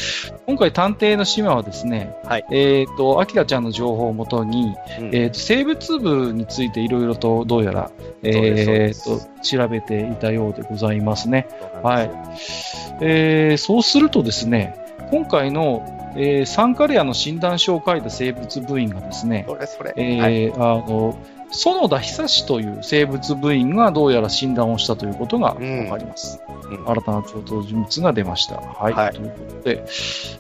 [0.47, 2.47] 今回探偵の島はですね、はい。
[2.51, 5.15] えっ、と、アキラちゃんの情報をもとに、うん。
[5.15, 7.91] えっ、と、生物部についていろいろと、どうやら、
[8.23, 11.49] えっ、と、調べていたようでございますね。
[11.51, 12.97] そうなんですよ。
[13.01, 14.77] えーそうするとですね、
[15.11, 15.83] 今回の、
[16.17, 19.95] えーサンカレアの診断書を書いた生物部員がですね、それそれ。
[19.97, 20.53] えーはい。
[20.53, 20.57] あ
[20.89, 21.17] の、
[21.53, 26.41] 園田久志という生物部員がどうやら診断をしたということが分かります。
[26.47, 28.57] うん新たな登場人物が出ました。
[28.57, 28.93] はい。
[28.93, 29.85] はいということで、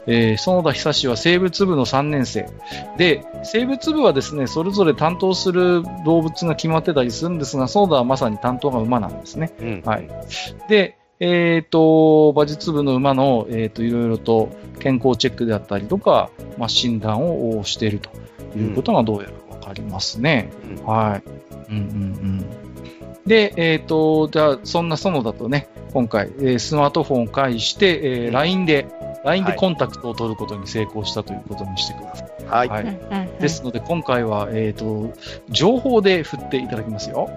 [0.06, 2.48] えー園田久志は生物部の3年生。
[2.96, 9.52] で、生物部はですね、それぞれ担当する動物が決まってたりするんですが、園田はまさに担当が馬なんですね。
[9.60, 10.08] うんはい。
[10.68, 18.10] で、えっ、と、馬術部の馬の、えっ、と、いろいろと健康チェックであったりとか、まあ、診断をしていると
[18.56, 19.32] いうことがどうやら
[19.70, 20.50] わかりますね。
[20.78, 21.22] うんはい。
[21.70, 23.26] うんうんうん。
[23.26, 28.86] で、えっ、と、じゃあ、そんな園田とね、今回、えースマートフォンを介して、えーうん LINE で、
[29.24, 32.68] LINE ではいコンタクトを取ることに成功したということにしてください。
[32.68, 33.40] はい。
[33.40, 35.12] ですので、今回は、えっ、と、
[35.50, 37.30] 情報で振っていただきますよ。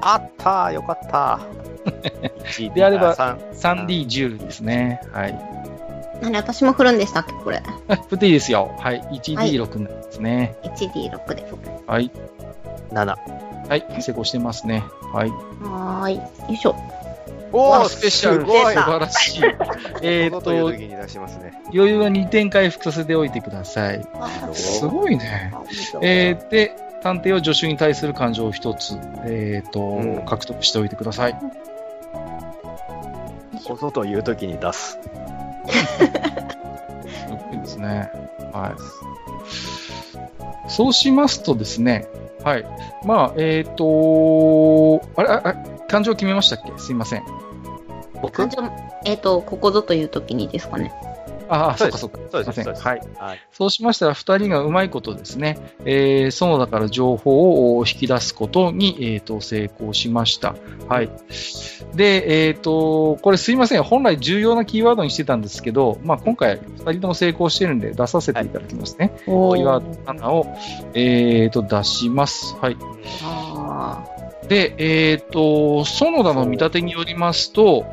[0.00, 1.40] あったーよかった
[2.46, 5.00] ーであれば3 3D10 ですね。
[5.12, 5.67] はい。
[6.20, 7.32] 何私も振るんでしたっけ？
[7.32, 7.62] これ。
[7.88, 8.74] あ振っていいですよ。
[8.78, 9.00] はい。
[9.12, 10.56] 1D6 になりますね。
[10.62, 11.54] 1D6 です。
[11.86, 12.10] はい。
[12.90, 13.16] 7。
[13.68, 13.86] はい。
[14.00, 14.84] 成功してますね。
[15.12, 15.30] はい。
[15.30, 16.16] はーい。
[16.16, 16.70] よいしょ。
[17.50, 18.40] わおースペシャル。
[18.40, 19.42] すごい出た素晴らしい。
[20.02, 20.50] えっと。
[20.50, 24.06] 余裕は2点回復させておいてください。
[24.52, 25.52] すごいね。
[26.02, 31.36] えー、で、探偵は助手に対する感情を一つ、えっ、と、うん獲得しておいてください。
[33.64, 34.98] こそという時に出す。
[35.70, 38.10] すごいですね。
[38.52, 40.70] はい。
[40.70, 42.08] そうしますとですね、
[42.44, 42.64] はい。
[43.04, 45.54] まあ、えっ、とあれ、ああ
[45.88, 47.22] 感情決めましたっけすいません。
[48.20, 48.62] 僕感情、
[49.04, 50.92] えっ、と、ここぞという時にですかね。
[51.48, 52.18] ああ、そそううかそうか。
[52.18, 52.54] ですそうです。
[52.54, 52.64] すいません。
[52.64, 53.00] そうですはい。
[53.18, 53.38] はい。
[53.52, 60.54] そうしましたら、二人がうまいことですね、えー、園田から情報を引き出すことに、えー、と成功しました。
[60.88, 61.10] はい。
[61.94, 63.82] で、えっ、と、これすいません。
[63.82, 69.12] 本来重要なキーワードにしてたんですけど、まあ、今回二人とも成功してるんで出させていただきますね。
[69.26, 70.46] おキーワード7を、
[70.94, 72.56] えー、と出します。
[72.60, 72.76] はい。
[73.22, 74.04] あ
[74.48, 77.86] で、えっ、と、園田の見立てによりますと、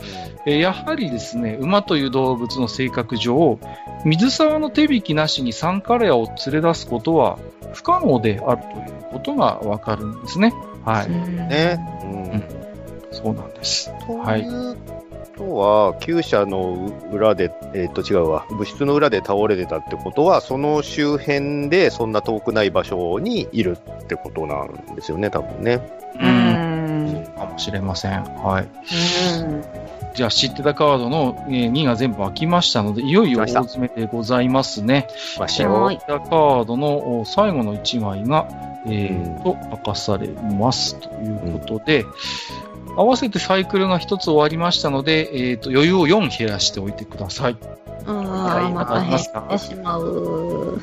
[0.45, 3.59] えーやはりですね、馬という動物の性格上、
[4.05, 7.39] 水沢の手引きなしにサンカレアを連れ出すことは
[7.73, 10.53] 不可能であるということがわかるんですね。
[10.85, 11.09] はい。
[11.09, 11.77] ね。
[12.03, 12.05] う
[12.51, 12.65] ん
[13.11, 13.91] そうなんです。
[14.05, 14.94] とはいいうこ
[15.35, 25.81] とは、厩舎の裏で、えっ、と違うわ、物質の裏で倒れてたってことは、その周辺でそんな遠くない場所にいるってことなんですよね、多分ね。
[26.17, 27.33] ーうーん。
[27.35, 28.23] かもしれません。
[28.23, 28.63] はい。
[28.63, 29.63] うん。
[30.15, 35.07] じゃあ、知ってたカードのえー2が全部開きましたので、いよいよ大詰めでございますね。
[35.37, 38.47] まあ、知っはてたカードのお最後の1枚が、
[38.87, 42.05] えーと、明かされますということで、
[42.95, 47.57] 合わせてサイクルが1つ終わりましたので、えーと、余裕を4減らしておいてください。
[48.07, 50.79] あはいーまた減ってしまう。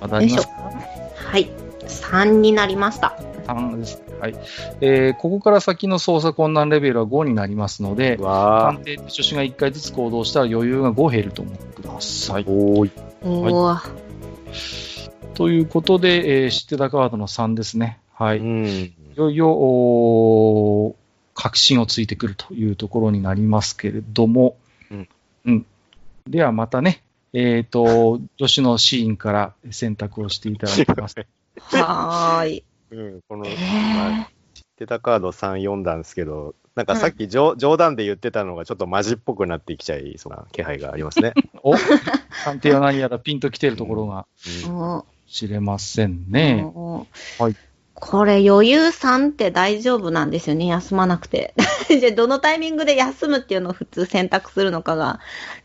[0.00, 0.52] まだありますか？
[1.16, 1.50] はい。
[1.86, 3.18] 3になりました。
[3.46, 4.04] 3ですね。
[4.20, 4.34] はい。
[4.80, 12.50] えーここから先の操作困難レベルは5になりますので、わ探偵と助手が1回ずつ行動したら余裕が5減ると思ってくださいー。。
[12.50, 12.90] おーい。
[13.24, 13.90] おー。
[15.34, 18.00] ということで、えー知ってたカードの3ですね。
[18.14, 18.38] はい。
[18.38, 18.66] うん。
[18.66, 20.94] いよいよ、
[21.36, 24.56] 確信をついてくるというところになりますけれども、
[24.90, 25.08] うん。
[25.44, 25.66] うん。
[26.26, 27.02] ではまたね、
[27.34, 31.14] えっ、と、女子のシーンから選択をしていただきます。
[31.60, 32.64] はーい。
[32.90, 33.54] うん、この、え
[33.94, 41.34] まあ知ってたカード3読んだんですけど、なんかさっき冗,、冗談で言ってたのがちょっとマジっぽくなってきちゃいそうな気配がありますね。
[41.62, 44.26] お探偵は何やらピンときてるところが
[44.66, 46.64] うん知れませんね。
[47.38, 47.56] はい
[47.98, 51.54] これ余裕3って大丈夫なんですよね、休まなくて。
[51.88, 55.20] じゃあどのタイミングで休むっていうのを普通選択するのかが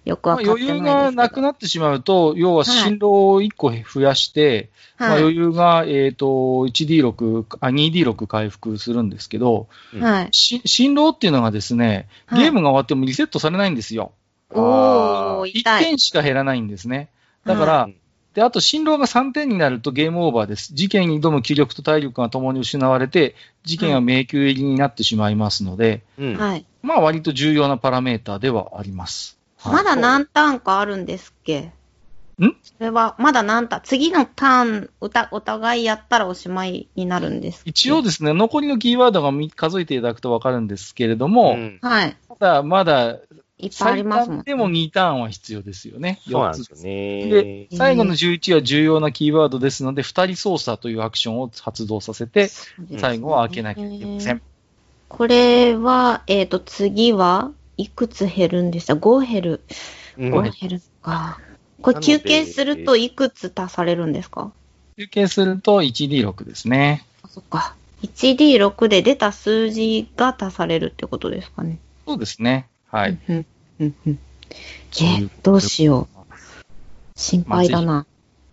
[0.06, 0.72] よくまあわかってない。
[0.72, 5.22] 余裕がなくなってしまうと、要は進路を1個増やして、まあ、はい。
[5.24, 9.68] 余裕が、えっ、と、1D6、あ、2D6 回復するんですけど、
[10.00, 10.28] はい。
[10.32, 14.14] し進路っていうのがですね、はいゲームが終わってもリセットされないんですよ。
[14.52, 15.84] おー、1痛い。
[15.84, 17.10] 点しか減らないんですね。
[17.46, 17.96] だから、うん
[18.34, 20.74] で、あと、進路が3点になるとゲームオーバーです。
[20.74, 23.36] 事件に挑む気力と体力が共に失われて、
[23.66, 26.66] 事件は迷宮入りになってしまいますので、うんはい。
[26.82, 29.38] まあ、割と重要なパラメーターではあります。
[29.58, 31.60] はいまだ何ターンかあるんですっけ？
[31.60, 32.56] ん？
[32.64, 33.82] それは、まだ何ターン？
[33.84, 42.18] 次のターン、おたお互いやったらおしまいになるんです一応ですね、残りのキーワードがみ数えていただくとわかるんですけれども、うんはい。
[42.28, 43.18] ただ、まだ、
[43.62, 44.38] いっぱいあり最ますもん。
[44.40, 46.20] 短でも2ターンは必要ですよね。
[46.28, 47.68] 4つそうなんですよね。
[47.70, 52.50] で、最後の11は重要なキーワードですので、2人操作というアクションを発動させて、
[52.92, 54.42] うん最後は開けなきゃいけません。
[55.08, 59.62] これは、えっ、と、次はいくつ減るんでした ?5 減る。
[60.18, 61.40] うん5減るか。
[61.82, 64.52] これ休憩するといくつ足されるんですか？
[64.98, 67.06] 集計すると 1D6 ですね。
[67.24, 67.76] あそっか。
[68.04, 71.80] 1D6 で出た数字が足されるってことですかね。
[72.06, 72.68] そうですね。
[72.92, 73.18] はい。
[73.30, 73.46] うん
[73.80, 74.20] うんうん
[75.02, 76.22] えどうしよう。
[77.16, 78.06] 心配だな。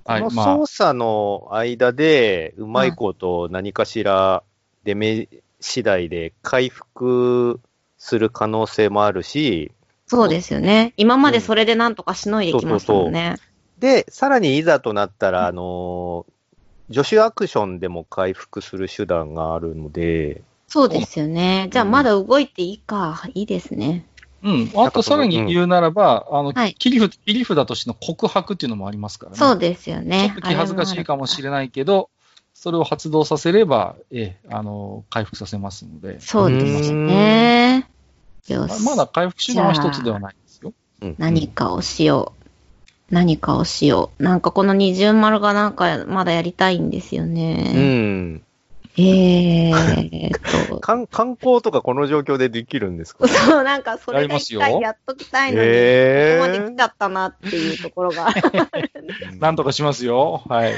[0.04, 0.22] はい。
[0.22, 4.44] このまあ操、作の間で、うまいこと何かしら
[4.84, 5.28] 出目
[5.60, 7.60] 次第で回復
[7.98, 9.72] する可能性もあるし、
[10.06, 10.94] そうですよね。
[10.96, 13.36] 今までそれでなんとかしのいできましたもんね。
[13.78, 21.68] で、さらにいざとなったら、あのー、助手アクションでも回復する手段があるので、そうですよね。
[21.70, 23.22] じゃあまだ動いていいか。
[23.34, 24.04] いいですね。
[24.42, 24.70] うん。
[24.76, 29.38] あとさらに言うならば、あの、はい切り札、切り札としての告白っていうのもありますからね。
[29.38, 30.34] そうですよちょねっ。
[30.34, 32.10] と気恥ずかしいかもしれないけど、
[32.54, 37.88] それを発動させれば、ええ、あの、回復させますので、そうですよね。
[38.48, 38.84] よし。
[38.84, 40.72] ままだ回復手段は一つではないですよ。
[41.02, 42.32] うん何かをしよ
[43.10, 43.14] う。
[43.14, 44.22] 何かをしよう。
[44.22, 47.72] なんかこの二重丸がなんかまだやりたいんですようね。
[47.72, 48.42] ん。
[48.96, 50.80] えーっと。
[50.80, 53.28] 観 観光とかこの状況でできるんですか？
[53.28, 58.28] そう、なんかそれがやりますよ一回やっときたいのに、へーここまで来ちゃったなっていうところが。
[59.40, 60.42] なんとかしますよ。
[60.48, 60.72] はい。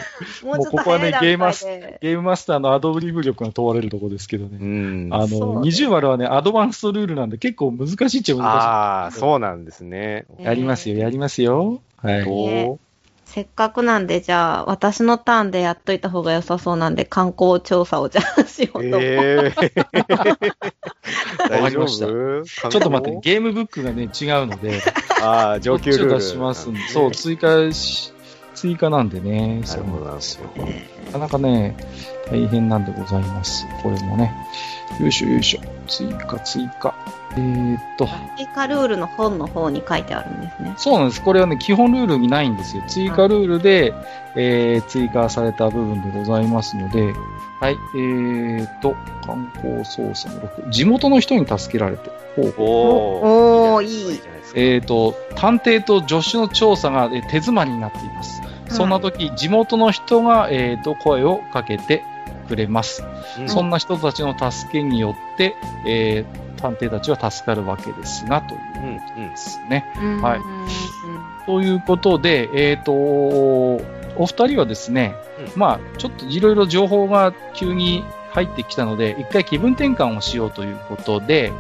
[0.44, 1.98] もうここはね早い段階ゲで。
[2.02, 4.58] ゲームマスターのアドブリブ力が問われるところですけどね。
[4.60, 5.08] うん。
[5.12, 10.26] あの、そうです20割はね、アドバンストルールなんで結構難しいっちゃ難ああ、そうなんですね。
[10.38, 10.44] しい。
[10.44, 11.80] やりますよ、やりますよ。
[12.02, 12.24] はい。
[12.24, 12.78] どう
[13.32, 19.00] せっかくなんで、じゃあ、私のターンでやっといた方が良さそうなんで、観光調査をじゃあしようと思う。
[19.00, 19.72] ええ
[21.54, 22.06] わかりました。
[22.06, 22.70] 大丈夫？
[22.70, 24.82] ちょっと待って、ゲームブックがね、違うので、
[25.22, 28.12] ああ、上級ルー出しますんで、そう、追加し、
[28.56, 30.50] 追加なんでね、なるほどそうなんですよ。
[31.06, 31.76] なかなかね、
[32.30, 33.66] 大変なんでございます。
[33.82, 34.32] これもね。
[35.00, 35.60] よいしょよいしょ。
[35.86, 36.94] 追加、追加。
[37.36, 40.74] えー、っと、追加ルールの本の方に書いてあるんですね。
[40.76, 41.22] そうなんです。
[41.22, 42.82] これはね、基本ルールにないんですよ。
[42.88, 43.94] 追加ルールで、
[44.36, 47.12] えー、追加された部分でございますので、
[47.60, 50.70] はい、えーっと、観光操作の6。
[50.70, 52.10] 地元の人に助けられて。
[52.36, 58.40] ほうほうおおーいいじゃないですかえーっと、探偵と助手の調査がえー手詰まりになっています。
[58.68, 62.04] そんな時、地元の人が、えーっと、声をかけて
[62.50, 63.04] くれます。
[63.38, 65.54] うんそんな人たちの助けによって、
[65.86, 68.60] えー探偵たちは助かるわけですが、という
[69.16, 69.86] うんうんですね。
[69.98, 70.40] うんはい
[71.46, 73.80] ということで、えっ、と、お
[74.18, 75.14] 二人はですね、
[75.54, 81.50] うまあ、ちょっといろいろ情報が急に入ってきたので、一回気分転換をしようということで、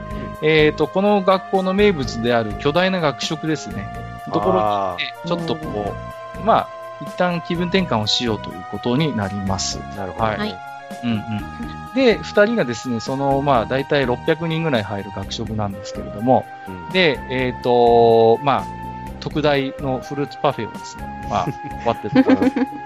[0.42, 3.88] えっ、と、この学校の名物である巨大な学食ですね。
[4.32, 4.96] ところにあ
[5.26, 5.94] ちょっとこ
[6.40, 6.68] う、まあ、
[7.00, 9.78] 一旦気分転換をしようということになります。
[9.78, 10.24] ーなるほど。
[10.24, 10.69] はいはい
[11.04, 11.94] うんうん。
[11.94, 18.80] で、二人がですね、その、まあ、大体600人ぐらい入る学食なんですけれども、うんで、えっ、と、まあ、
[19.20, 21.46] 特大のフルーツパフェをですね、まあ、
[21.86, 22.30] 割ってと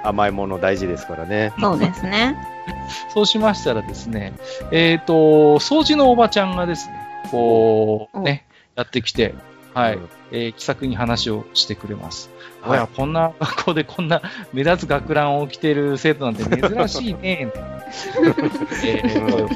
[0.03, 1.53] 甘いもの大事ですからね。
[1.59, 2.37] そうですね。
[3.09, 4.33] そうしましたらですね、
[4.71, 6.95] えっ、と、掃除のおばちゃんがですね、
[7.31, 9.35] こう、ね、やってきて、
[9.75, 12.31] はい、うんえー気さくに話をしてくれます。
[12.63, 14.23] はいおや、こんな学校でこんな
[14.53, 17.21] 目立つ学ランを着ている生徒なんて珍しいね、
[18.85, 19.55] えー声をか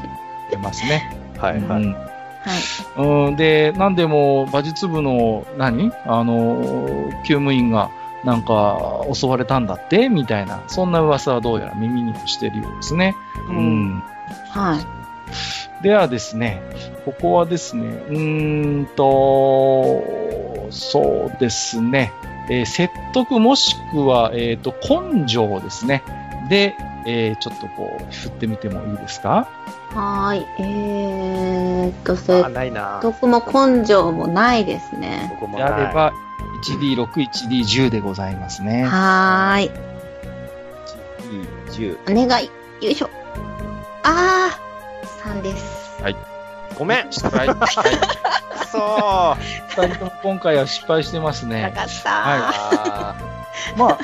[0.51, 1.16] けますね。
[1.39, 1.82] はいはい。
[1.82, 3.03] うんはい。
[3.28, 5.93] うん、で、なんでも馬術部の何？
[6.07, 7.90] あの、救務員が
[8.24, 10.09] なんか襲われたんだって？
[10.09, 13.16] みたいな、そんな噂はどうやら耳にしてるようですね。
[13.49, 14.03] うん。
[14.51, 14.78] はい。
[15.83, 16.61] ではですね、
[17.05, 22.13] ここはですね、うーんと、そうですね、
[22.51, 24.75] えー説得もしくは、えっ、と、
[25.13, 26.03] 根性ですね。
[26.51, 26.75] で、
[27.07, 29.47] えーちょっとこう、振ってみてもいいですか？
[29.95, 30.47] はーい。
[30.59, 32.99] えーっと、あ説ないな。
[33.01, 35.29] 得も根性もないですね。
[35.31, 36.13] でここもないあれば、
[36.65, 38.85] 1D6、1D10 でございますね。
[38.85, 39.71] はーい。
[41.71, 42.25] 10。
[42.25, 42.47] お願い。
[42.85, 43.11] よいしょ。
[44.03, 44.68] あー、
[45.29, 46.03] 3です。
[46.79, 47.49] ごめん失敗。
[47.49, 47.57] はい
[48.71, 49.43] そう
[49.83, 51.73] 二人とも今回は失敗してますなね。
[51.75, 53.11] かった。
[53.11, 53.15] あ
[53.77, 53.99] まあ、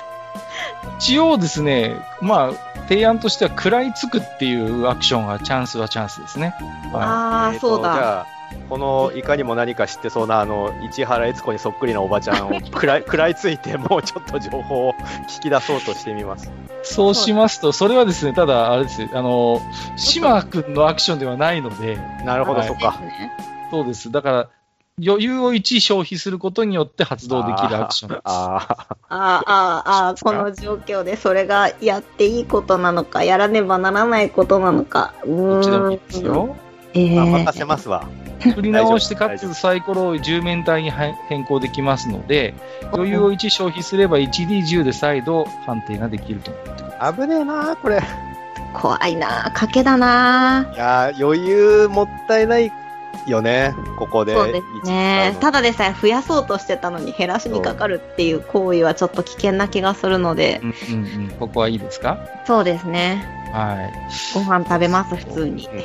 [0.99, 6.55] 一応ですね、まあ、提案としては食らいつくっていうアクションがチャンスはチャンスですね。
[6.93, 8.27] はあー、そうだ。
[8.69, 14.95] このいかにも何か知ってそうな、あの、市原悦子にそっくりなおばちゃんを 食らい食らいついて、もうちょっと情報を
[15.29, 16.47] 聞き出そうとしてみます。
[16.47, 16.51] い。
[16.83, 19.61] そうしますと、それはですね、ただ、あれですよ、あの、
[19.97, 22.91] 島君のアクションではないので、なるほど、はいそっか。
[22.93, 23.31] ですね
[23.71, 24.11] そうです。
[24.11, 24.49] だから、
[25.05, 28.21] 余裕を1消費することによって発動できるアクションです。
[28.25, 35.13] あーああーあー、あーこの状況でそれがやっていいことなのか、やらねばならないことなのか。
[35.25, 35.99] うどっちでもいい。
[35.99, 36.57] ですよ。
[36.95, 38.09] えー、任せますわ。
[38.41, 42.55] 振り直して、かつサイコロを10面体には変更できますので、
[42.93, 46.53] 余裕を1消費すれば 1D10 で再度判定ができると。
[47.13, 48.01] 危ねえなこれ。
[48.75, 52.73] 怖いな賭けだないやー余裕もったいない
[53.27, 54.35] よね、ここで。
[54.35, 55.37] そうですね。
[55.41, 61.29] ただでさえ増やそうとしてたのに減らしにかかるっていう行為はちょっと危険な気がするので、うんうんうん。
[61.39, 62.19] ここはいいですか？
[62.47, 63.25] そうですね。
[63.53, 63.93] はい。
[64.35, 65.69] ご飯食べます、普通に。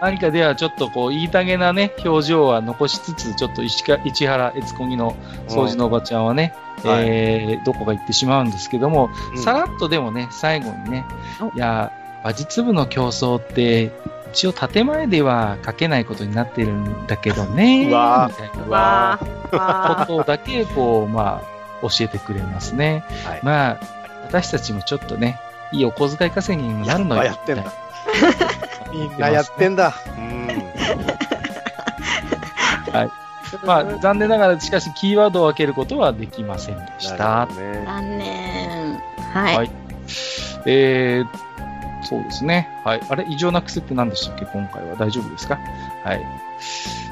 [0.00, 5.16] 何かではちょっとこう、言いたげなね、表情は残しつつ、ちょっと石か市原悦子ぎの
[5.48, 6.54] 掃除のおばちゃんはね、
[6.84, 11.04] うんはいえーどこか行ってしまうんですけども、うんさらっとでもね、最後にね
[11.40, 11.92] お、いや、
[12.22, 13.92] 馬術部の競争って、
[14.32, 19.18] 一応建前では書けないことになってるんだけどね、みたいな
[19.98, 23.04] ことだけ、こう、まあ、教えてくれますね。
[23.26, 23.80] はいまあ、
[24.24, 25.38] 私たちもちょっとね、
[25.72, 27.24] いいお小遣い稼ぎにもなるのよ。
[27.24, 27.72] やっぱやってんだ
[28.92, 29.94] みみんなやってんだ。
[30.16, 30.48] うん。
[33.64, 37.48] まあ、残念ながら、しかし、キーワードを開けることはできませんでしなた。
[37.84, 38.98] 残念。
[39.34, 39.56] はい。
[39.56, 39.70] はい
[40.64, 41.51] えー、
[42.02, 42.68] そうですね。
[42.84, 43.00] はい。
[43.08, 44.44] あれ異常な癖って何でしたっけ？
[44.46, 45.58] 今回は大丈夫ですか？
[46.04, 46.20] はい。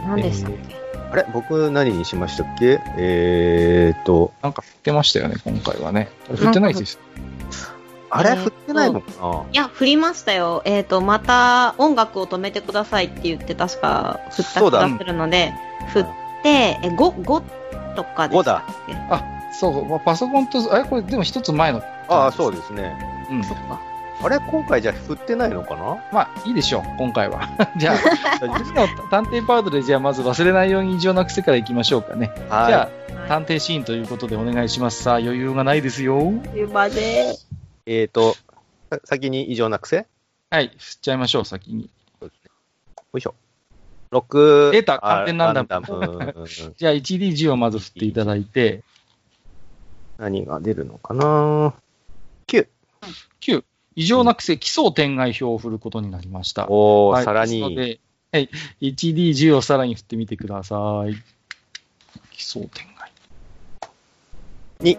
[0.06, 0.76] 何でしたっけ、
[1.12, 1.26] あれ？
[1.32, 2.80] 僕何にしましたっけ？
[2.98, 6.08] えーっと、なんか振ってましたよね、今回はね。
[6.34, 6.98] 振ってないです。
[8.10, 8.34] あれ？
[8.34, 9.44] 振ってないのかな？
[9.52, 10.62] いや、振りましたよ。
[10.64, 15.52] えっ、と、また音楽を止めてくださいって言って確か振った気がするので、
[15.92, 16.06] 振っ
[16.42, 17.42] て、え、5、5
[17.94, 18.94] とかでしたっけ？
[19.10, 19.22] あ、
[19.52, 19.84] そうそう。
[19.86, 20.84] まあパソコンと、あれ？
[20.84, 21.82] これでも一つ前の。
[22.08, 22.96] ああ、そうでですね。
[23.28, 23.32] す。
[23.32, 23.54] うんそ。
[23.54, 23.80] っか。
[24.22, 25.96] あれ今回じゃあ振ってないのかな？
[26.12, 27.40] まあ、いいでしょう、今回は。
[27.78, 27.96] じゃあ、
[28.58, 32.30] 次の探偵パートで、じゃあまず忘れないように異常な癖からいきましょうかね。
[32.50, 35.02] はいじゃあ、探偵シーンということでお願いします。
[35.02, 36.20] さあ、余裕がないですよ。
[36.20, 36.48] い。
[36.52, 37.34] すいません。
[37.86, 38.36] えーと、
[39.04, 40.06] 先に異常な癖
[40.50, 41.88] はい、振っちゃいましょう、先に。
[42.20, 42.28] よ
[43.16, 43.34] いしょ。
[44.12, 44.70] 6。
[44.72, 48.82] 出た寒天ランダムあうんうんうんじゃあ、1D10 をまず振っていただいて、
[50.18, 51.72] 何が出るのかな
[52.48, 52.66] 9。
[53.40, 53.64] 9、
[53.96, 56.66] 異常な癖、基礎点外表を振ることになりました。
[56.70, 57.74] おー、はいさらに。
[57.74, 58.00] で、
[58.32, 58.48] はい、
[58.80, 61.14] 1D10 をさらに振ってみてください。
[62.30, 63.10] 基礎点外。
[64.80, 64.98] に。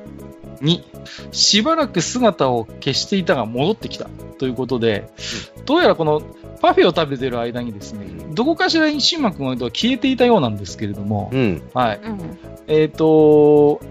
[0.62, 0.84] 2、
[1.32, 4.10] しばらく姿を消していたが戻ってきた。
[4.38, 5.08] ということで、
[5.66, 6.22] どうやらこの
[6.62, 11.70] パフェを食べてる間にですね、どこかしらにシンマ君は消えていたようなんですけれども、うん。
[11.74, 12.00] はい。
[12.04, 12.40] うん。
[12.68, 13.82] えっ、と、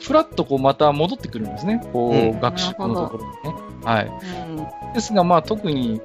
[0.00, 1.82] ふらっとこうまた戻ってくるんですね。
[1.92, 3.73] こう、うん学習のところにね。
[3.84, 4.06] はい。
[4.06, 4.92] うん。
[4.94, 6.00] ですが、まあ特に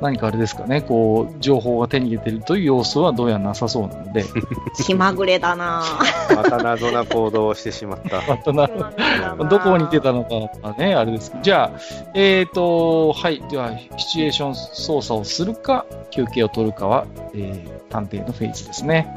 [0.00, 4.24] 何かあれですかね、こう、情報が手に入れてるという要素はどうやらなさそうなので、
[4.86, 5.82] 気まぐれだな。
[6.34, 8.22] また謎な行動をしてしまった。
[8.28, 8.68] またな
[9.48, 10.34] どこに出たのか
[10.68, 11.80] はね、あれですじゃあ、
[12.14, 19.14] えっ、と、はい、では、シチュエーション操作をするか、休憩を取るかは、えー、探偵のフェーズですね。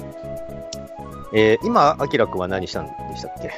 [1.33, 3.51] えー、今、アキラくんは何したんでしたっけ？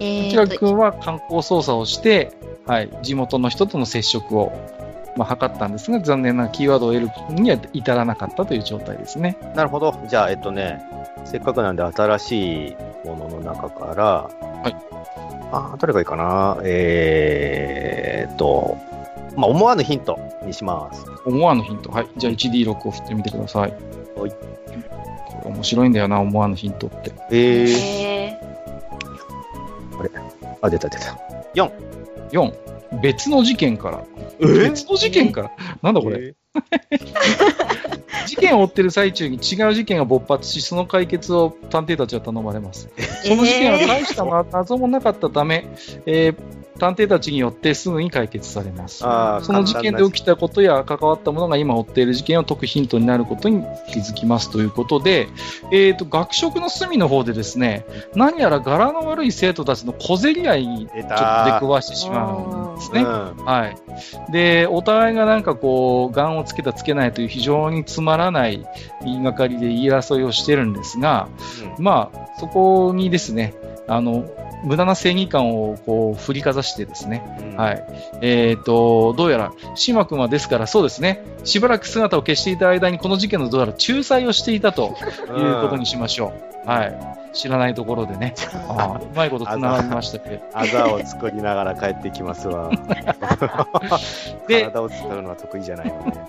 [0.00, 2.32] えキラーと、君は観光操作をして、
[2.66, 4.52] はい、地元の人との接触を、
[5.16, 9.36] まあ、図ったんですが、残念なキーワードを得るには至らなかったという状態ですね。
[9.54, 9.94] なるほど。
[10.08, 10.82] じゃあ、えっとね、
[11.24, 14.30] せっかくなんで新しいものの中から、
[14.70, 14.76] い
[15.52, 16.58] あーどれがいいかな？
[16.64, 18.76] えーっと、
[19.36, 21.04] まあ、思わぬヒントにします。
[21.26, 21.90] 思わぬヒント。
[21.90, 22.08] はい。
[22.16, 23.70] じゃあ 1D6 を振ってみてください。
[23.70, 23.80] はい
[24.16, 24.32] これ
[25.50, 27.12] 面白いんだよな、思わぬヒントって。
[27.30, 28.40] えー、え
[30.62, 31.18] あ、出た出た。
[31.54, 31.70] 4、
[33.02, 34.04] 別の事件から。
[34.40, 35.50] 別の事件から。
[35.82, 36.34] なんだこれ、
[38.26, 42.88] 事件を追ってる最中に違う事件が勃発し、その解決を探偵たちは頼まれます。
[42.96, 45.66] ーその事件は大した謎もなかったため、
[46.06, 48.98] えー探偵たちによってすぐに解決されます。
[48.98, 55.28] その事件で起きたことや関わったものが今追っている事件を解くヒントになることに気づきますということで、
[55.70, 57.84] えーと、学食の隅の方でですね、
[58.14, 63.02] 何やら柄の悪い生徒たちの小競り合いにちょっと出くわしてしまうんですね。
[63.02, 64.32] うんはい。
[64.32, 68.66] で、お互いがなんかこう、ガンをつけたつけないという非常につまらない
[69.02, 71.28] 言いがかりで言い争いをしてるんですが、
[71.78, 73.54] まあ、そこにですね、
[73.86, 74.24] あの、
[74.64, 77.22] 無駄な正義感をこう振りかざしてですね、
[77.52, 77.84] うんはい。
[78.22, 84.96] えっ、と、どうやら、島君はですから、そうですね、しばらく姿を消していた間に、この事件のどうやら仲裁をしていたと
[85.36, 86.32] いうことにしましょ
[86.66, 86.68] う。
[86.68, 87.24] はい。
[87.34, 88.34] 知らないところでね。
[88.68, 90.42] ああ、うまいこと繋がりましたけど。
[90.54, 92.70] あざを作りながら帰ってきますわ。
[94.48, 96.24] で体を使うのは得意じゃないのね。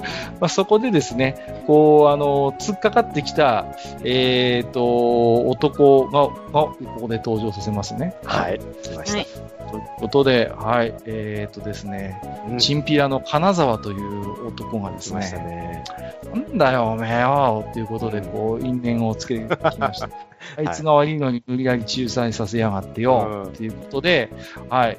[0.40, 3.66] まあ、そこでですね、こう、あの、突っかかってきた、
[4.04, 8.14] えっ、と、男が、が、ここで登場させますね。
[8.24, 8.58] はい。
[8.82, 9.18] 来ました。
[9.18, 9.26] はい。
[9.70, 15.84] ということで、はい、えっ、とですね、うんチンピラの金沢という男がですね、ね。
[16.32, 20.08] なんだよ、おめえよ、っていうことで、こう、因縁をつけてきました。
[20.56, 24.30] あいつが悪いのに無理やり仲裁させやがってよ、うんっていうことで、
[24.68, 24.98] はい。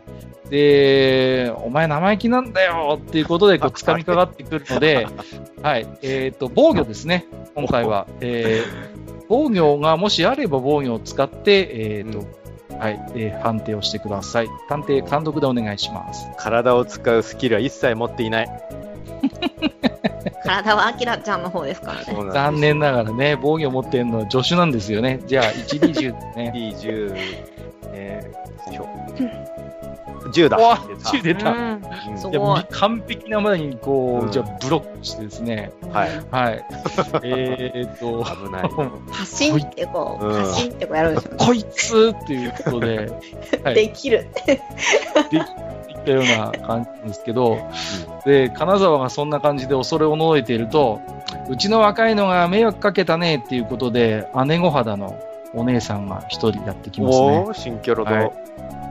[0.49, 5.07] で、お前生意気なんだよっていうことで、こう、掴みかかってくるので、
[5.61, 5.87] はい。
[6.01, 7.25] えっ、と、防御ですね、
[7.55, 8.07] 今回は。
[8.21, 12.25] えー、防御がもしあれば防御を使って、えっ、と、
[12.79, 14.47] はい、えー判定をしてください。
[14.69, 16.27] 探偵単独でお願いします。
[16.37, 18.49] 体を使うスキルは一切持っていない。
[20.43, 22.31] 体はアキラちゃんの方ですからね。
[22.31, 25.19] 残念ながらね、防御を持ってるのは助手なんですよね。
[25.27, 26.53] じゃあ、1、2、10ですね。
[26.55, 27.13] D10、
[27.93, 28.87] えー、よいしょ
[30.31, 30.57] 10だ。
[30.57, 31.86] うわ出た10出た。
[32.05, 35.71] うんうんすじゃごいあ完璧なまでに、こう、うんじゃあブロックしてですね。
[35.91, 36.09] はい。
[36.31, 36.65] はい。
[37.23, 38.69] えーっと、危ない。
[39.11, 41.37] パシンってこう、うんパシンってこうやるでしょ。
[41.37, 43.11] こいつっていうことで、
[43.63, 44.27] はい、できる。
[44.47, 47.57] いったような感じですけど、
[48.25, 50.99] で、金沢がそんな感じで恐れをのいていると、
[51.49, 55.17] うちの若いのが迷惑かけたねっていうことで、姉御肌の
[55.53, 57.25] お姉さんが一人やってきますね。
[57.47, 58.17] おー、新キャラだ。
[58.17, 58.46] はい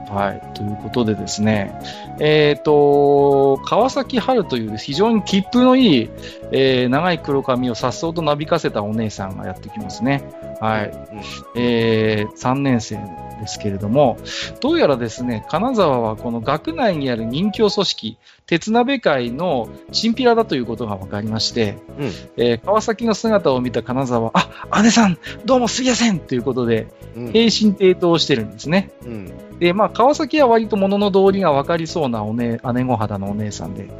[0.09, 0.53] はい。
[0.53, 1.77] ということでですね、
[2.19, 6.09] えっ、と、川崎春という非常に切符のいい、
[6.51, 10.23] えー長い黒髪をさっそうとなびかせたお姉さんがやってきますね。
[10.59, 10.89] はい。
[10.89, 11.21] うん
[11.55, 12.95] えー3年生
[13.39, 14.17] ですけれども、
[14.61, 18.17] どうやらですね、金沢はこの学内にある人気組織、
[18.47, 22.05] 鉄鍋会のチンピラだということが分かりまして、うん。
[22.37, 24.31] えー川崎の姿を見た金沢は、
[24.71, 27.31] あ、姉さん、どうもすいませんということで、うん。
[27.31, 28.91] 平身低頭してるんですね。
[29.05, 29.59] うん。
[29.59, 33.91] で、まあ、川崎は割と物の道理が分かりそうなお、ね、姉御肌のお姉さんで、うん。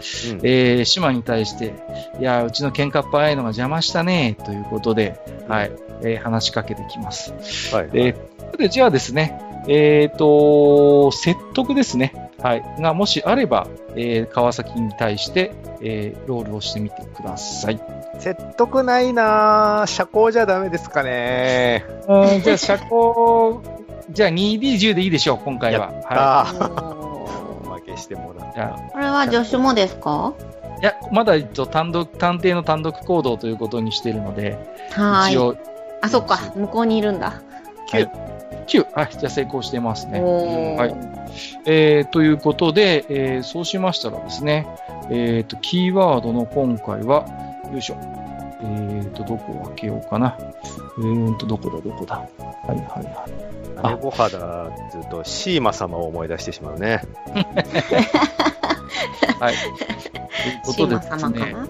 [0.43, 1.73] えー、島に対して、
[2.19, 5.71] いや、うちの喧嘩っ早いのが邪魔したね、ということで、はい、
[6.03, 7.34] えー話しかけてきます。
[7.74, 7.90] はい。
[7.91, 8.19] で、こ
[8.52, 12.32] こでじゃあですね、えっ、と、説得ですね。
[12.41, 12.64] はい。
[12.80, 15.52] が、もしあれば、えー川崎に対して、
[15.82, 17.82] えーロールをしてみてください。
[18.19, 19.86] 説得ないなぁ。
[19.88, 21.86] 社交じゃダメですかね。
[22.07, 23.60] うん、じゃあ、社交、
[24.10, 25.88] じゃあ 2D10 でいいでしょう、今回は。
[26.06, 26.53] はあ
[26.95, 28.53] おー負けしてもらっい。
[28.56, 28.91] じゃあた。
[28.91, 30.34] これは助手もですか？
[30.82, 34.57] いや、まだ一応単独、探偵の単独行動ということにしているので、
[34.91, 35.34] はーい。
[35.34, 35.56] 一応、
[36.07, 36.39] あ、そっか。
[36.55, 37.41] 向こうにいるんだ。
[37.89, 38.09] 9、
[38.67, 40.21] 9、はい、じゃあ成功してますね。
[40.21, 40.95] はい
[41.65, 44.67] えーということで、えーそうしましたらですね、
[45.09, 47.25] えーと、キーワードの今回は、
[47.71, 48.26] よいしょ。
[48.61, 50.38] えーと、どこを開けようかな。
[50.39, 52.15] えーと、どこだ、どこだ。
[52.17, 53.95] はいはいはい。
[53.95, 57.01] 姉御肌っていうと、シーマ様を思い出してしまうね。
[59.39, 59.53] はい。
[59.53, 59.69] と
[60.49, 61.67] いうことでシーマですね、様かな？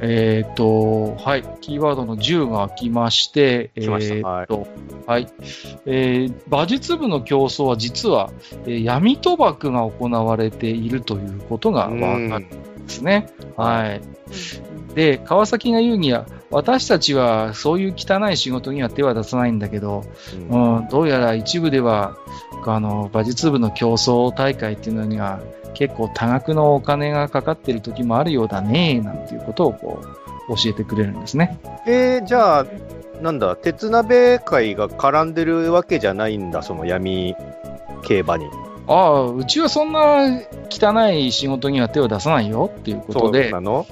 [0.00, 4.66] えーと、はい、キーワードの10が開きまして、え来ましたーと、
[5.06, 5.28] はい、
[5.86, 8.30] えー馬術部の競争は実は、
[8.66, 13.28] えー闇賭博が行われているということがわかるんですね。
[13.56, 14.00] はい。
[14.94, 20.04] で、川崎が言うには、私たちはそういう汚い仕事には手は出さないんだけど、
[20.50, 22.16] うんうん、どうやら一部では、
[22.64, 25.40] あの、馬術部の競争大会っていうのには、
[25.74, 30.00] 結構多額のお金がかかってる時もあるようだね、なんていうことをこ
[30.48, 31.58] う、教えてくれるんですね。
[31.86, 32.66] えー、じゃあ、
[33.20, 37.34] なんだ、鉄鍋会が絡んでるわけじゃないんだ、その闇
[38.02, 38.46] 競馬に。
[38.88, 40.40] ああ、うちはそんな
[40.70, 43.86] 汚い仕事には手を出さないよっていうことそうで、なの？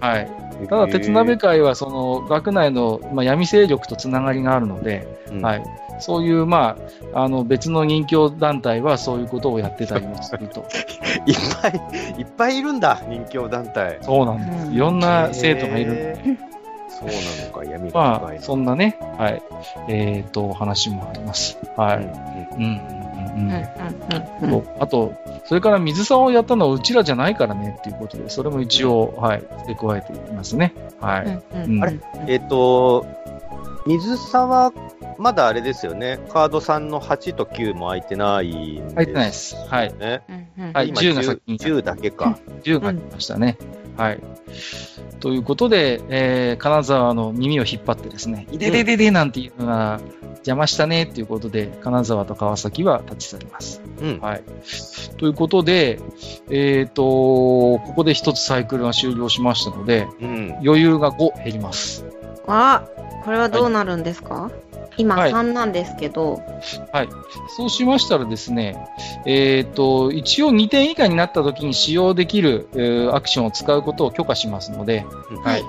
[0.00, 0.28] はい。
[0.68, 5.64] ただ、鉄鍋会はその学内の、まあ、闇勢力とつながりがあるので、うんはい。
[6.00, 6.76] そういう、ま
[7.12, 10.66] あ、あの、別の人気団体はそういうことをやってたりもすると。
[11.26, 13.98] いっぱい、いっぱいいるんだ、人気団体。
[14.02, 14.66] そうなんです。
[14.66, 16.18] うんいろんな生徒がいる
[16.88, 19.42] そうなのか、闇がまあ、そんなね、はい。
[19.88, 21.58] えっ、と、話もあります。
[21.76, 21.98] はい。
[21.98, 24.50] うん、うん、うんうん、うんうん。
[24.50, 25.14] そうあと、
[25.46, 30.74] それから水沢をやったのはうちらじゃないからねっていうことで、それも一応、はい、付け加えていますね。
[31.00, 31.42] はい。
[31.66, 31.98] うんあれ？
[32.26, 33.06] えっ、と、
[33.86, 34.72] 水沢、
[35.18, 39.56] まだあれですよね、カード3の8と9も空いてないんです、入ってないです。
[39.68, 39.94] はい。
[39.98, 40.22] ね。
[40.72, 42.38] はい今10が先に10だけか。
[42.62, 43.58] 10が来ましたね。
[43.96, 44.20] はい。
[45.20, 50.00] ということで、えー金沢の耳を引っ張ってですね、いででででなんていうのが
[50.38, 53.82] 邪魔したねっていうことで、金沢と川崎は立ち去ります。
[54.00, 54.20] うん。
[54.20, 54.42] はい。
[55.16, 56.00] ということで、
[56.50, 60.56] えっ、と、ここで一つサイクルが終了しましたので、うん。
[60.64, 62.04] 余裕が5減ります。
[62.46, 62.84] あ、
[63.24, 66.42] これはどうなるんですか、今はい3なんですけど、
[66.92, 67.08] はい。
[67.56, 68.88] そうしましたらですね、
[69.26, 75.04] えっ、と、一応2点以下になった時に使用できる、えーアクションを使うことを許可しますので、
[75.44, 75.64] はい。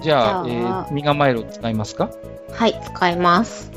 [0.00, 2.10] じゃあ、じゃあえー、身構えるを使いますか？
[2.52, 3.70] はい、使います。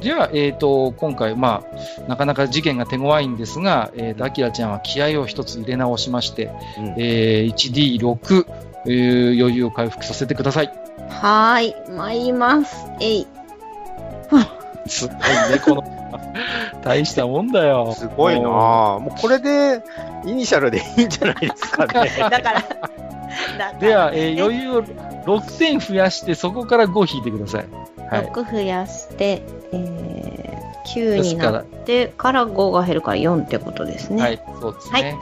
[0.00, 1.64] じゃあ、えっ、と、今回、ま
[2.06, 8.46] あ、なかなか事件が手強いんですが、えっ、と、アキラちゃんは気合を一つ入れ直しまして、うんえー、1D6、
[8.86, 10.72] えー余裕を回復させてください。
[11.08, 12.86] はーい、参ります。
[13.00, 13.26] えい。
[14.86, 15.82] すごいね、この、
[16.82, 17.94] 大したもんだよ。
[17.94, 19.00] すごいなぁ。
[19.00, 19.82] もうこれで、
[20.24, 21.92] イニシャルでいいんじゃないですかね。
[21.92, 27.66] だから、だからでは、えー余裕を6点増やして、そこから5引いてください。
[28.10, 28.26] はい。
[28.28, 29.42] 6増やして、
[29.72, 34.22] えー、9になってから5が減るから4ってことですね。
[34.22, 35.16] はい、そうですね。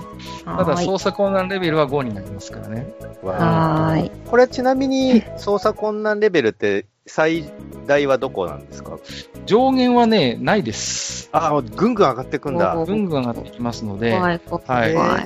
[0.44, 0.86] ただ、はーい。
[0.86, 2.86] 操作困難レベルは5になりますからね。
[3.22, 4.10] はーい。
[4.30, 7.44] これちなみに 操作困難レベルって最
[7.86, 8.98] 大はどこなんですか？
[9.46, 11.28] 上限はね、ないです。
[11.32, 12.76] ああ、ぐんぐん上がってくんだ。
[12.76, 15.20] おぐんぐん上がってきますので、怖い、怖い、はい怖い。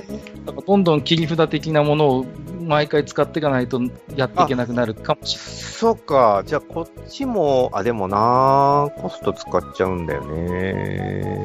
[0.45, 2.25] だからどんどん切り札的なものを
[2.61, 3.81] 毎回使っていかないと
[4.15, 5.51] やっていけなくなるかもしれない。
[5.51, 6.43] そっか。
[6.45, 11.43] じゃあこっちも、あ、でもなコスト使っちゃうんだよね。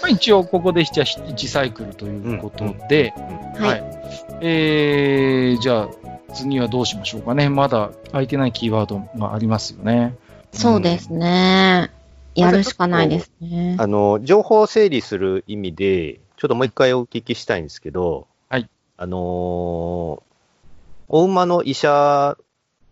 [0.00, 3.12] まあ一応、ここでじゃあ1サイクルということで、
[3.58, 3.82] うんははいい。
[4.40, 5.88] えー、じゃあ、
[6.32, 7.48] 次はどうしましょうかね。
[7.48, 10.16] まだ空いてないキーワードがありますよね。
[10.52, 11.90] そうですね。
[12.34, 13.76] やるしかないですね。
[13.78, 18.68] あの、情報を整理する意味で、ちょっともう一回お聞きしたいんですけど、はい。
[18.96, 20.22] あのー
[21.10, 22.36] お馬の医者、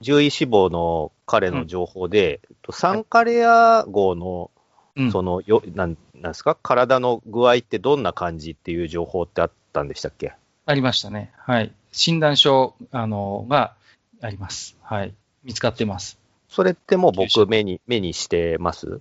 [0.00, 4.50] 獣医志望の彼の情報で、とサンカレア号の、
[4.96, 5.12] うん。
[5.12, 6.56] その、よ、なん、なんですか？
[6.62, 10.32] 体の具合ってどんな感じっていう情報ってあったんでしたっけ？
[10.64, 11.30] ありましたね。
[11.36, 11.72] はい。
[11.96, 13.72] 診断書、あの、が
[14.20, 14.76] あります。
[14.82, 15.14] はい。
[15.44, 16.18] 見つかってます。
[16.48, 19.00] それってもう僕目に、目にしてます？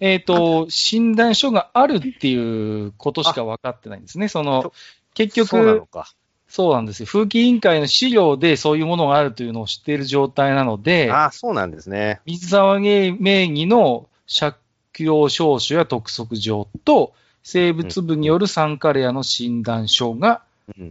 [0.00, 4.28] えっ、と、診断書があるっていうことしか分かってないんですね。
[4.28, 4.72] その、
[5.14, 6.12] 結局、そうなのか。
[6.46, 7.06] そうなんですよ。
[7.06, 12.20] 風紀委員会の資料でそういうものがあるというのを知っている状態なので、ああ、そうなんですね。
[12.26, 14.54] 水沢名義の借
[14.98, 20.38] 用証書や督促状と、生物部によるサンカレアの診断書がうん。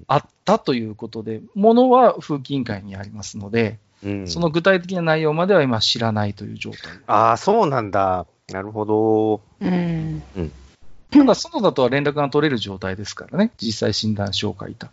[0.07, 6.80] あったということで、ものは風紀委員会にありますので、うん、その具体的な内容までは今知らないという状態。
[7.07, 8.26] ああ、そうなんだ。
[8.52, 9.41] なるほど。
[9.60, 10.23] うん。
[11.11, 14.91] ただ、外だとは連絡が取れる状態ですからね、実際診断書を書いた。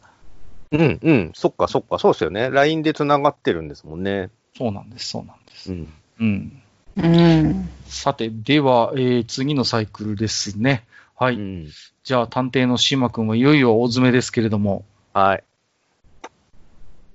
[0.73, 1.33] うん、うん。
[1.35, 1.99] そっか、そっか。
[1.99, 2.51] そうですよね。
[2.51, 4.31] LINE で繋がってるんですもんね。
[4.57, 5.73] そうなんです、そうなんです。
[5.73, 5.93] うん。
[6.21, 6.63] うん。
[6.97, 7.69] うん。
[7.87, 10.85] さて、では、えー次のサイクルですね。
[11.23, 11.37] はい。
[11.37, 11.69] うん。
[12.03, 14.85] じゃあ、探偵の島君はいよいよ大詰めですけれども。
[15.13, 15.45] はい。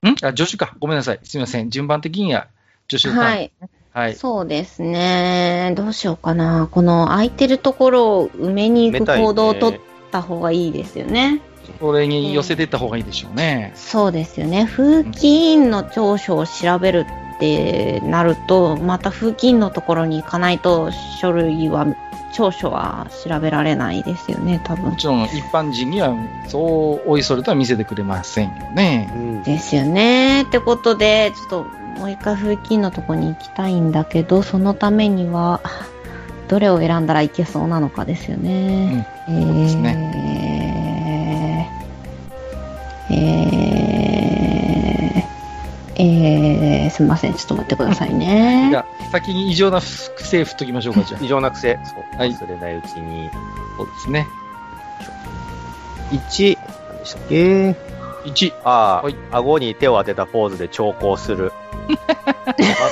[0.07, 0.15] ん？
[0.23, 0.77] あ、助手か。
[0.79, 1.19] ごめんなさい。
[1.23, 1.69] すみません。
[1.69, 2.47] 順番的には
[2.89, 3.51] 助手はい。
[3.91, 4.15] はい。
[4.15, 5.73] そうですね。
[5.75, 6.69] どうしようかな。
[6.71, 9.79] この空いてるところを埋めに行く行動を取っ
[10.09, 11.41] た方がいいですよね。
[11.77, 13.73] それに寄せていった方がいいでしょうね。
[13.75, 14.69] そうですよね。
[14.71, 17.05] 風紀委員の長所を調べる
[17.35, 21.85] ってなると、また風紀委員のところに行かないと書類は、
[22.33, 24.95] 長所は調べられないですよね、多分も。
[24.95, 26.13] ちろん、一般人には、
[26.47, 29.11] そう、おいそれとは見せてくれませんよね。
[29.15, 29.43] うん。
[29.43, 30.43] ですよね。
[30.43, 31.65] ってことで、ちょっと
[31.99, 35.61] もう一回風紀のところに行きたいんだけど、そのためには、
[36.47, 39.07] どれを選んだらいけそうなのかですよね。
[39.27, 39.85] うですー、
[43.09, 43.76] えー、
[45.99, 47.33] えー、すみません。
[47.33, 48.71] ちょっと待ってくださいじね。
[48.75, 51.19] ゃあ、先に異常な癖振っときましょうか、じゃあ。
[51.25, 51.79] 異常な癖。
[51.83, 52.17] そう。
[52.17, 53.29] はい忘れないうちに。
[53.77, 54.27] そうですね。
[56.11, 56.57] 1、
[56.89, 57.75] 何でしたっけ
[58.25, 58.53] ？1。
[58.63, 61.51] ああ、はい顎に手を当てたポーズで調校する。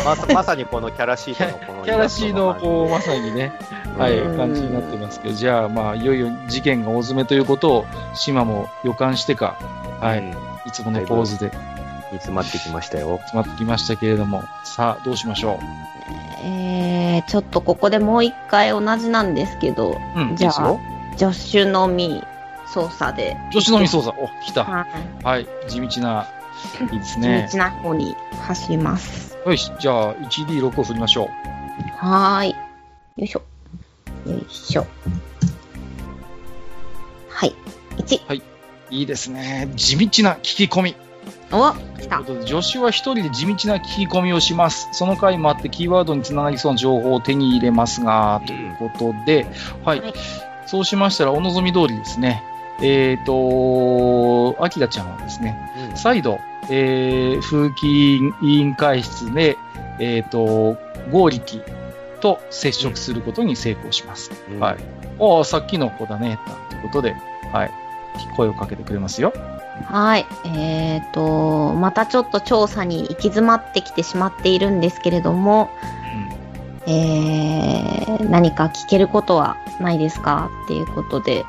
[0.06, 3.52] ままさまさにこのキャラシートのこのキャラシーの、こう、まさにね、
[3.98, 9.56] はい、うん感じになってますけど、じゃあ、まあ、いよいよ事件が大詰めということを、島も予感してか、
[10.02, 10.32] はい、うん
[10.66, 11.52] いつものポーズで
[12.12, 13.18] 煮詰まってきましたよ。
[13.18, 15.60] 詰まってきましたけれども、さあ、どうしましょ
[16.44, 20.20] えー、ちょっとここでもう一回同じなんですけど、う。
[20.20, 20.78] うん、じゃあ。
[21.18, 22.22] 助手のみ
[22.68, 23.38] 操作で。
[23.54, 24.16] 女子のみ操作。
[24.20, 24.64] お、来た。
[24.64, 25.24] はい。
[25.24, 26.28] はい、地道な、
[26.92, 27.50] いいです地ね。
[27.52, 29.38] 道な方に走ります。
[29.46, 31.28] よし、じゃあ、1D6 を振りましょう。
[31.98, 32.50] はーい。
[32.52, 32.56] よ
[33.18, 33.42] いしょ。
[34.28, 34.86] よいしょ。
[37.30, 37.56] はい。
[37.98, 38.44] 1。
[38.92, 39.70] いいですね。
[39.76, 40.96] 地道な聞き込み。
[41.56, 42.40] お来たという。
[42.40, 44.90] ことで、助手は一人で地道な聞き込みをします。
[44.92, 49.46] その回もあって、キーワードにつながりそうな情報を手に入れますが、ということで、
[49.84, 50.02] はい。
[50.02, 50.14] はい
[50.66, 52.44] そうしましたら、お望み通りですね。
[52.82, 55.56] えっ、と、アキラちゃんはですね、
[55.96, 59.58] 再度、えー、風紀委員会室で、
[60.00, 60.78] えっ、と、
[61.12, 61.62] 合力
[62.20, 64.32] と接触することに成功します。
[64.50, 64.78] うんはい。
[65.20, 67.16] おーさっきの子だね、ということで、
[67.54, 67.72] はい。
[68.36, 69.34] 声をかけてくれますよ。
[69.84, 70.26] はい。
[70.46, 75.70] えっ、と、またちょっと調査に行き詰まってきてしまっているんですけれども、
[76.88, 81.44] えー、何か聞けることはないですかっていうことで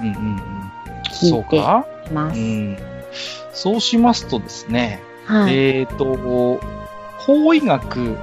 [0.00, 0.08] うん。
[0.08, 0.72] うんうんうん。
[1.04, 1.84] 聞いうてそ。
[2.14, 2.78] うん。
[3.52, 5.56] そうしますとですね、はい。
[5.56, 6.60] えっ、と、
[7.18, 8.16] 法医学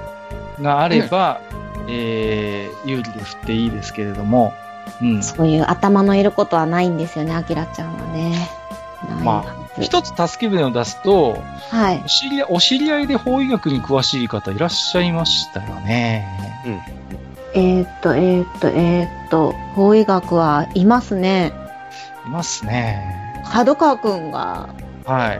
[0.61, 1.41] があれば、
[1.87, 4.53] えー、有利で振っていいですけれども、
[5.01, 5.23] うん。
[5.23, 8.58] そういう頭のいることはないんですよね、アキラちゃんはね。
[9.23, 9.43] まは
[9.77, 11.37] ず一つ助け舟を出すと、
[11.69, 12.07] はいお。
[12.07, 16.27] 知り合いお知り合いで法医学に詳しい方いらっしゃいましたよね。
[17.53, 21.53] えーっと、えーっと、えーっと、法医学はいますね。
[22.25, 23.43] いますね。
[23.51, 24.69] 角川くんが
[25.05, 25.33] は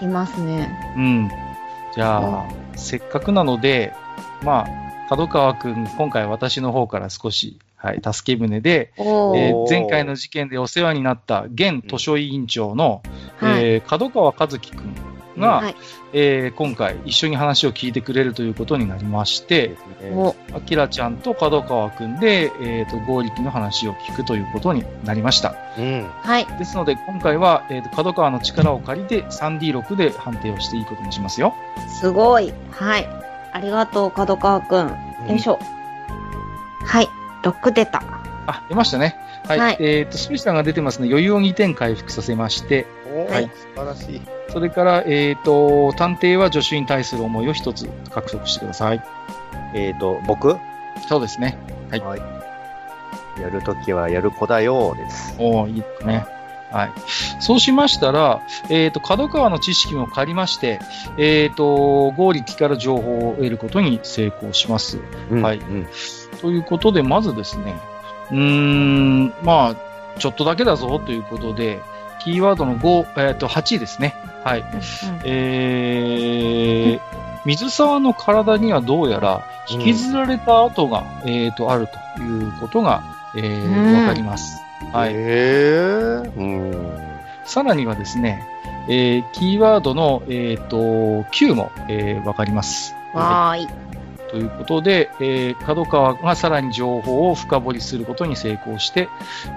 [0.00, 0.04] い。
[0.04, 0.94] いますね。
[0.96, 1.30] うん。
[1.94, 3.92] じゃあ、せっかくなので、
[4.42, 4.68] まあ、
[5.10, 13.02] 角川くん、今回私の方から少し、はい、助け舟で、えー前回の事件でお世話になった現図書委員長の、
[13.38, 13.64] はい。
[13.64, 14.94] えー角川和樹くん
[15.38, 15.76] が、はい。
[16.12, 19.76] えー今回一緒に話を聞いてくれるということになりまして、
[20.54, 25.54] あきらちゃんと角川くんで、えーと、合力の話を聞くということになりました。
[25.78, 26.06] うん。
[26.20, 26.46] はい。
[26.58, 31.54] ですので、今回は、えーと、角川の力を借りて 3D6 で判定をしていいことにしますよ。
[31.88, 32.52] すごい。
[32.72, 33.08] はい。
[33.52, 34.88] ありがとう、角川くん。
[35.28, 35.58] よいしょ。
[36.84, 37.08] はい。
[37.42, 38.02] 6出た。
[38.46, 39.16] あ、出ましたね。
[39.46, 39.58] はい。
[39.58, 44.22] はいえっ、と、スペシャルが出てますので、余裕を2点回復させまして、おはい素晴らしい。
[44.52, 49.02] それから、えっ、と、探偵は助手に対する思いを一つ獲得してください。
[49.74, 50.56] えっ、と、僕？
[51.08, 51.56] そうですね。
[51.90, 52.40] はい
[53.40, 55.34] やるときはやる子だよです。
[55.38, 56.26] おーいいですね。
[56.70, 56.92] はい。
[57.40, 60.78] そうしましたら、えっ、と、角川の知識も借りまして、
[61.18, 64.98] えっ、と、合力から情報を得ることに成功します。
[65.30, 65.88] うんはいうん。
[66.40, 67.78] ということで、まずですね、
[68.30, 69.76] うーん、まあ、
[70.18, 71.80] ちょっとだけだぞということで、
[72.20, 74.14] キーワードの5、えっ、と、8ですね。
[74.44, 74.64] はい。
[75.24, 77.00] えー、
[77.44, 83.02] 水沢の体にはどうやら引きずられた跡が、えっ、と、あるということが、
[83.36, 84.60] えーうんわかります。
[84.92, 85.12] はい。
[85.14, 87.00] へーうん。
[87.44, 88.46] さらにはですね、
[88.88, 92.94] えー、キーワードの、えっ、と、9も、えーわかります。
[93.14, 93.89] わーい。
[94.30, 99.08] ということで、えー、角川がさらに情報を深掘りすることに成功して、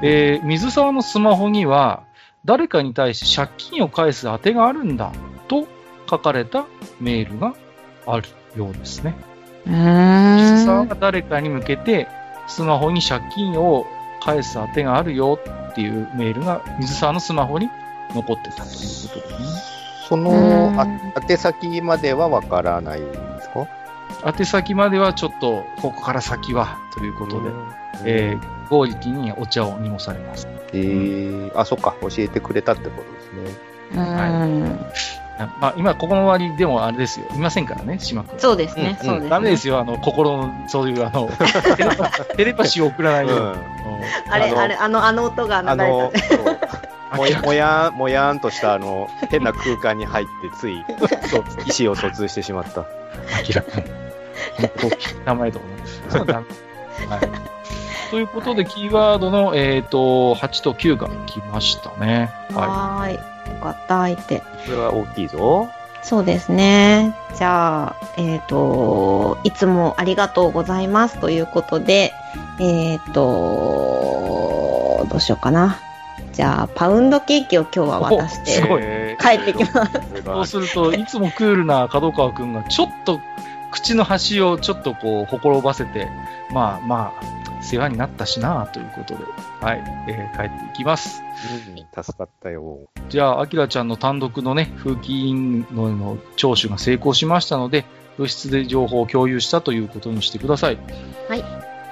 [0.02, 2.04] えー水沢のスマホには、
[2.46, 5.14] 誰かに対して借金を返す当てがあるんだ
[5.48, 5.68] と
[6.10, 6.66] 書かれた
[7.00, 7.56] メールが
[8.06, 8.28] ある
[8.58, 9.16] ようですね。
[9.66, 10.66] う水。
[10.66, 12.08] 沢が誰かに向けて、
[12.48, 13.86] スマホに借金を
[14.22, 15.40] 返す当てがあるよ
[15.72, 17.70] っていうメールが水沢のスマホに
[18.14, 19.74] 残ってたということですね。
[20.10, 20.74] その、
[21.30, 23.02] 宛先まではわからない
[24.26, 27.50] 宛先まではちょっと、ここから先はということで、
[28.06, 30.48] えー、合力にお茶を濁されます。
[30.74, 33.58] えー、あ、そっか、教えてくれたってことですね。
[33.94, 34.86] うーん。
[35.60, 37.26] まあ、今、ここの終わりでもあれですよ。
[37.36, 38.40] いませんからね、島君。
[38.40, 39.30] そうですね、うんそうですね。
[39.30, 41.30] ダメですよ、あの、心の、そういう、あの、
[41.76, 43.46] テレパ テレパシーを送らないように。
[43.46, 43.56] うん
[44.30, 47.18] あれ、あのあれ、あの、あの音が流れた。
[47.18, 50.84] もやもやん、もやんとしたあの、変な空間に入って、つい、
[51.30, 52.86] そう、意思を疎通してしまった。
[53.48, 54.03] 明らかに。
[55.26, 55.66] 名前とか
[56.26, 56.34] ね。
[57.10, 57.54] はい。
[58.12, 62.32] ということで、キーワードの、えっ、と、8と9が来ましたね。
[62.54, 63.14] はい。
[63.16, 63.20] よ
[63.62, 64.44] かった、相手。
[64.66, 65.70] それは大きいぞ。
[66.04, 67.16] そうですね。
[67.36, 72.14] じゃあ、えっ、と、いつもありがとうございますということで、
[72.60, 75.80] えっ、と、どうしようかな。
[76.34, 79.98] じゃあ、パウンドケーキを今日は渡しておすごいえ帰ってきます。
[79.98, 80.24] い。
[80.24, 83.20] そうすると、いつもクールな角川くんが、ちょっと、
[83.74, 86.08] 口の端をちょっとこう、ほころばせて、
[86.54, 89.24] まあまあ、世話になったしな、ということで、
[89.62, 91.24] はい、えー帰っていきます。
[91.68, 92.78] うん助かったよ。
[93.10, 97.86] じゃあ、アキラちゃんの単独のね、風紀委員のの聴取が成功しましたので、
[98.18, 100.78] 部室で情報を共有したということにしてください。
[101.28, 101.44] はい。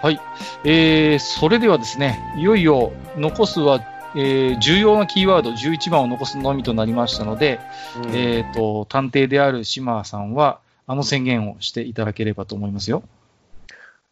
[0.04, 0.20] はい。
[0.64, 3.82] えー、それではですね、いよいよ残すは、
[4.16, 7.60] えー、重要なキーワード11番を残すのみとなりましたので、
[8.04, 10.60] うんえっ、と、探偵である島さんは、
[10.92, 13.04] あの宣言をしていただければと思いますよ。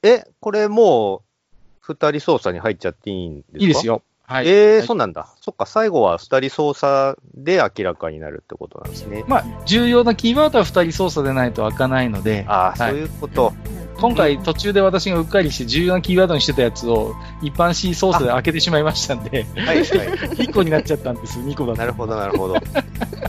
[0.02, 1.22] え、これもう、
[1.82, 3.58] 二人操作に入っちゃっていいんですか？
[3.60, 3.86] いいです。
[3.88, 4.02] よ。
[4.26, 4.48] はい。
[4.48, 5.28] えーはいそうなんだ。
[5.42, 9.26] そっか、最後は二人操作で明らかになるってことなんですね。
[9.28, 13.54] まあ、重要なキーワードは2人操作でないと開かないので、ああ、はいそういうこと。
[14.00, 19.84] 今回途中で私がうっかりして重要なキーワードにしてたやつを一般 C 操作で開けてしまいましたんで、はい、はい。
[20.40, 21.80] 1個になっちゃったんです、2個だと。
[21.80, 22.56] なるほど、なるほど。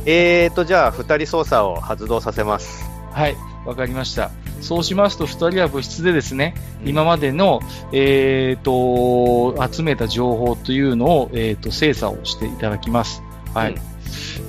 [0.07, 3.00] えーと、じゃあ、二人操作を発動させます。
[3.13, 3.37] はい。
[3.67, 4.31] わかりました。
[4.61, 6.55] そうしますと、二人は部室でですね、
[6.85, 7.61] 今までの、
[7.93, 13.23] えっ、と、集めた情報というのを、えっ、と、精査をしていただきます。
[13.55, 13.75] はい。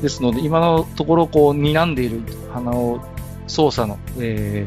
[0.02, 2.22] ですので、今のところ、こう、睨んでいる
[2.54, 3.00] 花を、
[3.48, 4.66] 操作の、え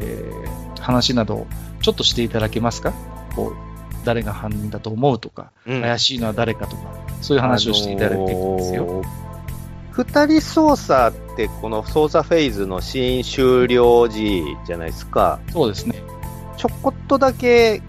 [0.75, 1.47] ー、話などを、
[1.81, 2.93] ちょっとしていただけますか？
[3.35, 3.55] こう、
[4.05, 6.83] 誰が犯人だと思うとか、うん怪しいのは誰かとか、
[7.21, 9.03] そういう話をしていただいていいんですよ。
[9.95, 15.39] あのー二人操作って、この操作フェーズのシーン終了時じゃないですか。
[15.51, 16.01] そうですね。
[16.57, 17.81] ちょこっとだけ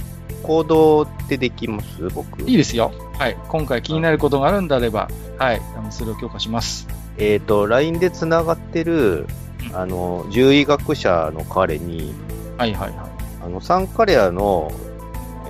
[0.42, 2.08] 行動ってできます？
[2.10, 2.42] 僕。
[2.42, 2.92] いいですよ。
[3.18, 3.36] はい。
[3.48, 5.08] 今回気になることがあるんであれば、
[5.38, 5.62] はい。
[5.76, 6.86] あの、それを強化します。
[7.18, 9.26] えっ、と、LINE で繋がってる、
[9.70, 12.14] うんあの、獣医学者の彼に、
[12.56, 13.08] はいはいはい。
[13.44, 14.70] あの、サンカレアの、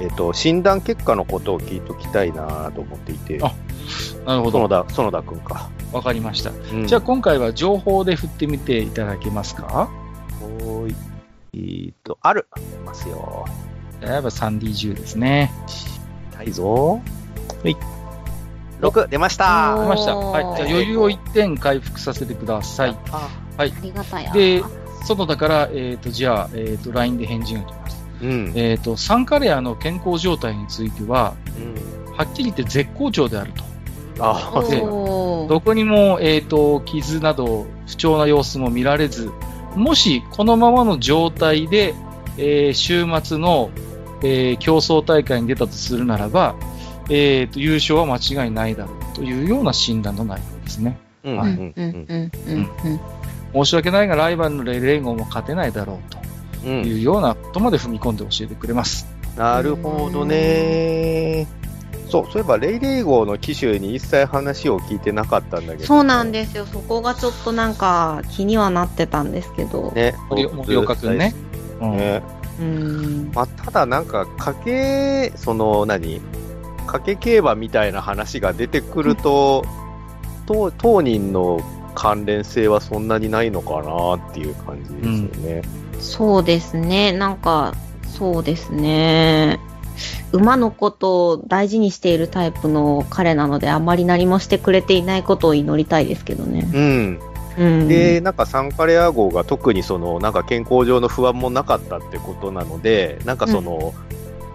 [0.01, 3.39] えっ、と、診断結果のことを聞いときたいなと思っていて。
[3.43, 3.55] あ
[4.27, 4.59] なるほど。
[4.59, 5.71] 園田、園田くんか。
[5.93, 6.51] わかりました。
[6.51, 9.89] うんじゃあ今回は情報で振ってみていただけますか？
[10.43, 10.97] おーい。
[11.55, 12.47] えーと、ある。
[12.51, 13.47] ありますよ。
[14.01, 15.53] やっぱ 3D10 ですね。
[16.33, 17.01] 痛いぞ。
[17.63, 17.77] はい。
[18.81, 20.17] 6、出ましおたー出ました。
[20.17, 20.57] はい。
[20.57, 22.97] じゃあ余裕を1点回復させてください。
[23.11, 24.33] あありがたや。
[24.33, 24.63] で、
[25.05, 27.96] 外だから、えっ、と、じゃあ、えっ、と、LINE で返事が来ます。
[28.23, 28.53] うん。
[28.55, 33.65] えっ、と、サンカレアの健康状態については、うんはっきり言って絶好調であると。
[34.21, 39.31] ああ、でどこにも、えっ、と、傷など不調な様子も見られず、
[39.75, 41.95] もしこのままの状態で、
[42.39, 43.71] えー週末の、
[44.23, 46.57] えー競争大会に出たとするならば、
[47.11, 50.99] えっ、と、優勝は間違いないだろうというような診断の内容ですね。
[51.23, 51.39] うん。
[51.39, 51.75] ううんん。
[51.77, 52.71] うんうんうん
[53.55, 53.65] うん。
[53.65, 56.21] 申し訳ないがライバルのレイレイゴンも勝てないだろうとう。
[56.71, 59.07] いうんようなことまで踏み込んで教えてくれます。
[59.37, 61.47] なるほどね。
[62.09, 65.85] そう、そういえば、レイレイ号の機種に一切話を聞いてなかったんだけど。
[65.85, 66.65] そうなんですよ。
[66.67, 69.93] そこがちょっとなんか気にはなってたんですけど。
[69.93, 70.15] ね。
[70.31, 71.35] 森森岡くんね。
[71.81, 72.23] うんね。
[72.61, 73.31] うん。
[73.35, 74.55] まあ、ただなんか、家
[75.31, 76.21] 計、その、何？
[76.87, 79.65] 家計競馬みたいな話が出てくると、
[80.47, 81.61] 当当人の
[81.97, 85.63] 関連性はそんなにないのかなっていう感じですよね。
[86.01, 87.13] そうですね。
[87.13, 87.75] なんか、
[88.19, 89.61] そうですね。
[90.33, 96.69] 馬のことを大事にしているタイプの彼なので、あまり何もしてくれていないことを祈りたいですけどね。
[96.73, 97.21] うん。
[97.59, 97.89] うん。
[97.89, 103.95] で、なんかサンカレア号が特にその、なんか健康上の不安もなかったってことなので、なんかその、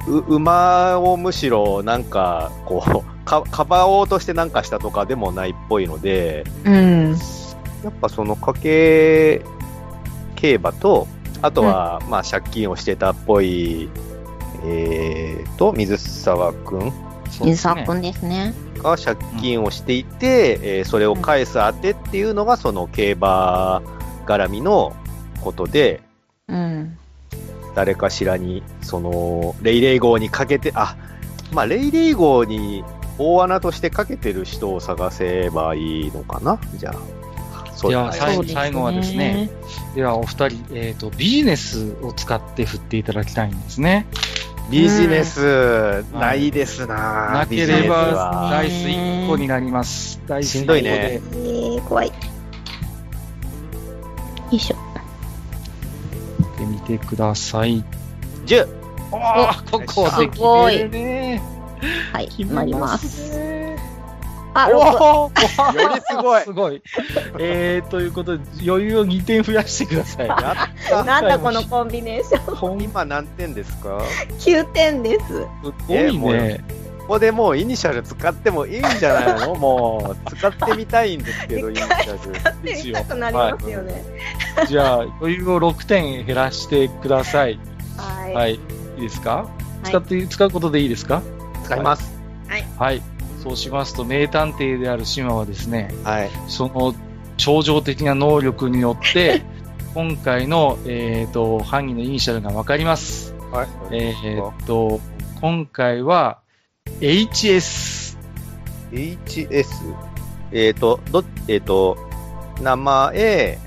[0.07, 7.11] う馬をむしろなんか、こう、 か、かばおうとしてなんかしたとかでもないっぽいので、うん。
[7.84, 9.41] やっぱその家計
[10.35, 11.07] 競馬と、
[11.41, 13.89] あとは、まあ借金をしてたっぽい、
[14.63, 18.53] えーと、水沢くんそうですねインサー君ですね。
[18.77, 23.81] が借金をしていて、えーそれを返す当てっていうのがその競馬
[24.26, 24.95] 絡みの
[25.41, 26.01] ことで、
[26.47, 26.97] うん。
[27.73, 30.97] 誰かしらに、その、レイレイ号にかけて、あ、
[31.53, 32.84] まあ、レイレイ号に
[33.18, 36.59] 大穴としてかけてる人を探せばいいのかな？
[36.76, 37.20] じゃあ。
[37.89, 39.49] では最そうですね最後はですね。
[39.95, 44.07] ではお二人、えっ、と、ビジネスを使って振っていただきたいんですね。
[44.69, 50.21] ビジネス、ないですな、なければはダイス1個になります。
[50.27, 52.07] ダイスしんどいねえー、怖い。
[52.07, 52.13] よ
[54.51, 54.77] いしょ。
[56.39, 57.83] 1個で見てください。
[58.45, 58.67] 10!
[59.13, 61.41] ああ、ここで決めるね。
[62.13, 63.60] はい、決決まります。
[64.53, 64.73] あ、6。
[64.76, 66.82] おーよりすごい すごい。
[67.40, 70.28] えー、ということで、余裕を2点増やしてください。
[71.06, 72.82] なんだこのコンビネーション。
[72.82, 73.99] 今何点ですか
[74.40, 75.26] ？9点です。
[75.28, 75.45] す
[75.88, 76.64] ごいね。
[76.99, 79.56] ここでもうイニシャル使ってもいいんじゃないの？
[79.56, 82.61] もう、使ってみたいんですけど、イニシャル。
[82.64, 84.03] ですよ痛くなりますよね。
[84.68, 87.60] じゃあ、余裕を6点減らしてください。
[87.98, 88.34] はい。
[88.34, 88.53] はい。
[88.53, 88.60] い
[88.98, 89.48] いですか、
[89.84, 91.22] い使って、使うことでいいですか？
[91.65, 92.14] 使います。
[92.78, 93.02] はい。
[93.41, 96.30] そうしますと、名探偵である島はですね、はい。
[96.47, 96.93] その
[97.38, 99.41] 超常的な能力によって、
[99.95, 103.34] 今回の、えっ、と、犯人のイニシャルがわかります。
[103.51, 103.68] はい。
[103.91, 105.01] えっ、と、
[105.41, 106.38] 今回は、
[106.99, 108.15] HS。
[108.91, 109.65] HS。
[110.51, 111.97] えっ、と、ど、えっ、と、
[112.61, 113.57] 名前、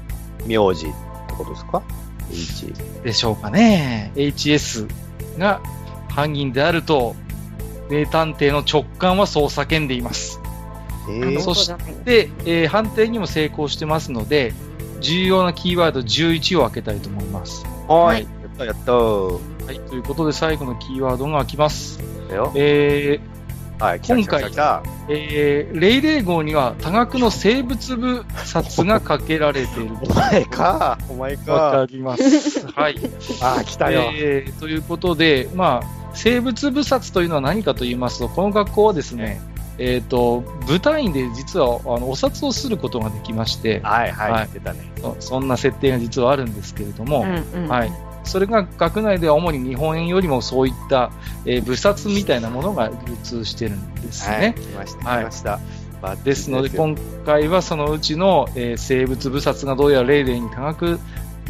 [0.46, 0.88] 名字っ
[1.26, 1.82] てことですか
[2.30, 2.72] ?H。
[3.02, 4.12] でしょうかね。
[4.14, 4.88] HS
[5.36, 5.60] が
[6.08, 7.16] 犯人であると、
[7.90, 10.40] 名探偵の直感はそう叫んでいます。
[11.08, 11.72] えー、そし
[12.04, 14.52] て、えー判定にも成功してますので、
[15.00, 17.64] 重要なキーワード11を開けたいと思います。
[17.88, 18.06] はい。
[18.06, 19.66] はいやったやったー。
[19.66, 19.80] はい。
[19.80, 21.98] ということで、最後のキーワードが開きます。
[22.28, 22.52] だよ。
[22.54, 24.44] えー、はい、今回
[25.08, 31.86] えー、レイレイ号には多額の生物部札がかけられている お前か、お前わかか。
[31.90, 32.66] ります。
[32.68, 32.96] はい。
[33.42, 34.10] ああ、来たよ。
[34.14, 39.40] えーということで、まあ、生物部札というのは何かと言いますと、この学校はですね、
[39.78, 44.80] えっ、と、部隊員で実はあのお札をすることができまして、はいはい、はい出たね。
[45.00, 47.24] そそんな設定が実はあるんですけれども、う
[47.58, 47.92] んうんはい。
[48.22, 51.10] それが学内では主に日本円よりもそういった、
[51.44, 54.54] えー部札みたいなものが流通してるんですはい、ね。
[54.56, 55.60] 来ました、はい来ました。
[56.00, 56.96] バッチリですので、よ今
[57.26, 61.00] 回はそのうちの、えー生物部札がどうやらレイレイに多額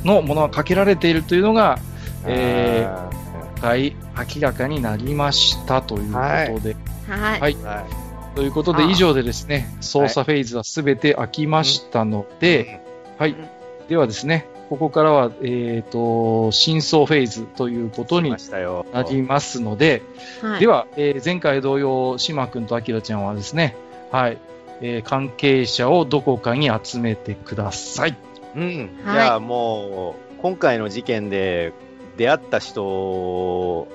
[0.02, 1.78] のものがかけられているというのが、
[2.26, 3.23] えあ今
[3.64, 3.96] 回
[4.36, 6.18] 明らかになりましたというこ
[6.60, 6.76] とで、
[7.08, 7.40] はい。
[7.40, 8.36] はいーはい。
[8.36, 12.82] ということであー以上でですね、操作フェーズはすべて飽きましたので、
[13.18, 13.48] はいうん。
[13.88, 18.84] ではですね、ここからは、えっ、と、真相フェーズということに来ましたよ。
[18.92, 20.02] なりますので、
[20.42, 20.60] はい。
[20.60, 23.76] では、えー前回同様、島君と明ちゃんはですね、
[24.10, 24.38] はい、
[24.82, 28.16] えー関係者をどこかに集めてください。
[28.56, 28.90] うん。
[29.04, 31.72] はいじゃあもう、今回の事件で
[32.16, 33.88] 出会った人、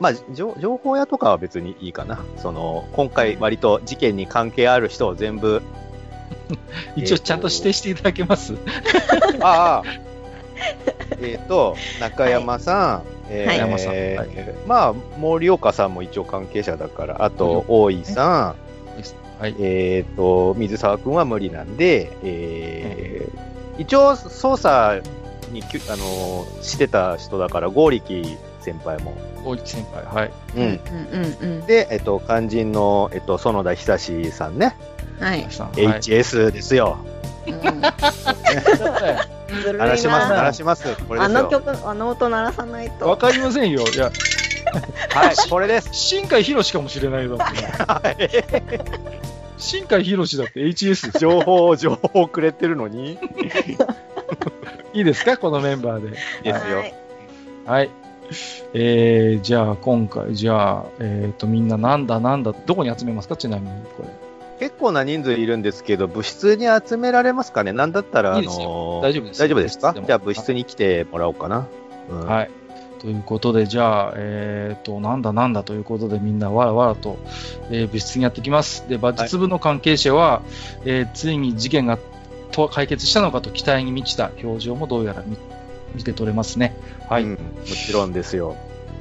[0.00, 2.24] まあ、情情報屋とかは別にいいかな。
[2.36, 5.62] その、今回割と事件に関係ある人を全部、
[6.96, 8.54] 一応ちゃんと指定していただけます、
[9.40, 9.82] ああ、
[11.20, 14.54] えっと、中山さん、えー山さんえーはい。
[14.66, 18.54] まあ、森岡さんも一応関係者だから、あと、大井さ
[19.38, 19.54] ん、はい。
[19.58, 25.00] えっ、と、水沢くんは無理なんで、えー一応捜査
[25.54, 28.24] にきゅ、あのーしてた人だから、剛力
[28.60, 29.14] 先輩も。
[29.44, 30.32] 大木先輩、はい。
[30.56, 30.62] うん。
[30.62, 30.80] うん
[31.12, 31.66] うんうん。
[31.66, 34.76] で、えっ、と、肝心の、えっ、と、園田久志さんね、
[35.20, 35.44] はい。
[35.44, 36.98] HS ですよ。
[39.62, 40.82] 鳴らします、鳴らします。
[41.06, 41.38] これですよ。
[41.38, 43.08] あの曲、あの音鳴らさないと。
[43.08, 43.82] わかりませんよ。
[43.86, 44.10] いや、
[45.10, 45.90] はい、これです。
[45.92, 47.44] 新海博士かもしれないだって。
[47.84, 48.30] はい。
[49.58, 51.18] 新海博士だって HS です。
[51.18, 53.18] 情報、情報くれてるのに。
[54.94, 55.36] いいですか？
[55.36, 56.10] このメンバーで。
[56.10, 56.78] ですよ。
[56.78, 56.94] はい
[57.66, 57.90] はい。
[58.74, 63.36] えー、じゃあ今回、じゃあ、えっ、と、みんななんだなんだ、どこに集めますか？
[63.36, 64.08] ちなみに、これ。
[64.60, 67.72] 結構な人数いるんですけど、部室に集められますかね？
[67.72, 69.94] なんだったら、あいいですよのー大丈夫です大丈夫ですか？
[69.94, 71.66] じゃあ部室に来てもらおうかな。
[72.10, 72.50] うんはい。
[73.00, 77.18] ということで、じゃあ、えっ、と、なんだなんだということで、みんなわらわらと、
[77.70, 78.88] えー物質にやってきます。
[78.88, 80.40] で、馬術部の関係者は、
[80.86, 81.98] えーついに事件が
[82.54, 85.36] と解決したのかと期待に満ちた表情もどうやら見
[85.94, 86.76] 見て取れますね。
[87.08, 87.24] はい。
[87.24, 88.56] うんもちろんですよ。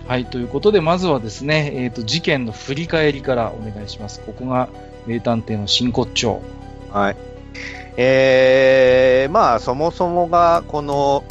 [0.08, 0.26] はい。
[0.26, 4.20] ということで、まずはですね、えっ、と、事件の振り返りからお願いします。
[4.20, 4.68] ここが、
[5.08, 6.42] 名探偵の真骨頂。
[6.92, 7.16] はい。
[7.96, 11.24] えー、まあ、そもそもが、この、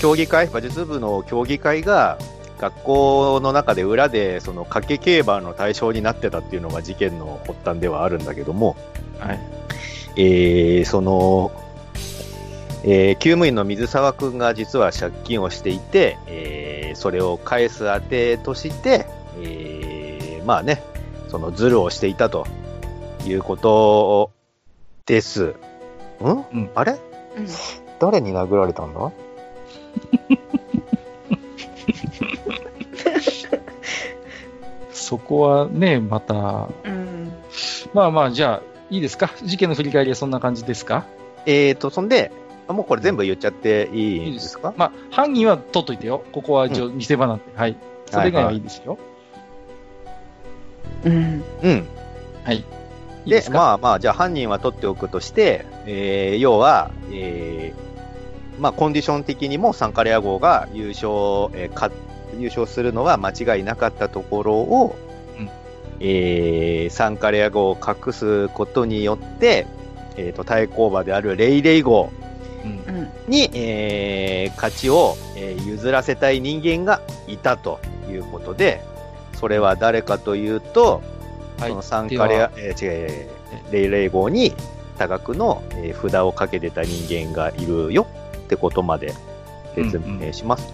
[0.00, 2.18] 競技会、馬術部の競技会が、
[2.58, 8.76] 学校の中で裏で、その、掛け競馬の対象になってたっていうのが事件の発端ではあるんだけども、
[9.18, 9.61] はい。
[10.16, 11.52] えー、その、
[12.84, 19.06] えー、厩務員の水沢くんが実は借金をしていて、えー、それを返す当てとして、
[19.40, 20.82] えー、まあね、
[21.28, 22.46] そのズルをしていたと
[23.24, 24.30] いうこと
[25.06, 25.54] です。
[26.20, 26.70] ん、うん。
[26.74, 26.92] あれ？
[26.92, 26.94] う
[27.40, 27.46] ん。
[27.98, 29.12] 誰に殴られたんだ？
[34.92, 37.32] そこはね、また、うん。
[37.92, 38.62] まあまあ、じゃあ、
[38.92, 39.30] いいですか？
[39.42, 41.06] 事件の振り返りはそんな感じですか？
[41.46, 42.30] えーと、そんで、
[42.68, 44.74] あもうこれ全部言っちゃっていいんですか？
[44.76, 46.22] まあ、犯人は取っといてよ。
[46.30, 47.44] ここは一応見せ場なんで。
[47.56, 47.76] はい。
[48.10, 48.98] それ以外はいいですよ。
[51.04, 51.42] うん。
[51.62, 51.86] うん。
[52.44, 52.56] はい。
[52.56, 52.64] い
[53.24, 61.08] いで、まあまあ、じゃあ犯人は取っておくとして、えー、要は、えー、まあ、コンディション的にもサンカレア号が優勝、
[61.54, 61.90] えーか、
[62.38, 65.11] 優勝するのは間違いなかったところを、うん
[66.04, 69.66] えー、サンカレア号を隠すことによって、
[70.16, 72.10] えっ、と、対抗馬であるレイレイ号
[72.64, 72.94] うん。
[72.94, 73.08] うん。
[73.28, 77.80] に、えー、勝ちを、えー譲らせたい人間がいたと
[78.10, 78.82] いうことで、
[79.38, 81.02] それは誰かというと、
[81.58, 81.70] はい。
[81.70, 83.28] そのサンカレア、えー違う、
[83.70, 84.54] レイレイ号に
[84.98, 88.06] 多額の、えー札をかけてた人間がいるよ
[88.38, 89.14] ってことまで
[89.74, 90.72] 説明します。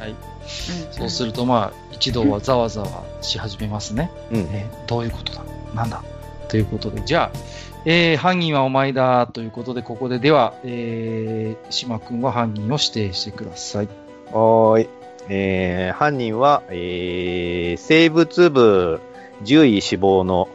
[0.92, 4.10] そうすると、まあ、一同はざわざわし始めますね。
[4.30, 4.38] うん。
[4.52, 5.42] えーどういうことだ？
[5.74, 6.02] なんだ？
[6.48, 7.38] ということで、じゃあ、
[7.84, 13.88] えー犯人はお前だということで、ここででは、えー、島君は犯人を指定してください。
[14.32, 14.88] はーい。
[15.28, 19.00] えー、犯人は、えー、生物部
[19.44, 20.48] 獣医死亡の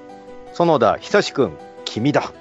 [0.54, 2.32] 園田久志くん、君だ。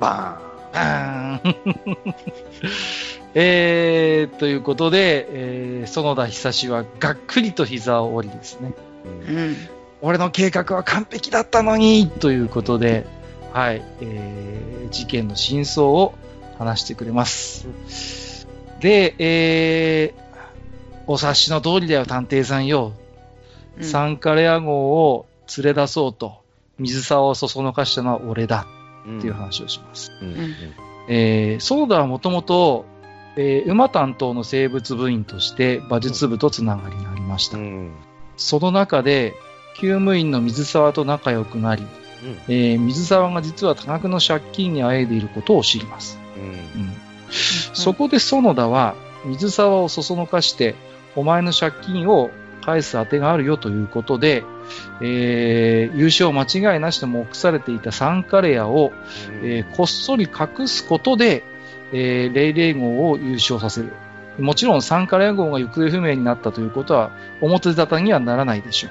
[0.00, 0.40] バ
[0.72, 1.96] あーん
[3.34, 8.72] えー、ということで、えー、園田久志はがっくりと膝を折りですね。
[9.04, 9.56] うん。
[10.02, 13.06] 俺の計画は完璧だったのにということで、
[13.52, 16.14] はい、えー、事件の真相を
[16.58, 18.46] 話してくれます。
[18.80, 20.24] で、えー、
[21.06, 22.92] お察しの通りだよ、探偵さんよ。
[22.98, 23.04] うん
[23.80, 25.26] サンカレア号を
[25.58, 26.42] 連れ出そうと、
[26.78, 28.66] 水沢をそそのかしたのは俺だ
[29.04, 30.12] うんっていう話をします。
[30.22, 30.54] うんん
[31.08, 32.84] えー、園田はもともと、
[33.36, 37.58] えー馬担当の生物部員として馬術部とつながりがありました。
[37.58, 37.92] うん
[38.36, 39.34] その中で、
[39.76, 46.18] 厩務員の水沢と仲良くなり、うんえー水沢が実は多額の借金にあえいでいることを知ります。
[46.36, 46.92] うんうん
[47.74, 48.94] そこで園田は
[49.24, 50.74] 水沢をそそのかして、
[51.16, 52.30] お前の借金を
[52.62, 54.44] 返す当てがあるよということで、
[55.00, 58.92] えー優勝間違いなしと目されていたサンカレアを、
[59.42, 61.42] えーこっそり隠すことで、
[61.92, 63.92] えーレイレイ号を優勝させる。
[64.38, 68.88] もちろんサンカレア号が行方不明になったということは表沙汰にはならないでしょ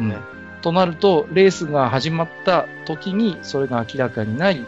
[0.00, 0.02] う。
[0.02, 4.66] なるほどねとなると、レースが始まった時にそれが明らかになり、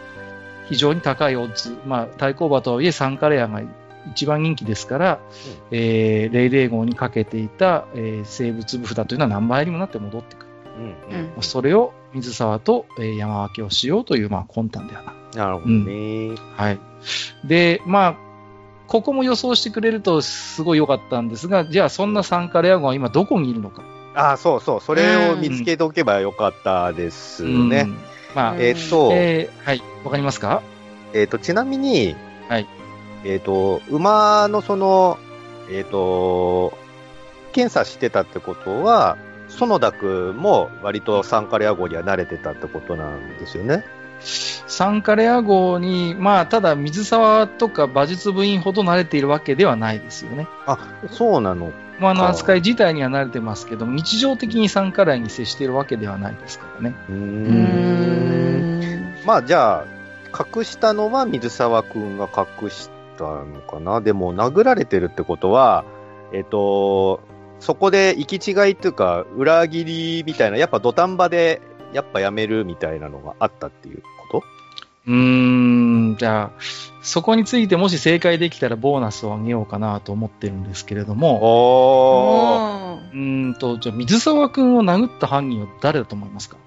[0.67, 3.61] 非常に高いオッズ、まあ、対抗馬とはいえサンカレアが
[4.11, 5.19] 一番人気ですから、
[5.69, 10.50] えーレイレイ号にかけていた、えー生物部札というのは何倍にもなって戻ってくる。
[10.77, 10.87] うんう
[11.21, 15.13] んうんそれを水沢と、えー山分けをしようという、まあ、魂胆ではな。
[15.45, 16.35] なるほどね。
[16.57, 16.79] はい。
[17.45, 18.15] で、まあ、
[18.87, 23.83] ここも予想してくれるとすごい良かったんですが、じゃあそんなサンカレア号は今どこにいるのか。
[24.13, 24.81] あ、そうそう。
[24.81, 27.81] それを見つけておけばよかったですね。
[27.81, 27.97] うん
[28.35, 29.81] まあ、うんえっと、えーはい。
[30.03, 30.61] わかりますか？
[31.13, 32.15] えっ、と、ちなみに、
[32.49, 32.67] はい。
[33.23, 35.17] えっ、と、馬のその、
[35.69, 36.73] えっ、と、
[37.53, 39.17] 検査してたってことは、
[39.57, 43.83] 園田君も割とサンカレア号には慣れてたってことなんですよね。
[44.23, 50.47] サンカレア号に、まあ、ただ水沢とか馬術部員ほど慣れているわけではないですよね。
[50.65, 50.77] あ、
[51.09, 51.71] そうなの。
[51.99, 56.95] まあ、あのか扱い自体には慣れてますけども、日常的にサンカレアに接しているわけではないですからね。
[57.09, 58.61] うん。
[59.25, 59.85] まあ、じゃあ、
[60.55, 64.01] 隠したのは水沢君が隠したのかな。
[64.01, 65.83] でも、殴られてるってことは、
[66.33, 67.19] えっ、と、
[67.61, 71.61] そこで行き違いっていうか、裏切りみたいな、やっぱ土壇場で、
[71.93, 74.43] やっぱやめるみたいなのがあったっていうこと？
[75.07, 75.13] うー
[76.13, 76.61] ん、じゃあ、
[77.01, 86.57] そこについてもし正解できたらボーナスをあげようかなと思ってるんですけれども、おうーんと、じゃあ水沢くんを殴った犯人は誰だと思いますか？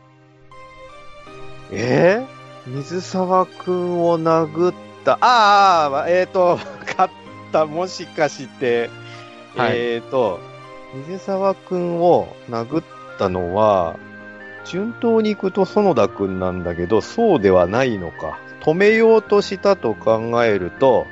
[1.72, 7.14] えー、水沢くんを殴った、あーあー、えっ、と、勝っ
[7.52, 8.90] た、もしかして、
[9.56, 9.78] はい。
[9.78, 10.40] えっ、と、
[10.94, 12.84] 水沢くんを殴っ
[13.18, 13.98] たのは、
[14.64, 18.38] 順当に行くと園田くんなんだけど、そうではないのか。
[18.60, 21.06] 止めようとしたと考えると、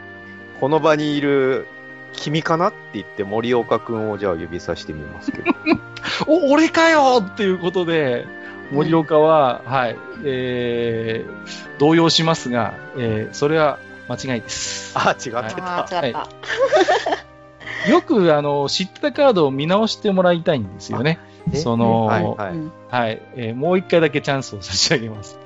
[0.60, 1.66] この場にいる
[2.12, 5.52] 君かなって言って森岡くんをじゃあ指さしてみますけど。
[6.26, 8.26] お、俺かよっていうことで、
[8.70, 13.78] 森岡は、はい、えー、動揺しますが、えー、それは
[14.08, 14.92] 間違いです。
[14.96, 15.96] あ、違ってあた。
[15.96, 16.28] ー違った。
[17.88, 21.18] よく、あの、知ってたカードを見直してもらいたいんですよね。
[21.52, 21.56] え？
[21.56, 22.56] その、はいは、はいい。
[22.58, 25.38] うんえーもう一回だけチャンスを差し上げます。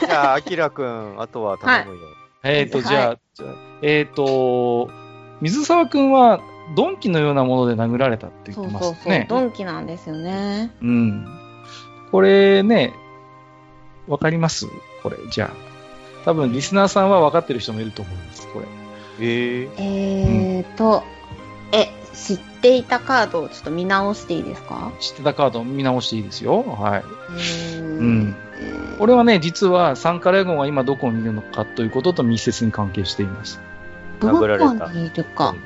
[0.00, 1.98] じゃあ、アキラくん、あとは頼むよ。
[2.44, 4.88] えっ、と、はいじゃあ、じゃあえっ、と、
[5.40, 6.40] 水沢くんは、
[6.76, 9.02] ドンキのようなもので殴られたって言そうってまそうそう。
[9.02, 9.26] すね。
[9.28, 10.70] ドンキなんですよね。
[10.80, 11.26] うん。
[12.10, 12.94] これね、
[14.08, 14.66] わかります？
[15.02, 15.56] これ、じゃあ。
[16.24, 18.66] 多分、リスナーさんは分かってる人もいると思います、これ。
[19.20, 21.02] えええーと、
[21.72, 24.92] え、知っていたカードをちょっと見直していいですか？
[25.00, 26.62] 知ってたカード見直していいですよ。
[26.62, 27.00] はい。
[27.00, 28.36] うーうん
[28.98, 33.60] これはね、実はサンカレゴンが今どこにいるのかということと密接に関係しています。
[34.20, 35.56] どこにいるか。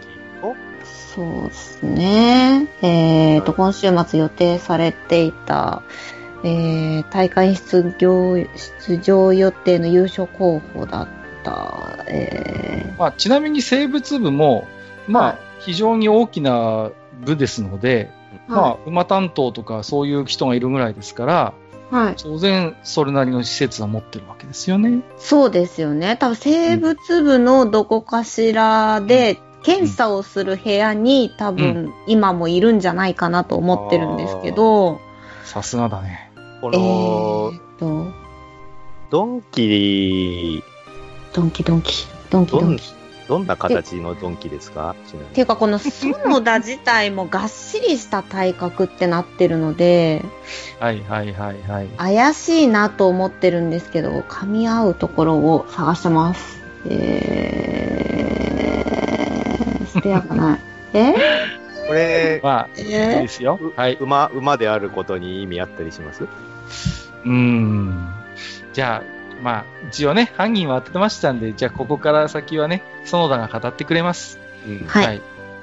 [0.42, 0.54] お？
[0.84, 2.68] そうですね。
[2.80, 5.82] えーと、今週末予定されていた、
[6.44, 11.08] えー、大会出場、出場予定の優勝候補だっ
[11.42, 14.68] た、えまあ、ちなみに生物部も、
[15.08, 16.90] まあ、はい非常に大きな
[17.20, 21.54] 部ですので、ー、まあ、馬担当とかそういう人がいるぐらいですから、
[21.90, 22.14] はい。
[22.16, 25.02] 当然それなりの施設は持ってるわけですよね。
[25.18, 26.16] そうですよね。
[26.16, 35.00] 多分生物部のどこかしらで、検査をする部屋に多分今もいるんじゃないかなと思ってるんですけど、
[35.44, 36.30] さすがだね。
[36.60, 38.06] こえの、ーっと、
[39.10, 40.62] ドンキ、
[41.32, 42.95] ドンキドンキ、ドンキドンキ。
[43.28, 44.94] どんな形のドンキですか？
[44.94, 44.94] っ
[45.32, 50.22] ていうかこの園田自体もがっしりした体格ってなってるので、
[50.78, 51.88] はいはいはいはい。
[51.96, 56.62] 怪しいなと思ってるんですけど、噛み合うところを探してます。
[56.88, 60.60] えー、スペアがない。
[60.94, 61.14] え？
[61.88, 63.58] これ、まあ、いいえですよ。
[63.76, 63.94] はい。
[64.00, 66.24] 馬、馬であることに意味あったりします？
[66.24, 68.12] うーん。
[68.72, 74.38] じゃあ、まあ、一応ね、犯人は当ててましたんで、じゃあ、ここから先はね、園田が語ってくれます。
[74.66, 75.20] うんはい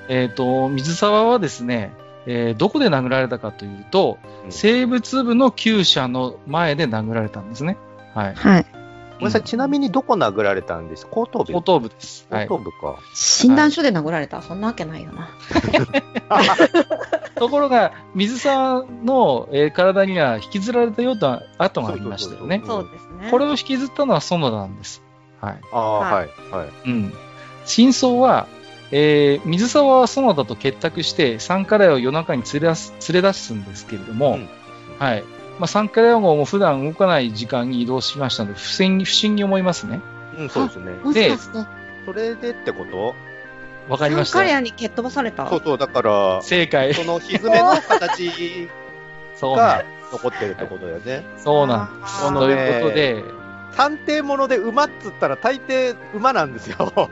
[0.10, 1.94] えっ、と、水沢はですね、
[2.26, 7.78] えーどこで殴られたかというと、うん生物部の厩舎の前で殴られたんですね。
[8.14, 8.36] はい。
[8.36, 8.66] はい。
[9.14, 12.28] ごめんなさい、ちなみにどこ殴られたんです後頭部後頭部です。
[12.30, 12.58] はい後。
[12.58, 13.00] 頭部か。
[13.16, 14.42] 診断書で殴られた？
[14.42, 15.30] そんなわけないよな。
[17.36, 22.62] ところが、水沢の、えー体には引きずられたような跡がありましたよね。
[22.66, 23.13] そうそうですね。
[23.32, 25.02] これを引きずったのは園田なんです。
[25.42, 25.60] はい。
[25.72, 26.90] ああ、ははい、はい。
[26.90, 27.14] うん。
[27.66, 28.48] 真相は、
[28.92, 34.50] えー水沢は園田と結託して、サンカラヤを夜中に連れ出す連れ出すんですけれども、うん
[35.00, 35.24] はい。
[35.60, 40.02] まあ、サンカラヤ号も普段動かない時間に移動しましたので、不審に、不審に思いますね。
[40.38, 40.92] うん、そうですね。
[41.04, 41.60] もしかして、
[42.06, 43.16] それでってこと？
[43.90, 44.38] わかりました。
[44.38, 45.48] サンカレアに蹴っ飛ばされた？
[45.50, 46.94] そうそう、だから、正解。
[46.94, 48.70] そのひずめの形
[49.36, 49.84] そうなんが
[50.14, 51.24] 残ってるってことだよね。
[51.38, 52.26] そうなんです。
[52.26, 53.24] あーということで、
[53.76, 56.94] 探偵もので馬っつったら大抵馬なんですよ。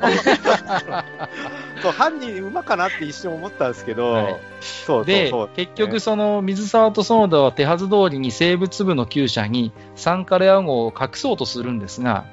[1.81, 12.25] そう、犯人馬かなって一瞬思ったんですけど、はいそうでそう。、結局その水沢と園田は手はず通りに生物部の厩舎にサンカレア号を隠そうとするんですが、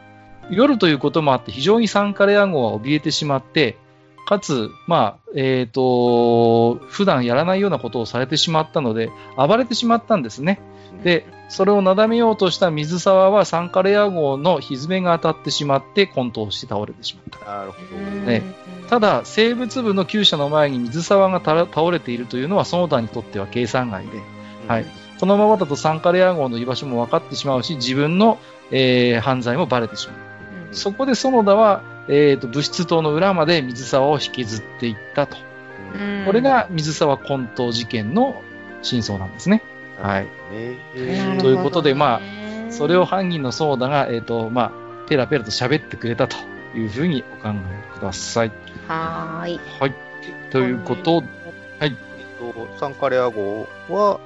[0.50, 3.78] 夜ということもあって非常にサンカレア号は怯えてしまって、
[4.28, 10.60] かつ、まあ、えっ、と、普段やらないようなことをされてしまったので、暴れてしまったんですね。
[11.02, 17.50] で、それをなだめようとした水沢はサンカレア号の蹄が当たってしまって混沌して倒れてしまった。
[17.50, 17.96] なるほど。
[18.26, 18.42] ね
[18.90, 24.20] ただ、生物部の厩舎の前に水沢が倒れているというのは、園田にとっては計算外で、
[24.68, 24.86] はい
[25.18, 28.38] このままだとサンカレア号の居場所も分かってしまうし、自分の、
[28.70, 30.16] えー犯罪もバレてしまう。
[30.68, 35.36] うんそこで園田は、えーと物質棟の裏まで水沢を引きずっていったと。
[35.94, 38.42] うんこれが水沢混沌事件の
[38.82, 39.62] 真相なんですね。
[40.00, 40.28] はい。
[41.38, 42.20] ということでま
[42.70, 44.72] それを犯人の園田が、えっ、と、まあ、
[45.08, 46.36] ペラペラと喋ってくれたと
[46.76, 47.50] いうふうにお考
[47.94, 48.52] えください。
[48.86, 49.60] はーい。
[49.80, 49.94] はい。
[50.50, 51.22] ということ、
[51.80, 51.90] えっ
[52.38, 54.20] と、サンカレア号は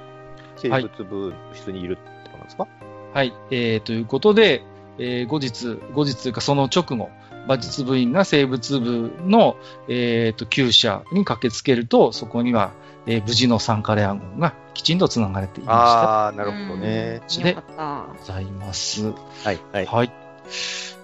[0.57, 2.67] 生物部室にいるってことなんですか、
[3.15, 3.33] はい。
[3.51, 4.63] えー、ということで、
[4.99, 7.11] えー後日、後日というかその直後、
[7.47, 9.57] 馬術部員が生物部の、
[9.89, 12.73] えー、と、厩舎に駆けつけると、そこには、
[13.07, 17.21] えー無事のサンカレア号がきちんと繋がれていまああ、なるほどね。
[17.29, 17.73] うんよかった。
[17.73, 18.07] した。
[18.19, 19.07] ございます。
[19.45, 19.87] はい、はい。
[19.87, 20.13] はい。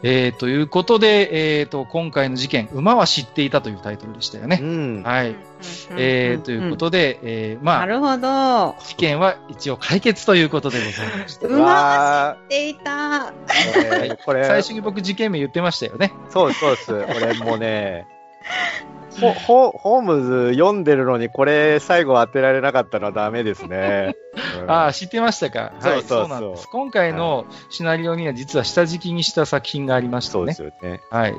[0.03, 4.61] えー、ということで、えー、と、今回の事件、馬は知っていたというタイトルでしたよね。
[4.63, 5.03] うん。
[5.03, 5.35] はい。
[5.97, 8.77] えー、ということで、えー、まあ、なるほど。
[8.79, 11.47] 事件は一応解決ということでございました。
[11.49, 12.91] 馬はわ知っていた。
[12.91, 13.33] ー
[13.75, 16.13] これ、これ最初に僕事件名言ってましたよね。
[16.31, 16.93] そうです、そうです。
[16.93, 18.07] 俺もうね、
[19.21, 24.15] ホホホームズ読んでるのに、これ最後当てられなかったのはダメですね。
[24.61, 25.73] うんああ、知ってましたか？
[25.79, 26.69] はい、そうそうそうなんです。
[26.69, 30.85] 今回のシナリオには実は下敷きにした作品がありましてねそうです。
[30.85, 31.01] よね。
[31.11, 31.35] はい。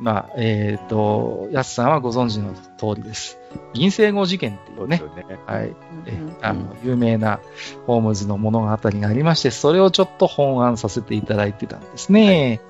[0.00, 3.36] まあ、えっ、と、やすさんはご存知の通りです。
[3.74, 5.24] 銀星号事件っていうねそうね。
[5.44, 5.74] はい。
[6.06, 7.40] えうんあの、有名な
[7.86, 12.60] ホームズの物語がありまして、それをちょっと本案させていただいてたんですね。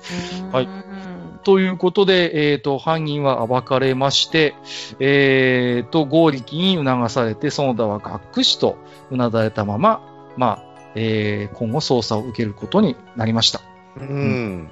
[0.51, 0.88] はいうん
[1.43, 4.55] ということで、えっ、と、犯人は暴かれまして、
[4.99, 8.77] えっ、と、合力に促されて、園田はがっくしと
[9.09, 10.01] うなだれたまま、
[10.37, 13.61] まあ、えー今後捜査を受けることになりました。
[13.97, 14.69] うん。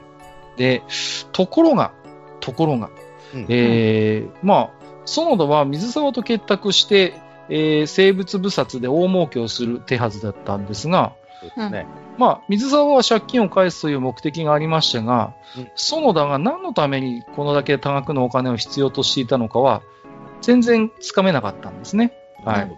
[0.57, 0.83] で、
[1.31, 1.93] ところが、
[2.39, 2.89] ところが、
[3.33, 4.69] うんえーまあ、
[5.05, 7.15] 園田は水沢と結託して、
[7.49, 11.85] えー生物部殺で大儲けをする手はずだったんですが、ですね。
[12.17, 19.81] まあ、水沢は借金を返すという目的がありましたがうん、園田が何のためにこのだけ多額のお金を必要としていたのかは、
[20.41, 22.13] 全然つかめなかったんですね。
[22.43, 22.71] はい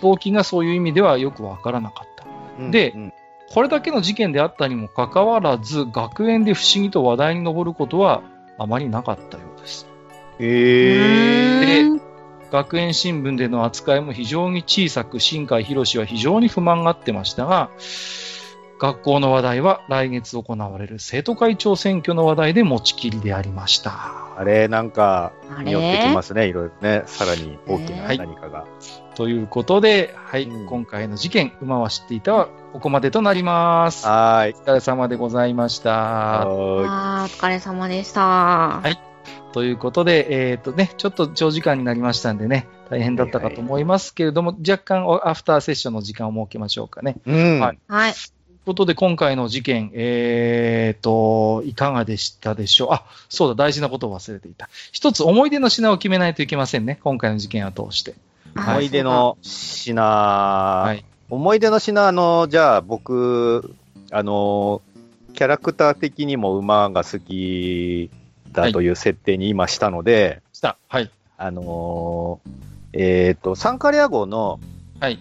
[0.00, 2.24] 動機がそういう意味ではよくわからなかった。
[2.58, 3.12] うんでうん
[3.52, 8.22] これだけの事件であったにもかかわらず、学園で不思議と話題に上ることは
[8.58, 9.86] あまりなかったようです。
[10.40, 11.82] へえ。
[11.82, 12.03] うん
[12.54, 17.68] 学園新聞での扱いも非常に小さく、新海博士は非常に不満があってましたが、
[18.78, 24.38] 学校の話題は来月行われる生徒会長選挙の話題で持ちきりでありました。
[24.38, 27.02] あれ、なんか、あ匂ってきれますね、いろいろね。
[27.06, 28.66] さらに大きなはい何かが。
[29.16, 34.06] ということで、はい、うん今回の事件、馬は知っていたはここまでとなります。
[34.06, 34.54] はーい。
[34.54, 35.90] お疲れ様でございました。
[35.90, 36.86] はーい。
[36.88, 38.80] あーお疲れ様でした。
[38.84, 39.13] い
[39.54, 47.14] ということで、えっ、とね、ちょっと長時間になりましたんでね、大変だったかと思いますけれども、若干おアフターセッションの時間を設けましょうかね。
[47.24, 47.60] うん。
[47.60, 48.12] はいはい。
[48.12, 48.24] という
[48.66, 52.88] ことで、今回の事件、えっ、と、いかがでしたでしょう？
[52.94, 54.68] あ、そうだ、大事なことを忘れていた。
[54.90, 56.98] 一つ思い出の品を決めないといけませんね。
[57.04, 58.16] 今回の事件を通して。
[58.56, 61.04] 思い出の品、はい。
[61.30, 63.72] 思い出の品、あの、じゃあ僕、
[64.10, 64.82] あの、
[65.32, 68.10] キャラクター的にも馬が好き
[68.62, 70.76] だという設定に今したので、した。
[70.88, 71.10] はい。
[71.36, 72.40] あの
[72.92, 74.60] えっ、と、サンカレア号の、
[75.00, 75.18] はい。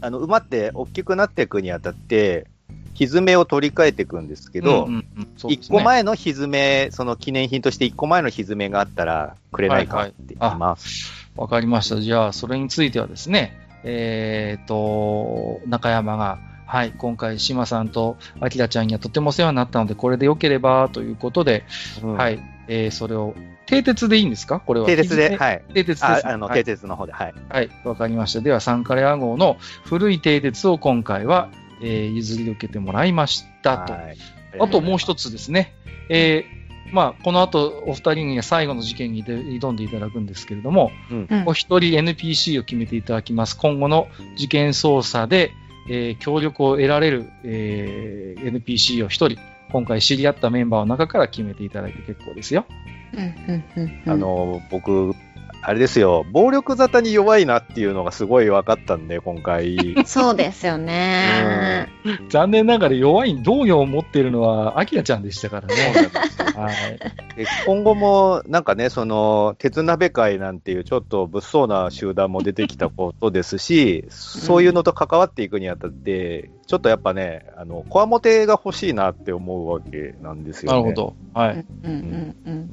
[0.00, 2.46] あの、馬って大きくなっていくにあたって、
[2.94, 11.12] ひずめを取り替えていくんですけど、うんうんうんね個前のひずめ、その記念品として一個前のひずめがあったらくれないかって言います。
[11.36, 12.00] わかりました。
[12.00, 21.64] じゃあ、それについてはですね、えっ、と、中山が、はい、今回、島さんとあきらちゃんにはとてもお世話になったので、これでよければということで、
[22.02, 23.34] うんはい、えーそれを、
[23.66, 24.60] 蹄鉄でいいんですか？
[24.60, 24.86] これは。
[24.86, 25.36] 蹄鉄で、い。
[25.36, 25.62] はい。
[25.74, 26.22] 蹄鉄です、あね。
[26.24, 27.34] あの、はい蹄鉄の方で、はい。
[27.48, 28.40] はい、わかりました。
[28.40, 31.48] では、サンカレア号の古い蹄鉄を今回は、
[31.82, 33.92] えー譲り受けてもらいましたと。
[33.92, 34.16] はい
[34.60, 35.74] あともう一つですね。
[36.08, 36.58] えー
[36.94, 43.58] まあ、この後、お二人には最後の事件にで挑んでいただくんですけれども、うんお一人 NPC を決めていただきます。
[43.58, 45.52] 今後の事件捜査で、
[45.90, 49.38] えー協力を得られる、えー NPC を一人、
[49.70, 52.66] 今回知り合ったメンバーの中から決めていただいて結構ですよ。
[53.12, 55.14] うんうんうんうんあの、僕、
[55.60, 59.96] あれですよ、暴力沙汰に弱いなっていうのがすごい分かったんで、今回。
[60.06, 61.88] そうですよね。
[62.28, 65.74] 残念ながら弱い同業を持っているのは、アキラちゃんでしたからね。
[66.58, 66.98] はい。
[67.36, 80.78] で今後も、なんかね、その、鉄鍋会なんていうちょっと物騒な集団も出てきたことですし、そういうのと関わっていくにあたって、ちょっとやっぱね、あの、こわもてが欲しいなって思うわけなんですよね。
[80.78, 80.94] なるほ。
[80.94, 81.16] ど。
[81.32, 81.54] はい。
[81.54, 82.70] うんうんうん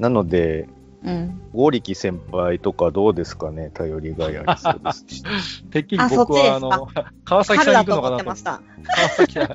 [0.00, 0.66] なので、
[1.04, 1.40] うん。
[1.52, 5.22] 剛力先輩とかどうですかね、頼りがいありそうですし。
[5.70, 6.88] てっきりあ僕は、あそっちの、
[7.24, 8.22] 川崎さんに行くのかなと思って。
[8.22, 8.60] ってました。
[8.96, 9.48] 川崎さん。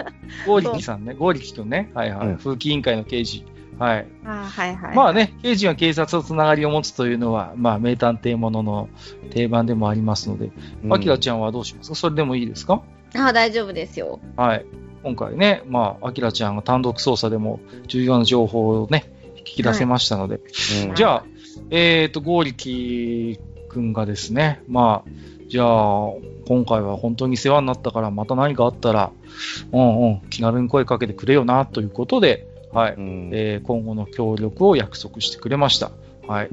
[0.48, 1.14] ゴーリキさんね。
[1.14, 1.92] ゴーリキ君ね。
[1.94, 2.28] はいはい。
[2.28, 3.46] うん風紀委員会の刑事。
[3.78, 4.08] はい。
[4.26, 4.96] あはいはい。
[4.96, 8.90] まあね、刑事が警察とつながりを持つというのは、まあ、名探偵ものの
[9.32, 10.52] 定番でもありますので、
[10.90, 11.96] アキラちゃんはどうしますか？
[11.96, 12.82] それでもいいですか？
[13.18, 14.20] あ大丈夫ですよ。
[14.38, 14.66] はい。
[15.04, 20.40] 今回ね、まあ、アキラちゃんが単独捜査でも重要な情報をね、引き出せましたので、
[20.88, 21.24] うんじゃあ、
[21.70, 23.40] えっ、ーリキ
[23.70, 25.10] 君がですね、まあ、
[25.48, 26.10] じゃあ、
[26.48, 29.12] 今回は本当に世話になったから、また何かあったら、
[29.72, 32.96] うんうん、気軽に声かけてくれよな、ということで、はい。
[32.96, 35.92] うんえー今後の協力を約束してくれました。
[36.28, 36.50] はい。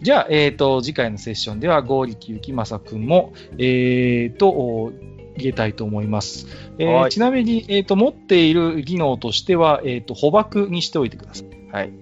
[0.00, 4.92] じゃあ、えっ、と、次回のセッションでは、ゴーリキユキマサ君も、えっ、と、お
[5.36, 6.46] 入れたいと思います。
[6.78, 11.72] えーはいちなみに、えっ、と、持っている技能としては、えっ、と、捕獲にしておいてください。
[11.72, 11.92] はい。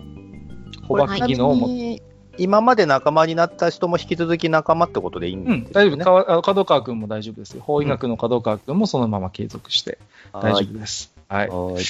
[0.88, 2.02] 捕獲技能を持って、
[2.38, 5.96] 今まで仲間になった人も引き続き仲間ってことでいいんうん、です大丈夫。
[5.96, 6.04] ね。
[6.04, 7.62] かわあの角川君も大丈夫ですよ。
[7.62, 9.98] 法医学の角川君もそのまま継続して
[10.32, 11.12] 大丈夫です。
[11.28, 11.48] はい。
[11.48, 11.84] はい。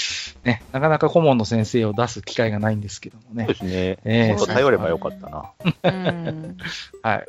[0.44, 3.54] ね、なかなか顧問の先生を出す機会がないんですけどもねそうで。
[3.58, 3.98] すね。
[4.04, 5.50] えもっと頼ればよかったな。
[5.82, 6.56] うん。
[7.02, 7.26] はい。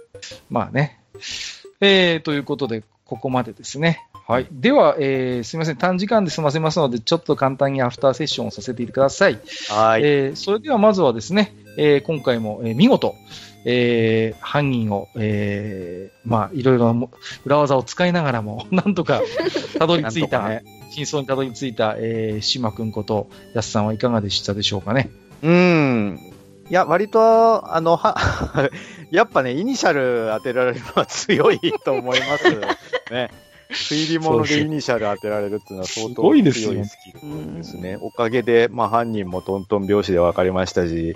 [0.49, 0.99] まあね。
[1.81, 4.07] えー、ということで、ここまでですね。
[4.25, 4.47] はい。
[4.51, 5.75] では、えーすみません。
[5.75, 9.39] 短時間で済ませますので、ちょっと簡単にアフターセッションをさせてください。
[9.69, 10.01] はい。
[10.03, 13.15] えーそれではまずはですね、えー今回も、えー見事、
[13.65, 17.09] えー犯人を、えーまあ、いろいろ
[17.45, 19.21] 裏技を使いながらも、 なんとか
[19.77, 25.09] たどり着いた、なんと真相にたどり着いた、えー、島くんこと、やすさんはいかがでしたでしょうかね。
[25.41, 26.19] うん。
[26.69, 28.15] いや、割と、あの、は、
[29.11, 32.49] やっぱね、イニシャル当てられるのは強いと思います
[33.11, 33.29] ね。
[33.71, 37.97] 推理物でイニシャル当てられるっていうのは相す当ごいですよ強いスキルですね。
[37.99, 41.15] おかげで、まあ犯人もトントン拍子で分かりましたし、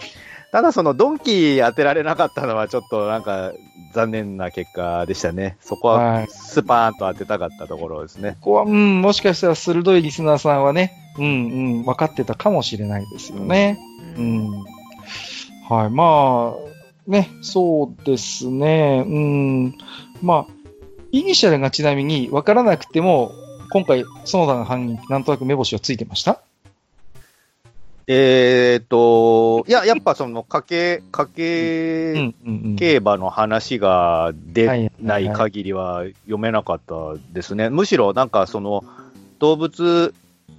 [0.51, 3.53] ただそのドンキー当てられなかったのはちょっとなんか
[3.93, 5.57] 残念な結果でしたね。
[5.61, 8.37] そこははいスパーンと当てたかったところですね。
[8.41, 11.29] ここは、うん、もしかしたら鋭いリスナーさんはね、うん、う
[11.81, 13.77] ん、分かってたかもしれないですよね。
[14.17, 14.63] うん。
[15.69, 15.89] はい。
[15.89, 19.03] まあ、ね、そうですね。
[19.05, 19.77] うん。
[20.21, 20.53] まあ、
[21.11, 23.31] イニシャルがちなみに分からなくても、
[23.71, 26.41] 今回、園田が犯人、なんとなく目星はついてました？
[28.09, 32.33] えーっと、いや、やっぱその、家計、家う計。
[32.77, 36.95] 競馬の話がはい出はいなはいい限りは読めなかった
[37.33, 37.69] ですね。
[37.69, 38.85] むしろなんかその
[39.39, 40.13] 動物、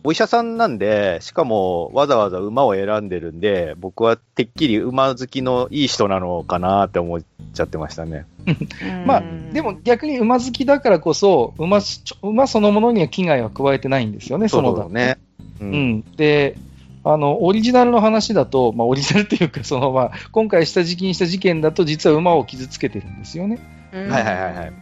[0.05, 7.21] お医者さんなんで、しかもわざわざ馬を選んでるんで、僕はてっきり馬好きのいい人なのかなって思っ
[7.55, 8.27] ちゃってましたね。
[8.47, 9.23] うんまあ、
[9.53, 11.81] でも、逆に馬好きだからこそ、馬
[12.23, 14.89] 馬そのものには危害は加えてないんですよね、園田。
[14.89, 15.17] ね。
[15.61, 15.65] う。
[15.65, 16.03] うんん。
[16.17, 16.57] で、
[17.05, 23.59] あの、オリジナルの話だと、まあ、オリジナルっていうか、その、まあ、今回下敷きにした事件だと、実は馬を傷つけてるんですよね。
[23.93, 24.73] うんはいはいはいはい。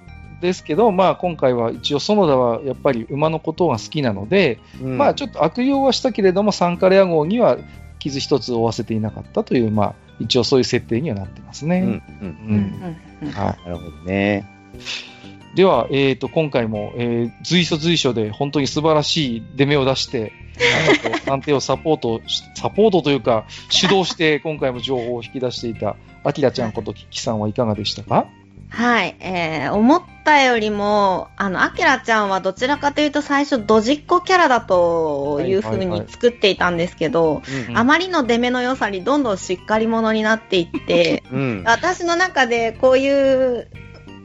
[0.40, 7.58] ですけど、まあ、今回は一応、園田はやっぱり馬のことが好きなので、うんまあ、ちょっと悪用はしたけれども、サンカレア号には
[7.98, 11.80] 傷一つ負わせていなかったという、まあ、一応そういう設定にはなってますね。
[11.80, 14.44] うんうんううんんうんうんはなるほどね。
[15.56, 20.32] では、えっ、と、今回も、えー随所随所で本当に素晴らしい出目を出して、
[21.24, 28.26] 探偵をサポートし、サポートというか、主導して 今回も情報を引き出していた、アキラちゃんことキキさんはいかがでしたか？
[28.68, 36.00] はい、えー、思ったよりも、あの、アキラちゃんはどちらかというと最初、ドジっ子キャラだという風にはいはい。
[36.00, 37.78] はい作っていたんですけど、うん。
[37.78, 41.62] あまりの出目の良さにどんどんしっかり者になっていって、 うん。
[41.64, 43.68] 私の中でこういう、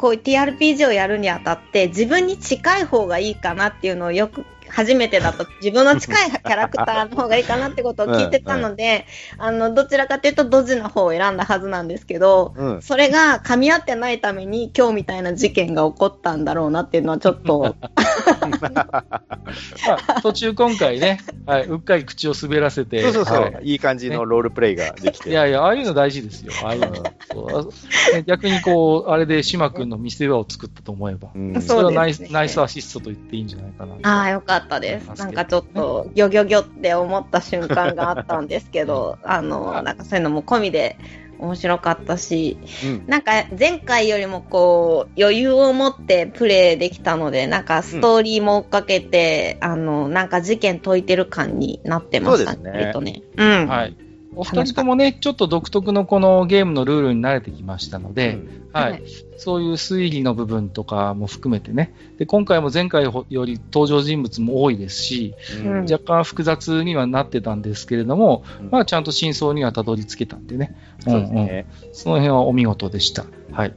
[0.01, 9.05] こう TRPG をやるにあたって自分に近い方がいいかなっていうのをよく初めてだと自分の近いキャラクターの方がいいかなってことを聞いてたので、
[9.37, 12.81] あの、どちらかというとドジな方を選んだはずなんですけど、うん。
[12.81, 17.75] それが噛み合ってないために今日みたいな事件が起こったんだろうなっていうのはちょっと、
[18.61, 19.03] ま
[20.07, 23.71] あ、途中今回ね、はい、うっかり口を滑らせて、そうそうそう、はい。
[23.71, 25.29] い、い感じのロールプレイができて。
[25.29, 26.53] いやいや、ああいうの大事ですよ。
[26.63, 27.03] ああいうの。
[27.31, 27.71] そ
[28.11, 28.15] う。
[28.15, 31.61] ね逆にこう、あれで島君の見せ場を作ったと思えば、うん。
[31.61, 33.95] そうれはナイスねナイスアシストと言っていいんじゃないかな。
[34.03, 35.09] ああ、よかったです。
[35.17, 40.97] なんかちょっと、ギョギョギョって思った瞬間があったんですけど、あの、なんかそういうのも込みで
[41.39, 53.23] 面白かったし、うんなんか前回よりもこう、余裕を持ってプレイできたので、なんかストーリーも追っかけて、あの、なんか事件解いてる感になってましたそうですねね。
[53.37, 53.67] うん。
[53.67, 53.97] はい。
[54.33, 58.39] お二人ともね、ちょっと独特のこのゲームのルールに慣れてきましたので、
[58.71, 59.03] ははい。
[59.03, 59.05] い。
[59.37, 65.79] そういう推理の部分とかも含めてね、で今回も前回より登場人物も多いですし、うん。
[65.79, 68.69] うん若干複雑にはなってたんですけれども、うん。
[68.69, 71.65] まあちゃんと真相にはたどり着けたんでね、そうですね。
[71.91, 73.25] その辺はお見事でした。
[73.51, 73.73] はい。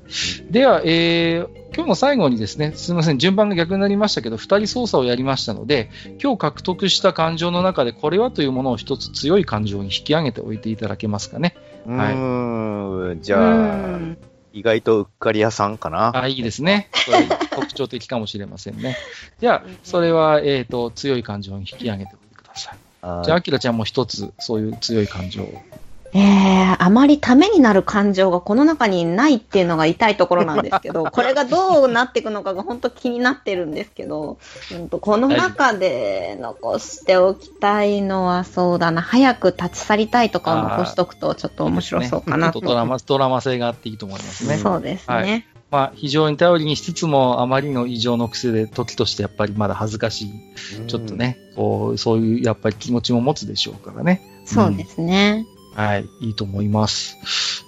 [0.50, 5.90] では、えー今日の最後にですね、すみません、順番が逆になりましたけど、二人操作をやりましたので、
[6.22, 11.56] 今日獲得した感情の中で、これはというものを一つ強い感情に引き上げておいていただけますかね。
[11.84, 13.22] うーん。
[13.22, 13.46] じゃうあ、
[13.96, 14.18] ん
[14.52, 16.16] 意外とうっかり屋さんかな。
[16.16, 16.88] あ、いいですね。
[17.50, 18.96] 特徴的かもしれませんね。
[19.40, 22.78] じゃあ、それは、えっ、と、強い感情に引き上げておいてください。
[23.02, 25.60] あじゃあ、アキラちゃんも一つ、そういう強い感情を。
[26.16, 34.38] えー、あまりためになる感情がこの中にないっていうのが痛いところなんですけど、 これがどうなっていくのかが本当気になってるんですけど、
[34.72, 42.60] うんとこの中で残しておきたいのはそうだな、早く立ち去りたいとかを残しとくとちょっと面白そうかなと。
[42.60, 44.56] ちょっとドラマ、ドラマ性があっていいと思いますね。
[44.58, 45.14] そうですね。
[45.14, 51.16] はいまあ、非常に頼りにしつつも、あまりの異常の癖で、時としてやっぱりまだ恥ずかしい、ちょっと。
[51.16, 54.22] ね、こう、そういうやっぱり気持ちも持つでしょうからね。
[54.44, 55.46] そうですね。
[55.74, 57.18] はい、いいと思います。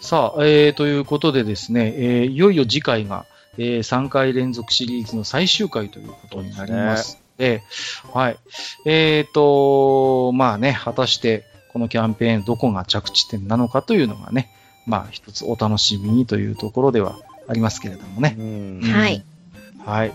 [0.01, 3.27] さあ、えー、ということでですね、えーいよいよ次回が、
[3.59, 7.21] えー3回連続シリーズの最終回ということになります。
[7.37, 7.63] で、
[8.13, 8.39] はい。
[8.85, 14.51] えーと、まあね、果たして、このキャンペーンどこが着地点なのかというのがね、
[14.87, 17.19] まあ一つお楽しみにというところでは
[17.49, 18.37] ありますけれどもね
[18.83, 19.25] はい。
[19.85, 20.13] はい。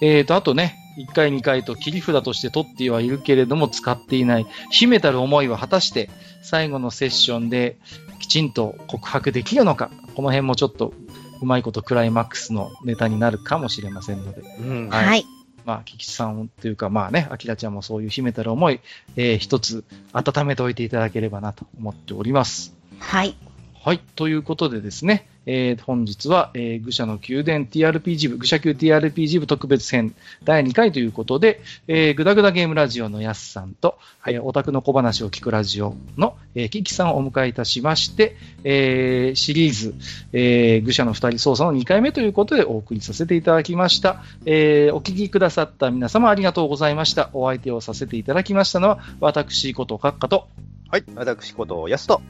[0.00, 0.76] えーと、あとね、
[1.08, 6.10] 1回2回と切り札として取ってはいるけれども使っていない秘めたる思いは果たして
[6.42, 7.78] 最後のセッションで
[8.18, 10.92] きちんと告白できるのか、この辺もちょっと
[11.40, 15.26] うまいことクライマックスのネタになるかもしれませんので、うんはいはい。
[15.64, 18.80] まあ、キキさんというか、まあね、アキラちゃんもそういう秘めたる思い、
[19.16, 22.74] えー一つ温めておいていただければなと思っております。
[22.98, 23.36] はい。
[23.82, 23.98] はい。
[24.14, 39.94] ということでですね、えー本日は、えー愚者の宮殿 TRPG 部、愚者級 TRPG 部特別編第2回ということで、えー、グダグダゲームラジオのやすさんと、えーオタクの小話を聞くラジオの、えーキキさんをお迎えいたしまして、えーシリーズ、
[40.34, 44.22] えー愚者の二人操作の2回目ということでお送りさせていただきました。
[44.44, 47.30] えーお聞きくださった皆様ありがとうございました。
[47.32, 50.48] お相手をさせていただきましたのは、私ことカッカと、
[50.90, 51.04] はい。
[51.14, 52.20] 私こと、やすと。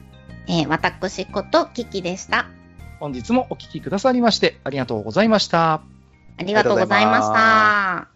[0.47, 2.47] えー私ことキキでした。
[2.99, 5.81] 本日もお聞きくださりましてありがとうございました。
[6.37, 8.10] ありがとうございました。